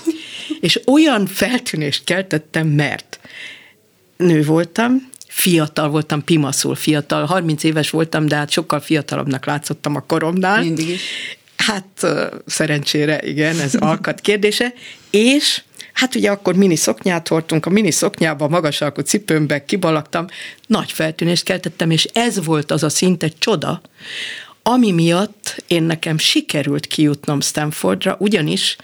És 0.60 0.80
olyan 0.86 1.26
feltűnést 1.26 2.04
keltettem, 2.04 2.68
mert 2.68 3.20
nő 4.18 4.44
voltam, 4.44 5.10
fiatal 5.28 5.90
voltam, 5.90 6.24
pimaszul 6.24 6.76
fiatal, 6.76 7.26
30 7.26 7.64
éves 7.64 7.90
voltam, 7.90 8.28
de 8.28 8.36
hát 8.36 8.50
sokkal 8.50 8.80
fiatalabbnak 8.80 9.46
látszottam 9.46 9.96
a 9.96 10.00
koromnál. 10.00 10.62
Mindig 10.62 10.90
is. 10.90 11.02
Hát 11.56 12.08
szerencsére, 12.46 13.22
igen, 13.22 13.60
ez 13.60 13.76
alkat 13.76 14.22
kérdése, 14.22 14.74
és 15.10 15.62
Hát 15.94 16.16
ugye 16.16 16.32
akkor 16.32 16.56
mini 16.56 16.76
szoknyát 16.76 17.28
hordtunk, 17.28 17.66
a 17.66 17.70
mini 17.70 17.92
szoknyába, 17.92 18.48
magas 18.48 18.82
alkú 18.82 19.02
cipőmbe 19.02 19.66
kibalaktam, 19.66 20.26
nagy 20.68 20.92
feltűnést 20.92 21.44
keltettem, 21.44 21.92
és 21.92 22.04
ez 22.14 22.46
volt 22.46 22.72
az 22.72 22.84
a 22.84 22.90
szinte 22.90 23.28
csoda, 23.40 23.82
ami 24.64 24.92
miatt 24.92 25.64
én 25.68 25.84
nekem 25.84 26.18
sikerült 26.18 26.86
kijutnom 26.86 27.42
Stanfordra, 27.42 28.16
ugyanis 28.20 28.76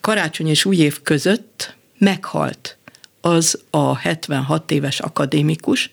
karácsony 0.00 0.48
és 0.48 0.64
új 0.64 0.76
év 0.76 1.02
között 1.02 1.74
meghalt 1.98 2.76
az 3.26 3.58
a 3.70 3.96
76 3.96 4.70
éves 4.70 5.00
akadémikus, 5.00 5.90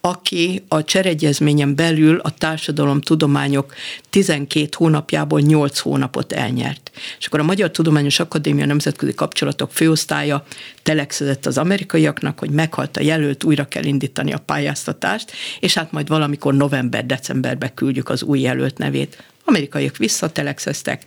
aki 0.00 0.62
a 0.68 0.84
cseregyezményen 0.84 1.74
belül 1.74 2.18
a 2.18 2.30
társadalomtudományok 2.30 3.74
12 4.10 4.68
hónapjából 4.76 5.40
8 5.40 5.78
hónapot 5.78 6.32
elnyert. 6.32 6.90
És 7.18 7.26
akkor 7.26 7.40
a 7.40 7.42
Magyar 7.42 7.70
Tudományos 7.70 8.20
Akadémia 8.20 8.66
Nemzetközi 8.66 9.14
Kapcsolatok 9.14 9.72
főosztálya 9.72 10.44
telexezett 10.82 11.46
az 11.46 11.58
amerikaiaknak, 11.58 12.38
hogy 12.38 12.50
meghalt 12.50 12.96
a 12.96 13.02
jelölt, 13.02 13.44
újra 13.44 13.64
kell 13.64 13.84
indítani 13.84 14.32
a 14.32 14.38
pályáztatást, 14.38 15.32
és 15.60 15.74
hát 15.74 15.92
majd 15.92 16.08
valamikor 16.08 16.54
november-decemberbe 16.54 17.68
küldjük 17.74 18.08
az 18.08 18.22
új 18.22 18.40
jelölt 18.40 18.78
nevét 18.78 19.22
amerikaiak 19.44 19.96
visszatelexeztek, 19.96 21.02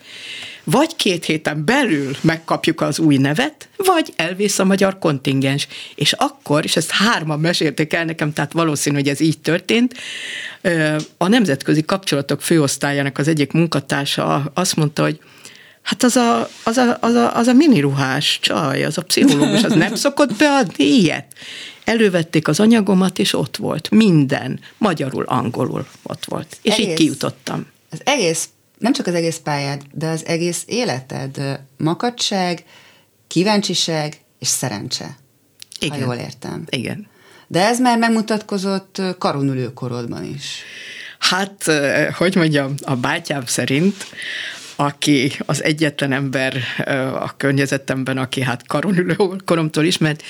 vagy 0.64 0.96
két 0.96 1.26
héten 1.26 1.66
belül 1.66 2.16
megkapjuk 2.22 2.82
az 2.82 3.00
új 3.00 3.18
nevet, 3.18 3.68
vagy 3.78 4.14
elvész 4.16 4.60
a 4.60 4.64
magyar 4.64 5.00
kontingens. 5.00 5.68
És 5.96 6.12
akkor, 6.12 6.64
és 6.64 6.76
ezt 6.76 6.92
hárman 6.92 7.40
mesélték 7.40 7.94
el 7.94 8.06
nekem, 8.06 8.34
tehát 8.34 8.52
valószínű, 8.52 8.96
hogy 8.96 9.08
ez 9.08 9.20
így 9.20 9.40
történt, 9.40 9.94
a 11.18 11.28
Nemzetközi 11.28 11.84
Kapcsolatok 11.86 12.42
főosztályának 12.42 13.18
az 13.18 13.28
egyik 13.28 13.52
munkatársa 13.52 14.52
azt 14.54 14.76
mondta, 14.76 15.04
hogy 15.04 15.20
Hát 15.82 16.04
az 16.04 16.16
a, 16.16 16.50
az 16.64 16.78
a, 16.78 16.98
az 17.02 17.14
a, 17.14 17.36
az 17.36 17.48
a 17.48 17.54
miniruhás 17.54 18.40
csaj, 18.42 18.84
az 18.84 18.98
a 18.98 19.02
pszichológus, 19.02 19.64
az 19.64 19.74
nem 19.74 19.96
szokott 19.96 20.36
beadni 20.36 20.84
ilyet. 20.84 21.26
Elővették 21.84 22.48
az 22.48 22.60
anyagomat, 22.60 23.20
és 23.20 23.34
ott 23.34 23.58
volt. 23.58 23.90
Minden. 23.90 24.60
Magyarul, 24.78 25.24
angolul 25.24 25.88
ott 26.04 26.26
volt. 26.26 26.58
És 26.62 26.74
Egész. 26.74 26.88
így 26.88 26.94
kijutottam 26.94 27.66
az 27.96 28.02
egész 28.04 28.50
nem 28.78 28.94
csak 28.94 29.08
az 29.08 29.14
egész 29.14 29.38
pályád, 29.38 29.82
de 29.92 30.08
az 30.08 30.26
egész 30.26 30.64
életed 30.66 31.60
makadság, 31.78 32.64
kíváncsiság 33.28 34.18
és 34.40 34.48
szerencse. 34.48 35.18
Igen. 35.80 35.98
Ha 36.00 36.06
jól 36.06 36.16
értem. 36.16 36.64
Igen. 36.70 37.08
De 37.48 37.66
ez 37.66 37.80
már 37.80 37.98
megmutatkozott 37.98 39.02
karonülő 39.18 39.74
korodban 39.74 40.24
is. 40.24 40.64
Hát, 41.20 41.72
hogy 42.18 42.36
mondjam, 42.36 42.74
a 42.82 42.96
bátyám 42.96 43.46
szerint 43.46 44.06
aki 44.76 45.32
az 45.46 45.64
egyetlen 45.64 46.12
ember 46.12 46.58
a 47.20 47.38
környezetemben, 47.38 48.18
aki 48.18 48.42
hát 48.42 48.68
karonülő 48.68 49.16
koromtól 49.46 49.84
ismert, 49.84 50.24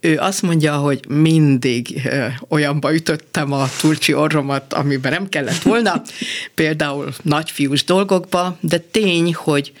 ő 0.00 0.18
azt 0.18 0.42
mondja, 0.42 0.76
hogy 0.76 1.04
mindig 1.08 2.08
olyanba 2.48 2.94
ütöttem 2.94 3.52
a 3.52 3.68
turcsi 3.80 4.14
orromat, 4.14 4.72
amiben 4.72 5.12
nem 5.12 5.28
kellett 5.28 5.62
volna, 5.62 6.02
például 6.54 7.14
nagyfiús 7.22 7.84
dolgokba, 7.84 8.58
de 8.60 8.78
tény, 8.78 9.34
hogy 9.34 9.72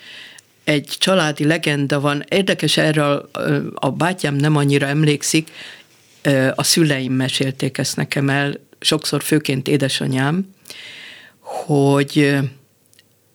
egy 0.64 0.94
családi 0.98 1.44
legenda 1.44 2.00
van, 2.00 2.24
érdekes 2.28 2.76
erről 2.76 3.30
a 3.74 3.90
bátyám 3.90 4.34
nem 4.34 4.56
annyira 4.56 4.86
emlékszik, 4.86 5.50
a 6.54 6.62
szüleim 6.62 7.12
mesélték 7.12 7.78
ezt 7.78 7.96
nekem 7.96 8.28
el, 8.28 8.60
sokszor 8.80 9.22
főként 9.22 9.68
édesanyám, 9.68 10.54
hogy 11.40 12.38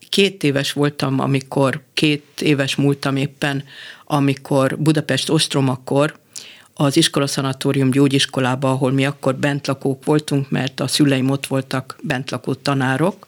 két 0.10 0.44
éves 0.44 0.72
voltam, 0.72 1.20
amikor, 1.20 1.82
két 1.94 2.26
éves 2.42 2.76
múltam 2.76 3.16
éppen, 3.16 3.64
amikor 4.06 4.78
Budapest 4.78 5.30
Ostromakor 5.30 6.20
az 6.74 6.98
iskolaszanatórium 6.98 7.92
gyógyiskolába, 7.92 8.72
ahol 8.72 8.92
mi 8.92 9.06
akkor 9.06 9.36
bentlakók 9.36 10.06
voltunk, 10.06 10.50
mert 10.50 10.80
a 10.80 10.88
szüleim 10.88 11.30
ott 11.30 11.48
voltak 11.48 11.96
bentlakó 12.02 12.54
tanárok. 12.54 13.28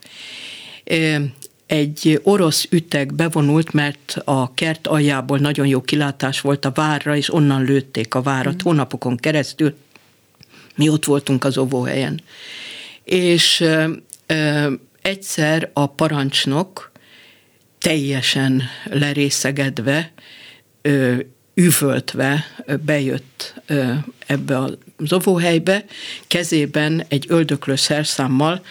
Egy 1.66 2.20
orosz 2.24 2.68
üteg 2.70 3.14
bevonult, 3.14 3.74
mert 3.74 4.22
a 4.26 4.54
kert 4.54 4.88
aljából 4.88 5.38
nagyon 5.38 5.68
jó 5.68 5.82
kilátás 5.82 6.42
volt 6.42 6.66
a 6.66 6.72
várra, 6.72 7.16
és 7.16 7.34
onnan 7.34 7.64
lőtték 7.64 8.16
a 8.16 8.22
várat 8.22 8.54
mm. 8.54 8.64
hónapokon 8.64 9.18
keresztül. 9.18 9.76
Mi 10.76 10.90
ott 10.90 11.06
voltunk 11.06 11.44
az 11.44 11.58
óvóhelyen. 11.58 12.22
És 13.04 13.66
egyszer 15.02 15.70
a 15.74 15.88
parancsnok 15.88 16.92
teljesen 17.80 18.62
lerészegedve 18.84 20.12
üvöltve 21.54 22.46
bejött 22.86 23.62
ebbe 24.28 24.58
az 24.58 25.14
óvóhelybe, 25.14 25.86
kezében 26.28 27.06
egy 27.08 27.26
öldöklő 27.28 27.76
szerszámmal, 27.76 28.62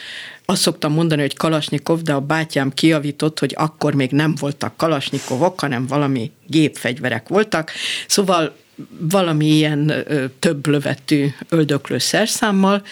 azt 0.45 0.62
szoktam 0.62 0.93
mondani, 0.93 1.20
hogy 1.20 1.37
Kalasnyikov, 1.37 2.01
de 2.01 2.12
a 2.12 2.20
bátyám 2.20 2.70
kiavított, 2.74 3.39
hogy 3.39 3.55
akkor 3.59 3.95
még 3.95 4.11
nem 4.11 4.35
voltak 4.35 4.76
Kalasnyikovok, 4.76 5.61
hanem 5.61 5.87
valami 5.87 6.30
gépfegyverek 6.47 7.28
voltak. 7.28 7.70
Szóval 8.07 8.57
valami 8.99 9.47
ilyen 9.47 9.93
több 10.39 10.66
lövetű 10.66 11.26
öldöklő 11.49 11.99
szerszámmal, 11.99 12.83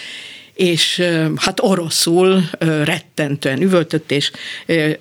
és 0.54 1.02
hát 1.36 1.60
oroszul 1.62 2.42
rettentően 2.84 3.62
üvöltött, 3.62 4.10
és 4.10 4.30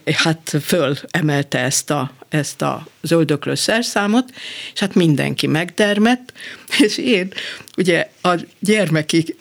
hát 0.06 0.56
fölemelte 0.62 1.60
ezt 1.60 1.90
a 1.90 2.12
ezt 2.30 2.62
a 2.62 2.88
zöldöklő 3.02 3.56
szerszámot, 3.56 4.34
és 4.74 4.80
hát 4.80 4.96
mindenki 4.96 5.48
megdermett, 5.48 6.34
és 6.86 6.98
én 6.98 7.34
ugye 7.78 8.10
a 8.22 8.34
gyermeki 8.60 9.36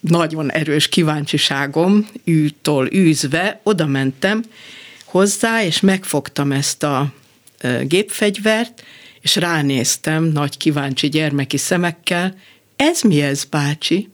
nagyon 0.00 0.52
erős 0.52 0.88
kíváncsiságom 0.88 2.08
űtől 2.30 2.94
űzve 2.94 3.60
oda 3.62 3.86
mentem 3.86 4.44
hozzá, 5.04 5.64
és 5.64 5.80
megfogtam 5.80 6.52
ezt 6.52 6.82
a 6.82 7.12
gépfegyvert, 7.82 8.84
és 9.20 9.36
ránéztem 9.36 10.24
nagy 10.24 10.56
kíváncsi 10.56 11.08
gyermeki 11.08 11.56
szemekkel, 11.56 12.34
ez 12.76 13.02
mi 13.02 13.22
ez, 13.22 13.44
bácsi? 13.44 14.08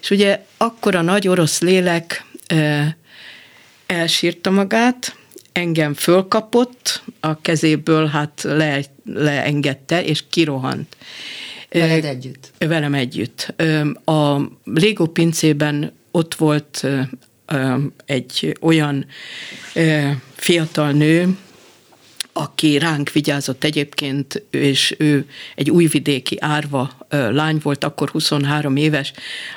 És 0.00 0.10
ugye 0.10 0.44
akkor 0.56 0.94
a 0.94 1.02
nagy 1.02 1.28
orosz 1.28 1.60
lélek 1.60 2.24
elsírta 3.86 4.50
magát, 4.50 5.16
engem 5.58 5.94
fölkapott, 5.94 7.02
a 7.20 7.40
kezéből 7.40 8.06
hát 8.06 8.42
le, 8.42 8.80
leengedte, 9.04 10.04
és 10.04 10.24
kirohant. 10.30 10.96
Veled 11.70 12.04
együtt? 12.04 12.52
Velem 12.58 12.94
együtt. 12.94 13.54
A 14.04 14.40
Lego 14.64 15.06
pincében 15.06 15.92
ott 16.10 16.34
volt 16.34 16.86
egy 18.04 18.56
olyan 18.60 19.06
fiatal 20.34 20.92
nő, 20.92 21.36
aki 22.38 22.78
ránk 22.78 23.10
vigyázott 23.10 23.64
egyébként, 23.64 24.42
és 24.50 24.94
ő 24.98 25.28
egy 25.54 25.70
újvidéki 25.70 26.36
árva 26.40 26.90
lány 27.08 27.58
volt, 27.62 27.84
akkor 27.84 28.08
23 28.08 28.76
éves. 28.76 29.12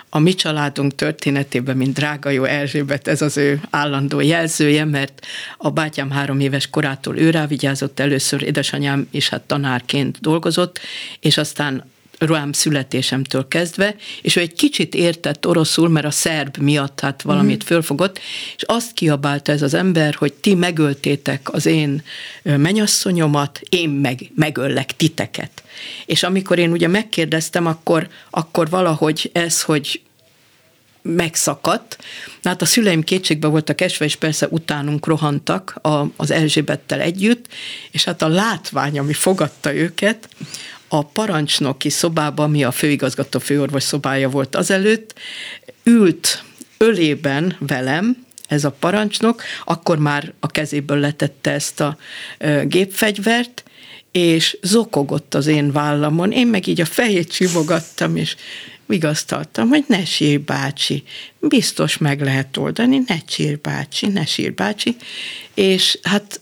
A 0.09 0.19
mi 0.19 0.33
családunk 0.33 0.95
történetében, 0.95 1.77
mint 1.77 1.93
drága 1.93 2.29
jó 2.29 2.43
Erzsébet, 2.43 3.07
ez 3.07 3.21
az 3.21 3.37
ő 3.37 3.61
állandó 3.69 4.19
jelzője, 4.19 4.85
mert 4.85 5.25
a 5.57 5.69
bátyám 5.69 6.11
három 6.11 6.39
éves 6.39 6.69
korától 6.69 7.17
ő 7.17 7.45
vigyázott 7.47 7.99
először, 7.99 8.41
édesanyám 8.43 9.07
is 9.11 9.29
hát 9.29 9.41
tanárként 9.41 10.19
dolgozott, 10.21 10.79
és 11.19 11.37
aztán 11.37 11.83
rám 12.25 12.51
születésemtől 12.51 13.47
kezdve, 13.47 13.95
és 14.21 14.35
ő 14.35 14.41
egy 14.41 14.53
kicsit 14.53 14.95
értett 14.95 15.47
oroszul, 15.47 15.89
mert 15.89 16.05
a 16.05 16.11
szerb 16.11 16.57
miatt 16.57 16.99
hát 16.99 17.21
valamit 17.21 17.63
mm. 17.63 17.67
fölfogott, 17.67 18.19
és 18.55 18.63
azt 18.65 18.93
kiabálta 18.93 19.51
ez 19.51 19.61
az 19.61 19.73
ember, 19.73 20.13
hogy 20.13 20.33
ti 20.33 20.55
megöltétek 20.55 21.53
az 21.53 21.65
én 21.65 22.03
menyasszonyomat, 22.43 23.61
én 23.69 23.89
meg, 23.89 24.31
megöllek 24.35 24.95
titeket. 24.95 25.63
És 26.05 26.23
amikor 26.23 26.59
én 26.59 26.71
ugye 26.71 26.87
megkérdeztem, 26.87 27.65
akkor, 27.65 28.07
akkor 28.29 28.69
valahogy 28.69 29.29
ez, 29.33 29.61
hogy 29.61 30.01
megszakadt. 31.01 31.97
Hát 32.43 32.61
a 32.61 32.65
szüleim 32.65 33.03
kétségbe 33.03 33.47
voltak 33.47 33.81
esve, 33.81 34.05
és 34.05 34.15
persze 34.15 34.47
utánunk 34.49 35.05
rohantak 35.05 35.79
a, 35.81 36.03
az 36.15 36.31
Erzsébettel 36.31 36.99
együtt, 36.99 37.45
és 37.91 38.03
hát 38.03 38.21
a 38.21 38.27
látvány, 38.27 38.99
ami 38.99 39.13
fogadta 39.13 39.73
őket, 39.75 40.29
a 40.93 41.01
parancsnoki 41.03 41.89
szobában, 41.89 42.45
ami 42.45 42.63
a 42.63 42.71
főigazgató 42.71 43.39
főorvos 43.39 43.83
szobája 43.83 44.29
volt 44.29 44.55
azelőtt, 44.55 45.13
ült 45.83 46.43
ölében 46.77 47.55
velem, 47.59 48.25
ez 48.47 48.63
a 48.63 48.71
parancsnok, 48.71 49.43
akkor 49.65 49.97
már 49.97 50.33
a 50.39 50.47
kezéből 50.47 50.97
letette 50.97 51.51
ezt 51.51 51.79
a 51.79 51.97
gépfegyvert, 52.63 53.63
és 54.11 54.57
zokogott 54.61 55.33
az 55.33 55.47
én 55.47 55.71
vállamon. 55.71 56.31
Én 56.31 56.47
meg 56.47 56.67
így 56.67 56.81
a 56.81 56.85
fejét 56.85 57.31
csivogattam, 57.31 58.15
és 58.15 58.35
vigasztaltam, 58.85 59.67
hogy 59.67 59.83
ne 59.87 60.05
sír 60.05 60.41
bácsi, 60.41 61.03
biztos 61.39 61.97
meg 61.97 62.21
lehet 62.21 62.57
oldani, 62.57 63.01
ne 63.07 63.15
sír 63.27 63.59
bácsi, 63.59 64.07
ne 64.07 64.25
sír 64.25 64.53
bácsi. 64.53 64.95
És 65.53 65.99
hát 66.03 66.39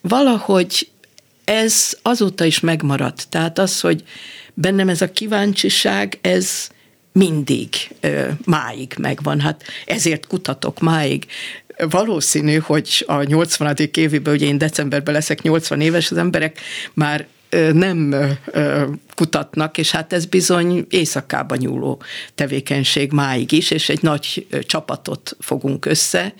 valahogy 0.00 0.88
ez 1.48 1.98
azóta 2.02 2.44
is 2.44 2.60
megmaradt. 2.60 3.26
Tehát 3.28 3.58
az, 3.58 3.80
hogy 3.80 4.02
bennem 4.54 4.88
ez 4.88 5.02
a 5.02 5.12
kíváncsiság, 5.12 6.18
ez 6.20 6.68
mindig 7.12 7.68
máig 8.44 8.94
megvan. 8.98 9.40
Hát 9.40 9.62
ezért 9.86 10.26
kutatok 10.26 10.80
máig. 10.80 11.26
Valószínű, 11.90 12.56
hogy 12.56 13.04
a 13.06 13.22
80. 13.22 13.76
évében, 13.92 14.34
ugye 14.34 14.46
én 14.46 14.58
decemberben 14.58 15.14
leszek 15.14 15.42
80 15.42 15.80
éves, 15.80 16.10
az 16.10 16.16
emberek 16.16 16.60
már 16.94 17.26
nem 17.72 18.14
kutatnak, 19.14 19.78
és 19.78 19.90
hát 19.90 20.12
ez 20.12 20.26
bizony 20.26 20.86
éjszakában 20.90 21.58
nyúló 21.58 22.02
tevékenység 22.34 23.12
máig 23.12 23.52
is, 23.52 23.70
és 23.70 23.88
egy 23.88 24.02
nagy 24.02 24.46
csapatot 24.66 25.36
fogunk 25.40 25.86
össze, 25.86 26.34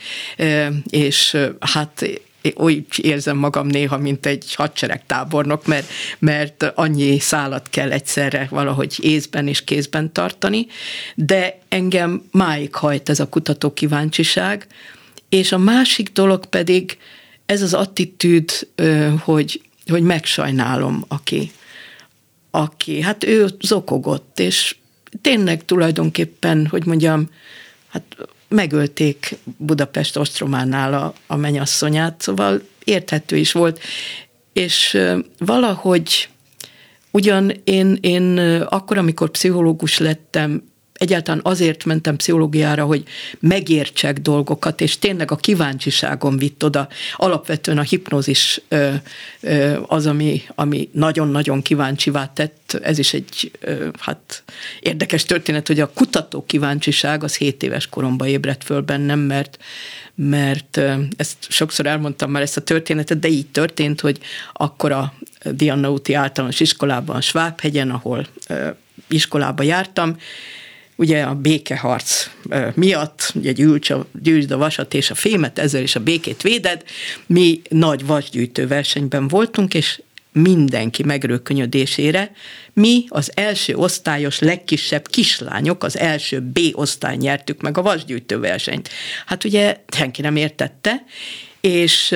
és 0.88 1.36
hát 1.60 2.20
úgy 2.56 2.84
érzem 2.96 3.36
magam 3.36 3.66
néha, 3.66 3.98
mint 3.98 4.26
egy 4.26 4.54
hadseregtábornok, 4.54 5.66
mert, 5.66 5.90
mert 6.18 6.72
annyi 6.74 7.18
szálat 7.18 7.68
kell 7.70 7.90
egyszerre 7.92 8.46
valahogy 8.50 8.96
észben 9.00 9.48
és 9.48 9.64
kézben 9.64 10.12
tartani, 10.12 10.66
de 11.14 11.58
engem 11.68 12.22
máig 12.30 12.74
hajt 12.74 13.08
ez 13.08 13.20
a 13.20 13.28
kutató 13.28 13.72
kíváncsiság, 13.72 14.66
és 15.28 15.52
a 15.52 15.58
másik 15.58 16.12
dolog 16.12 16.46
pedig 16.46 16.98
ez 17.46 17.62
az 17.62 17.74
attitűd, 17.74 18.68
hogy, 19.20 19.62
hogy 19.86 20.02
megsajnálom, 20.02 21.04
aki, 21.08 21.50
aki, 22.50 23.00
hát 23.00 23.24
ő 23.24 23.46
zokogott, 23.60 24.38
és 24.38 24.76
tényleg 25.20 25.64
tulajdonképpen, 25.64 26.66
hogy 26.66 26.86
mondjam, 26.86 27.28
hát 27.88 28.16
megölték 28.48 29.36
Budapest 29.56 30.16
ostrománál 30.16 30.94
a, 30.94 31.14
a 31.26 31.36
menyasszonyát, 31.36 32.22
szóval 32.22 32.62
érthető 32.84 33.36
is 33.36 33.52
volt, 33.52 33.80
és 34.52 34.98
valahogy 35.38 36.28
ugyan 37.10 37.52
én, 37.64 37.98
én 38.00 38.38
akkor, 38.68 38.98
amikor 38.98 39.30
pszichológus 39.30 39.98
lettem, 39.98 40.67
egyáltalán 40.98 41.40
azért 41.44 41.84
mentem 41.84 42.16
pszichológiára, 42.16 42.84
hogy 42.84 43.02
megértsek 43.38 44.18
dolgokat, 44.18 44.80
és 44.80 44.98
tényleg 44.98 45.30
a 45.30 45.36
kíváncsiságom 45.36 46.36
vitt 46.36 46.64
oda. 46.64 46.88
Alapvetően 47.16 47.78
a 47.78 47.82
hipnózis 47.82 48.60
az, 49.86 50.06
ami, 50.06 50.42
ami 50.54 50.88
nagyon-nagyon 50.92 51.62
kíváncsivá 51.62 52.32
tett. 52.32 52.78
Ez 52.82 52.98
is 52.98 53.14
egy 53.14 53.50
hát 53.98 54.42
érdekes 54.80 55.24
történet, 55.24 55.66
hogy 55.66 55.80
a 55.80 55.92
kutató 55.92 56.44
kíváncsiság 56.46 57.24
az 57.24 57.36
7 57.36 57.62
éves 57.62 57.86
koromban 57.86 58.28
ébredt 58.28 58.64
föl 58.64 58.80
bennem, 58.80 59.18
mert 59.18 59.58
mert 60.20 60.80
ezt 61.16 61.36
sokszor 61.48 61.86
elmondtam 61.86 62.30
már 62.30 62.42
ezt 62.42 62.56
a 62.56 62.60
történetet, 62.60 63.18
de 63.18 63.28
így 63.28 63.46
történt, 63.46 64.00
hogy 64.00 64.18
akkor 64.52 64.92
a 64.92 65.14
Diana 65.50 65.90
úti 65.90 66.14
általános 66.14 66.60
iskolában, 66.60 67.20
Svábhegyen, 67.20 67.90
ahol 67.90 68.26
iskolába 69.08 69.62
jártam, 69.62 70.16
ugye 70.98 71.22
a 71.22 71.34
békeharc 71.34 72.30
miatt, 72.74 73.32
ugye 73.34 73.52
gyűjtsd 73.52 73.90
a, 73.90 74.06
gyűjtsd 74.22 74.50
a 74.50 74.56
vasat 74.56 74.94
és 74.94 75.10
a 75.10 75.14
fémet, 75.14 75.58
ezzel 75.58 75.82
is 75.82 75.96
a 75.96 76.00
békét 76.00 76.42
véded, 76.42 76.82
mi 77.26 77.60
nagy 77.68 78.06
vasgyűjtő 78.06 78.66
versenyben 78.66 79.28
voltunk, 79.28 79.74
és 79.74 80.02
mindenki 80.32 81.02
megrökönyödésére, 81.02 82.32
mi 82.72 83.04
az 83.08 83.32
első 83.34 83.74
osztályos 83.74 84.38
legkisebb 84.38 85.08
kislányok, 85.08 85.84
az 85.84 85.98
első 85.98 86.40
B 86.40 86.58
osztály 86.72 87.16
nyertük 87.16 87.62
meg 87.62 87.78
a 87.78 87.82
vasgyűjtő 87.82 88.38
versenyt. 88.38 88.88
Hát 89.26 89.44
ugye 89.44 89.76
senki 89.88 90.22
nem 90.22 90.36
értette, 90.36 91.04
és 91.60 92.10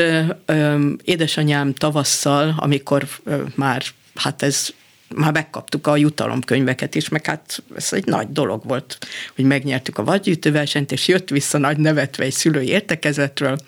ö, 0.46 0.88
édesanyám 1.04 1.74
tavasszal, 1.74 2.54
amikor 2.56 3.08
ö, 3.24 3.42
már 3.54 3.82
hát 4.14 4.42
ez 4.42 4.68
már 5.14 5.32
megkaptuk 5.32 5.86
a 5.86 5.96
jutalomkönyveket 5.96 6.94
is, 6.94 7.08
meg 7.08 7.26
hát 7.26 7.62
ez 7.76 7.92
egy 7.92 8.06
nagy 8.06 8.28
dolog 8.28 8.64
volt, 8.64 8.98
hogy 9.34 9.44
megnyertük 9.44 9.98
a 9.98 10.04
vadgyűjtőversenyt, 10.04 10.92
és 10.92 11.08
jött 11.08 11.28
vissza 11.28 11.58
nagy 11.58 11.76
nevetve 11.76 12.24
egy 12.24 12.32
szülői 12.32 12.68
értekezetről, 12.68 13.58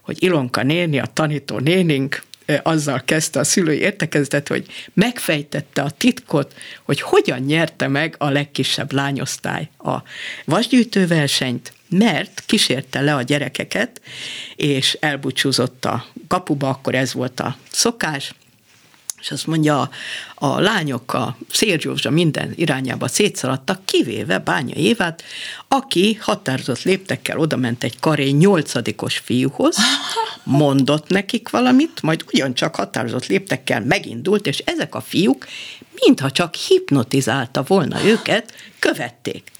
hogy 0.00 0.22
Ilonka 0.22 0.62
néni, 0.62 0.98
a 0.98 1.10
tanító 1.12 1.58
nénink, 1.58 2.22
azzal 2.62 3.02
kezdte 3.04 3.38
a 3.38 3.44
szülői 3.44 3.78
értekezet, 3.78 4.48
hogy 4.48 4.66
megfejtette 4.94 5.82
a 5.82 5.90
titkot, 5.90 6.54
hogy 6.82 7.00
hogyan 7.00 7.40
nyerte 7.40 7.88
meg 7.88 8.14
a 8.18 8.28
legkisebb 8.28 8.92
lányosztály 8.92 9.68
a 9.78 9.96
vasgyűjtőversenyt, 10.44 11.72
mert 11.88 12.42
kísérte 12.46 13.00
le 13.00 13.14
a 13.14 13.22
gyerekeket, 13.22 14.00
és 14.56 14.96
elbúcsúzott 15.00 15.84
a 15.84 16.06
kapuba, 16.28 16.68
akkor 16.68 16.94
ez 16.94 17.12
volt 17.12 17.40
a 17.40 17.56
szokás, 17.70 18.34
és 19.22 19.30
azt 19.30 19.46
mondja, 19.46 19.90
a, 20.34 20.60
lányok 20.60 21.14
a 21.14 21.36
szélzsózsa 21.50 22.10
minden 22.10 22.52
irányába 22.54 23.08
szétszaladtak, 23.08 23.84
kivéve 23.84 24.38
Bánya 24.38 24.74
Évát, 24.74 25.22
aki 25.68 26.18
határozott 26.20 26.82
léptekkel 26.82 27.38
odament 27.38 27.84
egy 27.84 27.98
karé 28.00 28.30
nyolcadikos 28.30 29.18
fiúhoz, 29.18 29.76
mondott 30.44 31.08
nekik 31.08 31.48
valamit, 31.48 32.02
majd 32.02 32.24
ugyancsak 32.32 32.74
határozott 32.74 33.26
léptekkel 33.26 33.80
megindult, 33.80 34.46
és 34.46 34.58
ezek 34.58 34.94
a 34.94 35.00
fiúk, 35.00 35.46
mintha 35.94 36.30
csak 36.30 36.54
hipnotizálta 36.54 37.62
volna 37.66 38.04
őket, 38.04 38.54
követték. 38.78 39.50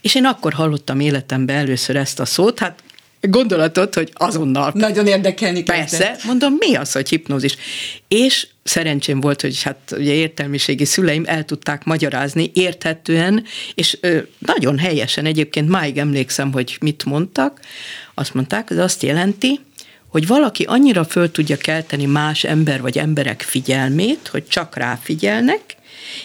És 0.00 0.14
én 0.14 0.24
akkor 0.24 0.52
hallottam 0.52 1.00
életemben 1.00 1.56
először 1.56 1.96
ezt 1.96 2.20
a 2.20 2.24
szót, 2.24 2.58
hát 2.58 2.82
gondolatot, 3.30 3.94
hogy 3.94 4.10
azonnal. 4.14 4.70
Nagyon 4.74 5.06
érdekelni 5.06 5.62
Persze, 5.62 5.96
kezdett. 5.96 6.24
mondom, 6.24 6.54
mi 6.58 6.74
az, 6.74 6.92
hogy 6.92 7.08
hipnózis? 7.08 7.56
És 8.08 8.46
szerencsém 8.62 9.20
volt, 9.20 9.40
hogy 9.40 9.62
hát 9.62 9.94
ugye 9.98 10.12
értelmiségi 10.12 10.84
szüleim 10.84 11.24
el 11.26 11.44
tudták 11.44 11.84
magyarázni 11.84 12.50
érthetően, 12.54 13.44
és 13.74 13.98
ö, 14.00 14.18
nagyon 14.38 14.78
helyesen 14.78 15.24
egyébként 15.24 15.68
máig 15.68 15.98
emlékszem, 15.98 16.52
hogy 16.52 16.76
mit 16.80 17.04
mondtak. 17.04 17.60
Azt 18.14 18.34
mondták, 18.34 18.70
ez 18.70 18.78
azt 18.78 19.02
jelenti, 19.02 19.60
hogy 20.08 20.26
valaki 20.26 20.62
annyira 20.62 21.04
föl 21.04 21.30
tudja 21.30 21.56
kelteni 21.56 22.06
más 22.06 22.44
ember 22.44 22.80
vagy 22.80 22.98
emberek 22.98 23.42
figyelmét, 23.42 24.28
hogy 24.28 24.46
csak 24.48 24.76
ráfigyelnek, 24.76 25.60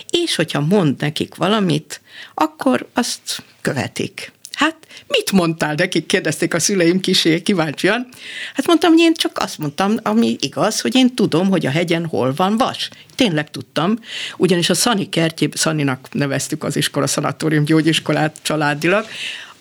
és 0.10 0.36
hogyha 0.36 0.60
mond 0.60 1.00
nekik 1.00 1.36
valamit, 1.36 2.02
akkor 2.34 2.88
azt 2.94 3.44
követik. 3.62 4.32
Hát 4.58 4.76
mit 5.08 5.32
mondtál 5.32 5.74
nekik, 5.74 6.06
kérdezték 6.06 6.54
a 6.54 6.60
szüleim 6.60 7.00
kisé 7.00 7.42
kíváncsian. 7.42 8.08
Hát 8.54 8.68
mondtam, 8.68 8.92
hogy 8.92 9.00
én 9.00 9.14
csak 9.14 9.38
azt 9.38 9.58
mondtam, 9.58 9.96
ami 10.04 10.36
igaz, 10.40 10.82
hogy 10.82 10.96
én 10.96 11.16
tudom, 11.16 11.50
hogy 11.50 11.66
a 11.66 11.70
hegyen 11.70 12.06
hol 12.06 12.34
van 12.36 12.58
vas. 12.58 12.90
Tényleg 13.16 13.52
tudtam, 13.52 14.00
ugyanis 14.38 14.70
a 14.70 14.74
Szani 14.74 15.10
kertjében, 15.10 15.58
Szaninak 15.58 16.08
neveztük 16.12 16.64
az 16.64 16.76
iskola 16.76 17.08
szanatórium 17.08 17.66
gyógyiskolát 17.66 18.36
családilag, 18.42 19.06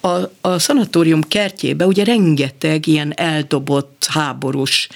a, 0.07 0.31
a 0.41 0.59
szanatórium 0.59 1.23
kertjébe 1.23 1.87
ugye 1.87 2.05
rengeteg 2.05 2.87
ilyen 2.87 3.13
eldobott 3.17 4.07
háborús 4.09 4.89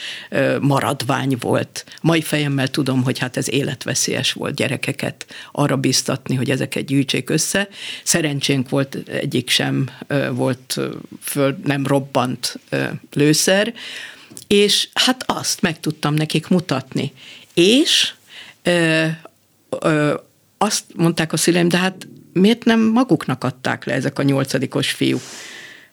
maradvány 0.61 1.37
volt. 1.41 1.85
Mai 2.03 2.23
fejemmel 2.23 2.69
tudom, 2.69 3.03
hogy 3.03 3.19
hát 3.19 3.37
ez 3.37 3.51
életveszélyes 3.51 4.33
volt 4.33 4.55
gyerekeket 4.55 5.27
arra 5.53 5.77
biztatni, 5.77 6.35
hogy 6.35 6.51
ezeket 6.51 6.85
gyűjtsék 6.85 7.31
össze. 7.31 7.69
Szerencsénk 8.03 8.69
volt, 8.69 8.95
egyik 9.07 9.51
sem 9.51 9.91
volt 10.33 10.81
föl, 11.23 11.59
nem 11.65 11.87
robbant 11.87 12.59
lőszer, 13.13 13.75
és 14.47 14.89
hát 14.95 15.25
azt 15.27 15.63
meg 15.63 15.81
tudtam 15.81 16.15
nekik 16.15 16.49
mutatni. 16.49 17.13
És 17.55 18.13
ö, 18.63 19.07
ö, 19.81 20.15
azt 20.59 20.85
mondták 20.95 21.33
a 21.33 21.37
szüleim, 21.37 21.69
de 21.69 21.79
hát 21.79 22.07
miért 22.33 22.65
nem 22.65 22.81
maguknak 22.81 23.45
adták 23.45 23.85
le 23.85 23.93
ezek 23.93 24.19
a 24.19 24.23
nyolcadikos 24.23 24.91
fiúk? 24.91 25.23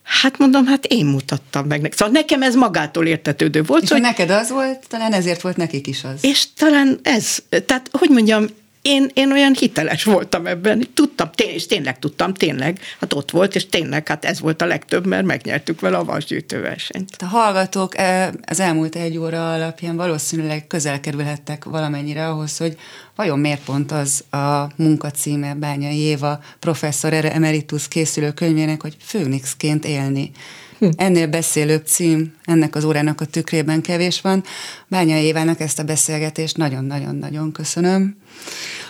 Hát 0.03 0.37
mondom, 0.37 0.65
hát 0.65 0.85
én 0.85 1.05
mutattam 1.05 1.67
meg. 1.67 1.93
Szóval 1.95 2.13
nekem 2.13 2.41
ez 2.41 2.55
magától 2.55 3.05
értetődő 3.05 3.63
volt. 3.63 3.83
És 3.83 3.89
hogy 3.89 4.01
neked 4.01 4.29
az 4.29 4.49
volt, 4.49 4.87
talán 4.87 5.13
ezért 5.13 5.41
volt 5.41 5.57
nekik 5.57 5.87
is 5.87 6.03
az. 6.03 6.23
És 6.23 6.53
talán 6.53 6.99
ez, 7.03 7.37
tehát 7.65 7.89
hogy 7.91 8.09
mondjam, 8.09 8.45
én, 8.81 9.09
én 9.13 9.31
olyan 9.31 9.53
hiteles 9.59 10.03
voltam 10.03 10.45
ebben, 10.45 10.87
tudtam, 10.93 11.29
tény, 11.31 11.53
és 11.53 11.65
tényleg 11.65 11.99
tudtam, 11.99 12.33
tényleg, 12.33 12.79
hát 12.99 13.13
ott 13.13 13.31
volt, 13.31 13.55
és 13.55 13.69
tényleg, 13.69 14.07
hát 14.07 14.25
ez 14.25 14.39
volt 14.39 14.61
a 14.61 14.65
legtöbb, 14.65 15.05
mert 15.05 15.25
megnyertük 15.25 15.79
vele 15.79 15.97
a 15.97 16.03
vasgyűjtőversenyt. 16.03 17.15
A 17.19 17.25
hallgatók 17.25 17.93
az 18.45 18.59
elmúlt 18.59 18.95
egy 18.95 19.17
óra 19.17 19.53
alapján 19.53 19.95
valószínűleg 19.95 20.67
közel 20.67 20.99
kerülhettek 20.99 21.63
valamennyire 21.63 22.27
ahhoz, 22.27 22.57
hogy 22.57 22.77
vajon 23.15 23.39
miért 23.39 23.63
pont 23.63 23.91
az 23.91 24.23
a 24.31 24.71
munkacíme 24.75 25.53
Bányai 25.53 25.97
Éva 25.97 26.39
professzor 26.59 27.13
emeritus 27.13 27.87
készülő 27.87 28.31
könyvének, 28.31 28.81
hogy 28.81 28.95
főnixként 28.99 29.85
élni. 29.85 30.31
Ennél 30.95 31.27
beszélőbb 31.27 31.85
cím 31.85 32.33
ennek 32.45 32.75
az 32.75 32.83
órának 32.83 33.21
a 33.21 33.25
tükrében 33.25 33.81
kevés 33.81 34.21
van. 34.21 34.43
Bányai 34.87 35.23
Évának 35.23 35.59
ezt 35.59 35.79
a 35.79 35.83
beszélgetést 35.83 36.57
nagyon-nagyon-nagyon 36.57 37.51
köszönöm. 37.51 38.17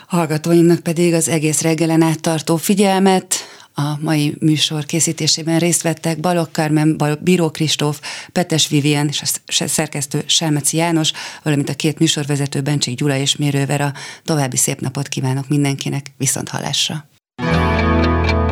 A 0.10 0.16
hallgatóinknak 0.16 0.80
pedig 0.80 1.14
az 1.14 1.28
egész 1.28 1.62
reggelen 1.62 2.02
át 2.02 2.22
tartó 2.22 2.56
figyelmet, 2.56 3.36
a 3.80 3.98
mai 4.00 4.36
műsor 4.40 4.86
készítésében 4.86 5.60
részt 5.60 5.82
vettek 5.82 6.20
Balogh 6.20 6.52
Kármen, 6.52 6.98
Bíró 7.22 7.50
Kristóf, 7.50 8.00
Petes 8.32 8.68
Vivien 8.68 9.08
és 9.08 9.22
a 9.46 9.68
szerkesztő 9.68 10.24
Selmeci 10.26 10.78
János, 10.78 11.12
valamint 11.44 11.70
a 11.70 11.74
két 11.74 12.00
műsorvezető 12.00 12.62
Bencsik 12.62 12.98
Gyula 12.98 13.18
és 13.18 13.36
Mérővera. 13.36 13.94
További 14.24 14.58
szép 14.58 14.80
napot 14.80 15.08
kívánok 15.08 15.48
mindenkinek, 15.48 16.06
viszont 16.18 16.50
hallásra! 16.50 17.06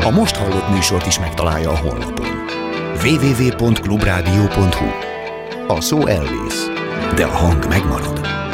A 0.01 0.09
most 0.09 0.35
hallott 0.35 0.69
műsort 0.69 1.05
is 1.05 1.19
megtalálja 1.19 1.69
a 1.69 1.77
honlapon. 1.77 2.44
www.clubradio.hu 3.05 4.87
A 5.67 5.81
szó 5.81 6.05
elvész, 6.07 6.67
de 7.15 7.25
a 7.25 7.29
hang 7.29 7.67
megmarad. 7.67 8.44